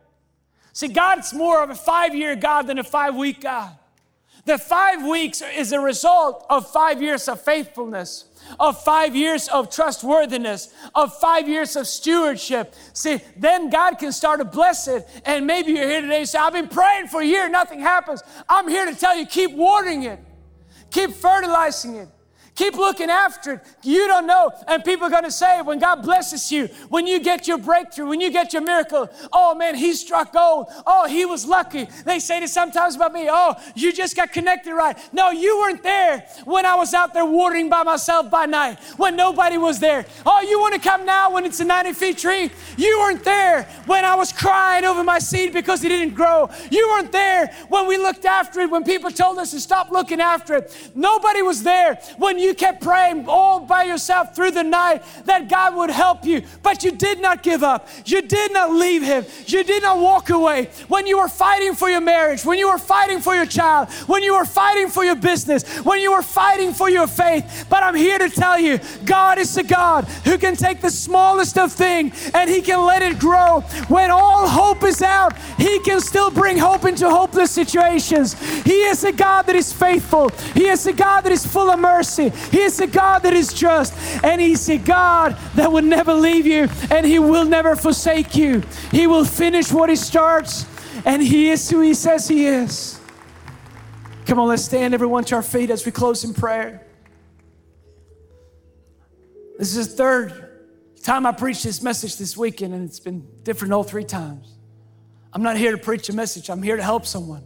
See, 0.74 0.88
God's 0.88 1.36
more 1.36 1.62
of 1.62 1.70
a 1.70 1.76
five-year 1.76 2.36
God 2.36 2.66
than 2.66 2.80
a 2.80 2.84
five-week 2.84 3.42
God. 3.42 3.78
The 4.46 4.60
five 4.60 5.04
weeks 5.04 5.42
is 5.42 5.72
a 5.72 5.80
result 5.80 6.46
of 6.52 6.72
five 6.72 7.02
years 7.02 7.28
of 7.28 7.42
faithfulness, 7.42 8.26
of 8.60 8.82
five 8.84 9.16
years 9.16 9.48
of 9.48 9.72
trustworthiness, 9.72 10.72
of 10.94 11.18
five 11.18 11.50
years 11.50 11.76
of 11.76 11.88
stewardship. 11.88 12.76
See, 12.94 13.22
then 13.36 13.72
God 13.72 13.96
can 13.96 14.12
start 14.12 14.40
to 14.40 14.46
bless 14.46 14.88
it. 14.88 15.10
And 15.26 15.48
maybe 15.48 15.72
you're 15.72 15.90
here 15.90 16.02
today 16.02 16.20
and 16.20 16.30
say, 16.30 16.38
I've 16.38 16.54
been 16.54 16.68
praying 16.68 17.08
for 17.08 17.22
a 17.22 17.26
year, 17.26 17.50
nothing 17.50 17.80
happens. 17.80 18.22
I'm 18.48 18.68
here 18.68 18.86
to 18.86 18.96
tell 18.96 19.18
you, 19.18 19.26
keep 19.26 19.52
watering 19.52 20.04
it, 20.04 20.20
keep 20.92 21.12
fertilizing 21.14 21.96
it. 21.96 22.10
Keep 22.56 22.76
looking 22.76 23.10
after 23.10 23.54
it. 23.54 23.62
You 23.84 24.08
don't 24.08 24.26
know. 24.26 24.50
And 24.68 24.84
people 24.84 25.08
are 25.08 25.10
going 25.10 25.26
to 25.26 25.32
say, 25.32 25.62
when 25.62 25.78
God 25.78 26.02
blesses 26.04 26.52
you, 26.52 26.68
when 26.88 27.06
you 27.06 27.20
get 27.20 27.48
your 27.48 27.58
breakthrough, 27.58 28.08
when 28.08 28.22
you 28.22 28.32
get 28.32 28.54
your 28.54 28.62
miracle, 28.62 29.10
oh 29.34 29.54
man, 29.56 29.76
he 29.76 29.94
struck 29.94 30.32
gold. 30.32 30.68
Oh, 30.88 31.06
he 31.06 31.26
was 31.26 31.46
lucky. 31.46 31.88
They 32.06 32.20
say 32.20 32.40
this 32.40 32.54
sometimes 32.54 32.96
about 32.96 33.12
me, 33.12 33.28
oh, 33.30 33.56
you 33.76 33.92
just 33.92 34.16
got 34.16 34.32
connected 34.32 34.74
right. 34.74 34.98
No, 35.12 35.32
you 35.32 35.58
weren't 35.58 35.84
there 35.84 36.26
when 36.46 36.66
I 36.66 36.76
was 36.76 36.94
out 36.94 37.14
there 37.14 37.26
watering 37.26 37.70
by 37.70 37.84
myself 37.84 38.32
by 38.32 38.46
night, 38.46 38.80
when 38.96 39.18
nobody 39.18 39.58
was 39.58 39.80
there. 39.80 40.06
Oh, 40.26 40.42
you 40.42 40.58
want 40.60 40.76
to 40.76 40.80
come 40.80 41.06
now 41.06 41.32
when 41.32 41.44
it's 41.44 41.60
a 41.60 41.66
90 41.66 41.92
feet 41.92 42.18
tree? 42.18 42.52
You 42.78 43.00
weren't 43.00 43.24
there 43.26 43.64
when 43.86 44.06
I 44.06 44.16
was 44.16 44.32
crying 44.32 44.86
over 44.86 45.04
my 45.04 45.20
seed 45.20 45.52
because 45.52 45.84
it 45.84 45.90
didn't 45.90 46.14
grow. 46.14 46.50
You 46.72 46.88
weren't 46.90 47.12
there 47.12 47.48
when 47.68 47.86
we 47.86 47.98
looked 47.98 48.24
after 48.24 48.62
it, 48.62 48.70
when 48.70 48.86
people 48.86 49.12
told 49.12 49.40
us 49.40 49.52
to 49.52 49.60
stop 49.60 49.92
looking 49.92 50.22
after 50.22 50.56
it. 50.56 50.92
Nobody 50.96 51.42
was 51.42 51.62
there 51.62 51.96
when 52.18 52.40
you 52.40 52.45
you 52.46 52.54
kept 52.54 52.82
praying 52.82 53.26
all 53.28 53.60
by 53.60 53.84
yourself 53.84 54.36
through 54.36 54.52
the 54.52 54.64
night 54.64 55.04
that 55.26 55.50
God 55.50 55.76
would 55.76 55.90
help 55.90 56.26
you, 56.26 56.44
but 56.64 56.84
you 56.84 56.92
did 56.92 57.20
not 57.20 57.44
give 57.44 57.64
up. 57.64 57.88
You 58.06 58.22
did 58.22 58.54
not 58.54 58.72
leave 58.72 59.04
Him. 59.04 59.26
You 59.48 59.64
did 59.64 59.84
not 59.84 60.00
walk 60.00 60.30
away. 60.30 60.70
When 60.88 61.08
you 61.08 61.18
were 61.18 61.28
fighting 61.28 61.74
for 61.74 61.90
your 61.90 62.02
marriage, 62.02 62.46
when 62.46 62.60
you 62.60 62.70
were 62.70 62.78
fighting 62.78 63.20
for 63.20 63.36
your 63.36 63.46
child, 63.46 63.90
when 64.08 64.24
you 64.24 64.36
were 64.36 64.46
fighting 64.46 64.90
for 64.90 65.04
your 65.04 65.16
business, 65.16 65.66
when 65.80 66.00
you 66.00 66.12
were 66.12 66.22
fighting 66.22 66.74
for 66.74 66.90
your 66.90 67.08
faith. 67.08 67.66
But 67.70 67.84
I'm 67.84 67.96
here 67.96 68.20
to 68.20 68.30
tell 68.30 68.60
you 68.60 68.80
God 69.06 69.38
is 69.38 69.58
a 69.58 69.64
God 69.64 70.06
who 70.24 70.38
can 70.38 70.56
take 70.56 70.82
the 70.82 70.90
smallest 70.92 71.58
of 71.58 71.72
things 71.72 72.32
and 72.34 72.50
He 72.50 72.62
can 72.62 72.86
let 72.86 73.02
it 73.02 73.20
grow. 73.20 73.62
When 73.88 74.12
all 74.12 74.48
hope 74.48 74.84
is 74.84 75.02
out, 75.02 75.38
He 75.58 75.80
can 75.80 76.00
still 76.02 76.32
bring 76.32 76.58
hope 76.58 76.86
into 76.86 77.10
hopeless 77.10 77.52
situations. 77.52 78.34
He 78.64 78.84
is 78.84 79.04
a 79.04 79.12
God 79.12 79.44
that 79.48 79.56
is 79.56 79.74
faithful, 79.74 80.30
He 80.54 80.68
is 80.68 80.86
a 80.86 80.94
God 80.94 81.22
that 81.22 81.32
is 81.32 81.46
full 81.46 81.70
of 81.70 81.80
mercy. 81.80 82.32
He 82.52 82.62
is 82.62 82.80
a 82.80 82.88
God 82.88 83.20
that 83.20 83.34
is 83.34 83.54
just, 83.54 83.94
and 84.24 84.40
He's 84.40 84.68
a 84.70 84.78
God 84.78 85.38
that 85.56 85.72
will 85.72 85.82
never 85.82 86.14
leave 86.14 86.46
you, 86.46 86.68
and 86.90 87.06
He 87.06 87.20
will 87.20 87.46
never 87.46 87.76
forsake 87.76 88.36
you. 88.36 88.64
He 88.92 89.08
will 89.08 89.26
finish 89.26 89.72
what 89.72 89.90
He 89.90 89.96
starts, 89.96 90.66
and 91.06 91.22
He 91.22 91.50
is 91.50 91.70
who 91.70 91.82
He 91.82 91.94
says 91.94 92.28
He 92.28 92.46
is. 92.46 93.00
Come 94.26 94.40
on, 94.40 94.48
let's 94.48 94.64
stand 94.64 94.94
everyone 94.94 95.24
to 95.26 95.36
our 95.36 95.44
feet 95.44 95.70
as 95.70 95.86
we 95.86 95.92
close 95.92 96.24
in 96.24 96.34
prayer. 96.34 96.86
This 99.58 99.76
is 99.76 99.90
the 99.90 99.96
third 99.96 100.42
time 101.04 101.26
I 101.26 101.32
preached 101.32 101.64
this 101.64 101.82
message 101.84 102.18
this 102.18 102.36
weekend, 102.36 102.74
and 102.74 102.90
it's 102.90 103.00
been 103.00 103.28
different 103.44 103.74
all 103.74 103.84
three 103.84 104.04
times. 104.04 104.52
I'm 105.32 105.44
not 105.44 105.58
here 105.58 105.72
to 105.72 105.78
preach 105.78 106.10
a 106.10 106.14
message, 106.14 106.50
I'm 106.50 106.64
here 106.64 106.76
to 106.76 106.84
help 106.84 107.06
someone. 107.06 107.44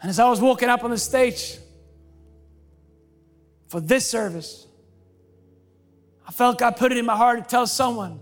And 0.00 0.08
as 0.08 0.18
I 0.18 0.28
was 0.28 0.40
walking 0.40 0.68
up 0.68 0.82
on 0.82 0.90
the 0.90 0.98
stage, 0.98 1.58
for 3.72 3.80
this 3.80 4.06
service. 4.06 4.66
I 6.28 6.30
felt 6.30 6.58
God 6.58 6.76
put 6.76 6.92
it 6.92 6.98
in 6.98 7.06
my 7.06 7.16
heart 7.16 7.38
to 7.42 7.44
tell 7.48 7.66
someone 7.66 8.20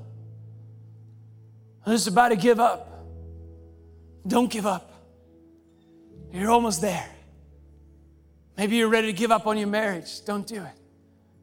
who's 1.85 2.07
about 2.07 2.29
to 2.29 2.37
give 2.37 2.61
up. 2.61 3.05
Don't 4.25 4.49
give 4.49 4.65
up. 4.65 4.93
You're 6.33 6.53
almost 6.53 6.81
there. 6.81 7.05
Maybe 8.57 8.77
you're 8.77 8.87
ready 8.89 9.09
to 9.09 9.13
give 9.13 9.33
up 9.33 9.49
on 9.49 9.59
your 9.59 9.67
marriage. 9.67 10.25
Don't 10.25 10.47
do 10.47 10.63
it. 10.63 10.79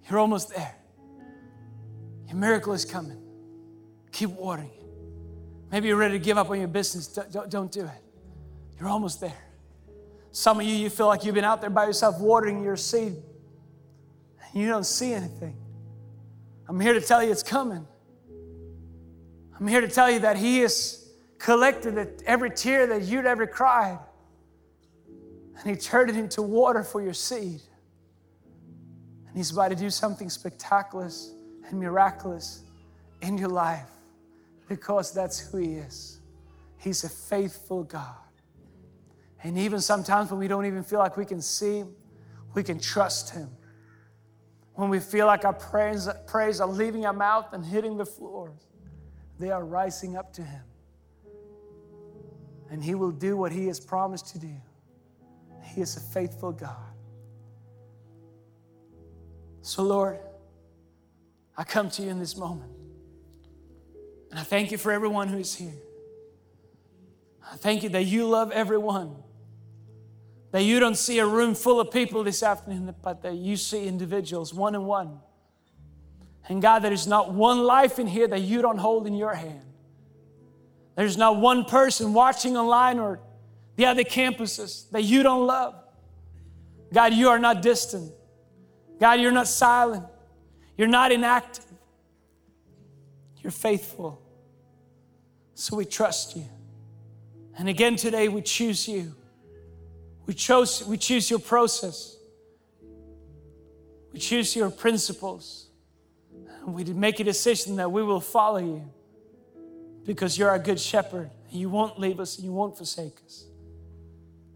You're 0.09 0.19
almost 0.19 0.55
there. 0.55 0.73
Your 2.27 2.37
miracle 2.37 2.71
is 2.71 2.85
coming. 2.85 3.21
Keep 4.13 4.29
watering 4.29 4.69
it. 4.69 4.85
Maybe 5.69 5.89
you're 5.89 5.97
ready 5.97 6.17
to 6.17 6.23
give 6.23 6.37
up 6.37 6.49
on 6.49 6.59
your 6.59 6.69
business. 6.69 7.07
Don't, 7.09 7.29
don't, 7.29 7.49
don't 7.51 7.71
do 7.73 7.81
it. 7.81 8.01
You're 8.79 8.87
almost 8.87 9.19
there. 9.19 9.43
Some 10.31 10.61
of 10.61 10.65
you, 10.65 10.73
you 10.73 10.89
feel 10.89 11.07
like 11.07 11.25
you've 11.25 11.35
been 11.35 11.43
out 11.43 11.59
there 11.59 11.69
by 11.69 11.83
yourself 11.83 12.21
watering 12.21 12.63
your 12.63 12.77
seed 12.77 13.17
you 14.57 14.67
don't 14.67 14.85
see 14.85 15.13
anything. 15.13 15.55
I'm 16.67 16.79
here 16.79 16.93
to 16.93 17.01
tell 17.01 17.23
you 17.23 17.31
it's 17.31 17.43
coming. 17.43 17.85
I'm 19.59 19.67
here 19.67 19.81
to 19.81 19.87
tell 19.87 20.09
you 20.09 20.19
that 20.19 20.37
He 20.37 20.59
has 20.59 21.09
collected 21.39 22.21
every 22.25 22.51
tear 22.51 22.87
that 22.87 23.03
you'd 23.03 23.25
ever 23.25 23.47
cried, 23.47 23.99
and 25.57 25.69
He 25.69 25.75
turned 25.75 26.09
it 26.09 26.15
into 26.15 26.41
water 26.41 26.83
for 26.83 27.01
your 27.01 27.13
seed. 27.13 27.61
And 29.27 29.35
He's 29.35 29.51
about 29.51 29.69
to 29.69 29.75
do 29.75 29.89
something 29.89 30.29
spectacular 30.29 31.09
and 31.69 31.79
miraculous 31.79 32.63
in 33.21 33.37
your 33.37 33.49
life 33.49 33.89
because 34.69 35.11
that's 35.13 35.39
who 35.39 35.57
He 35.57 35.75
is. 35.75 36.19
He's 36.77 37.03
a 37.03 37.09
faithful 37.09 37.83
God. 37.83 38.15
And 39.43 39.57
even 39.57 39.81
sometimes 39.81 40.29
when 40.29 40.39
we 40.39 40.47
don't 40.47 40.65
even 40.65 40.83
feel 40.83 40.99
like 40.99 41.17
we 41.17 41.25
can 41.25 41.41
see 41.41 41.83
we 42.53 42.63
can 42.63 42.79
trust 42.79 43.31
Him 43.31 43.49
when 44.77 44.89
we 44.91 44.99
feel 44.99 45.25
like 45.25 45.43
our 45.43 45.53
prayers, 45.53 46.07
are 46.61 46.67
leaving 46.67 47.07
our 47.07 47.13
mouth 47.13 47.47
and 47.51 47.65
hitting 47.65 47.97
the 47.97 48.05
floor, 48.05 48.53
they 49.39 49.49
are 49.49 49.65
rising 49.65 50.15
up 50.15 50.31
to 50.33 50.43
Him. 50.43 50.61
and 52.69 52.83
He 52.83 52.93
will 52.93 53.11
do 53.11 53.35
what 53.35 53.51
He 53.51 53.65
has 53.67 53.79
promised 53.79 54.27
to 54.33 54.39
do. 54.39 54.53
He 55.63 55.81
is 55.81 55.97
a 55.97 55.99
faithful 55.99 56.51
God. 56.51 56.93
So, 59.63 59.81
Lord, 59.81 60.19
I 61.57 61.63
come 61.63 61.89
to 61.89 62.03
you 62.03 62.09
in 62.09 62.19
this 62.19 62.37
moment. 62.37 62.71
And 64.29 64.39
I 64.39 64.43
thank 64.43 64.71
you 64.71 64.77
for 64.77 64.91
everyone 64.91 65.27
who 65.27 65.39
is 65.39 65.55
here. 65.55 65.81
I 67.51 67.55
thank 67.55 67.81
you 67.81 67.89
that 67.89 68.03
you 68.03 68.27
love 68.27 68.51
everyone. 68.51 69.15
That 70.51 70.63
you 70.63 70.79
don't 70.79 70.95
see 70.95 71.19
a 71.19 71.25
room 71.25 71.55
full 71.55 71.79
of 71.79 71.91
people 71.91 72.23
this 72.23 72.41
afternoon, 72.41 72.93
but 73.01 73.21
that 73.23 73.35
you 73.35 73.57
see 73.57 73.85
individuals 73.85 74.53
one 74.53 74.75
on 74.75 74.85
one. 74.85 75.19
And 76.47 76.61
God, 76.61 76.79
there 76.79 76.93
is 76.93 77.05
not 77.07 77.33
one 77.33 77.63
life 77.63 77.99
in 77.99 78.07
here 78.07 78.27
that 78.27 78.39
you 78.39 78.61
don't 78.61 78.77
hold 78.77 79.05
in 79.07 79.13
your 79.13 79.33
hand. 79.33 79.65
There's 80.95 81.17
not 81.17 81.37
one 81.37 81.65
person 81.65 82.13
watching 82.13 82.55
online 82.57 82.97
or 82.97 83.19
the 83.75 83.85
other 83.85 84.03
campuses 84.03 84.89
that 84.91 85.03
you 85.03 85.21
don't 85.21 85.45
love. 85.45 85.75
God, 86.93 87.13
you 87.13 87.29
are 87.29 87.37
not 87.37 87.61
distant. 87.61 88.11
God, 88.99 89.19
you're 89.19 89.31
not 89.31 89.47
silent. 89.47 90.05
You're 90.77 90.87
not 90.87 91.11
inactive. 91.11 91.65
You're 93.41 93.51
faithful. 93.51 94.21
So 95.53 95.75
we 95.75 95.85
trust 95.85 96.35
you. 96.35 96.45
And 97.57 97.67
again 97.67 97.95
today, 97.95 98.27
we 98.27 98.41
choose 98.41 98.87
you. 98.87 99.13
We, 100.27 100.33
chose, 100.33 100.85
we 100.85 100.97
choose 100.97 101.29
your 101.29 101.39
process. 101.39 102.17
We 104.11 104.19
choose 104.19 104.55
your 104.55 104.69
principles. 104.69 105.67
We 106.65 106.83
make 106.83 107.21
a 107.21 107.23
decision 107.23 107.77
that 107.77 107.91
we 107.91 108.03
will 108.03 108.19
follow 108.19 108.57
you 108.57 108.89
because 110.05 110.37
you're 110.37 110.49
our 110.49 110.59
good 110.59 110.81
shepherd. 110.81 111.31
You 111.49 111.69
won't 111.69 111.97
leave 111.97 112.19
us 112.19 112.35
and 112.35 112.45
you 112.45 112.51
won't 112.51 112.75
forsake 112.75 113.17
us. 113.25 113.45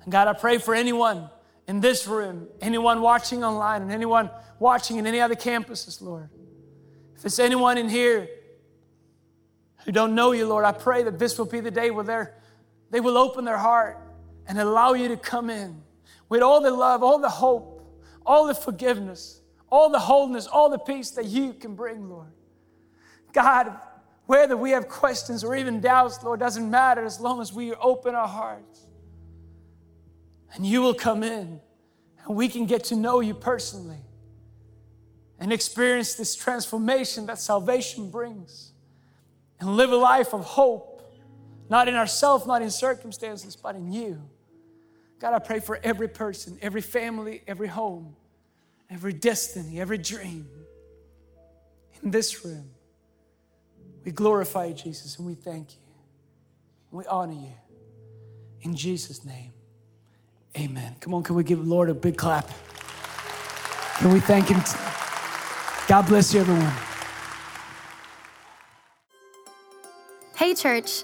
And 0.04 0.12
God, 0.12 0.28
I 0.28 0.34
pray 0.34 0.58
for 0.58 0.76
anyone 0.76 1.30
in 1.68 1.80
this 1.80 2.06
room, 2.06 2.50
anyone 2.60 3.00
watching 3.00 3.46
online, 3.46 3.82
and 3.82 3.92
anyone 3.94 4.30
watching 4.60 4.98
in 4.98 5.08
any 5.08 5.22
other 5.22 5.36
campuses, 5.36 6.02
Lord. 6.02 6.30
If 7.16 7.26
it's 7.26 7.40
anyone 7.40 7.78
in 7.78 7.88
here 7.88 8.28
who 9.86 9.94
don't 9.94 10.16
know 10.16 10.34
you, 10.34 10.48
Lord, 10.48 10.66
I 10.66 10.74
pray 10.74 11.04
that 11.04 11.18
this 11.18 11.38
will 11.38 11.46
be 11.46 11.62
the 11.62 11.72
day 11.72 11.92
where 11.92 12.36
they 12.90 13.00
will 13.00 13.18
open 13.18 13.46
their 13.46 13.58
heart 13.58 14.01
and 14.52 14.60
allow 14.60 14.92
you 14.92 15.08
to 15.08 15.16
come 15.16 15.50
in 15.50 15.82
with 16.28 16.42
all 16.42 16.60
the 16.60 16.70
love, 16.70 17.04
all 17.04 17.20
the 17.20 17.30
hope, 17.30 17.90
all 18.26 18.46
the 18.46 18.54
forgiveness, 18.54 19.40
all 19.72 19.90
the 19.90 19.98
wholeness, 19.98 20.46
all 20.46 20.70
the 20.70 20.78
peace 20.78 21.12
that 21.12 21.24
you 21.24 21.54
can 21.54 21.74
bring, 21.74 22.10
Lord. 22.10 22.34
God, 23.32 23.80
whether 24.26 24.58
we 24.58 24.72
have 24.72 24.90
questions 24.90 25.46
or 25.46 25.56
even 25.56 25.80
doubts, 25.80 26.22
Lord, 26.22 26.42
doesn't 26.42 26.70
matter 26.70 27.06
as 27.06 27.18
long 27.22 27.40
as 27.40 27.54
we 27.54 27.72
open 27.76 28.14
our 28.14 28.28
hearts. 28.28 28.88
And 30.54 30.66
you 30.66 30.82
will 30.82 30.96
come 30.96 31.24
in 31.24 31.62
and 32.26 32.36
we 32.36 32.50
can 32.50 32.66
get 32.66 32.84
to 32.86 32.98
know 32.98 33.22
you 33.22 33.34
personally 33.34 34.02
and 35.40 35.54
experience 35.54 36.16
this 36.16 36.36
transformation 36.36 37.26
that 37.28 37.40
salvation 37.40 38.12
brings 38.12 38.74
and 39.62 39.78
live 39.78 39.94
a 39.94 39.96
life 39.96 40.34
of 40.34 40.44
hope 40.44 40.92
not 41.72 41.88
in 41.88 41.96
ourselves, 41.96 42.46
not 42.46 42.62
in 42.62 42.70
circumstances, 42.70 43.56
but 43.56 43.76
in 43.76 43.94
you. 43.94 44.22
God, 45.22 45.36
I 45.36 45.40
pray 45.40 45.60
for 45.60 45.80
every 45.84 46.08
person, 46.08 46.58
every 46.64 46.82
family, 46.82 47.44
every 47.46 47.68
home, 47.68 48.16
every 48.90 49.14
destiny, 49.14 49.80
every 49.80 50.00
dream 50.00 50.50
in 52.02 52.10
this 52.10 52.44
room. 52.44 52.72
We 54.04 54.12
glorify 54.12 54.66
you, 54.66 54.74
Jesus, 54.74 55.20
and 55.20 55.28
we 55.28 55.36
thank 55.36 55.74
you. 55.74 55.78
We 56.90 57.06
honor 57.06 57.34
you. 57.34 57.54
In 58.62 58.76
Jesus' 58.76 59.24
name, 59.24 59.54
amen. 60.58 60.96
Come 61.00 61.14
on, 61.14 61.22
can 61.22 61.36
we 61.36 61.44
give 61.44 61.60
the 61.60 61.70
Lord 61.70 61.92
a 61.92 61.94
big 61.94 62.18
clap? 62.18 62.50
Can 64.00 64.12
we 64.12 64.20
thank 64.20 64.48
Him? 64.48 64.60
God 65.88 66.08
bless 66.08 66.34
you, 66.34 66.40
everyone. 66.40 66.74
Hey, 70.36 70.56
church. 70.56 71.04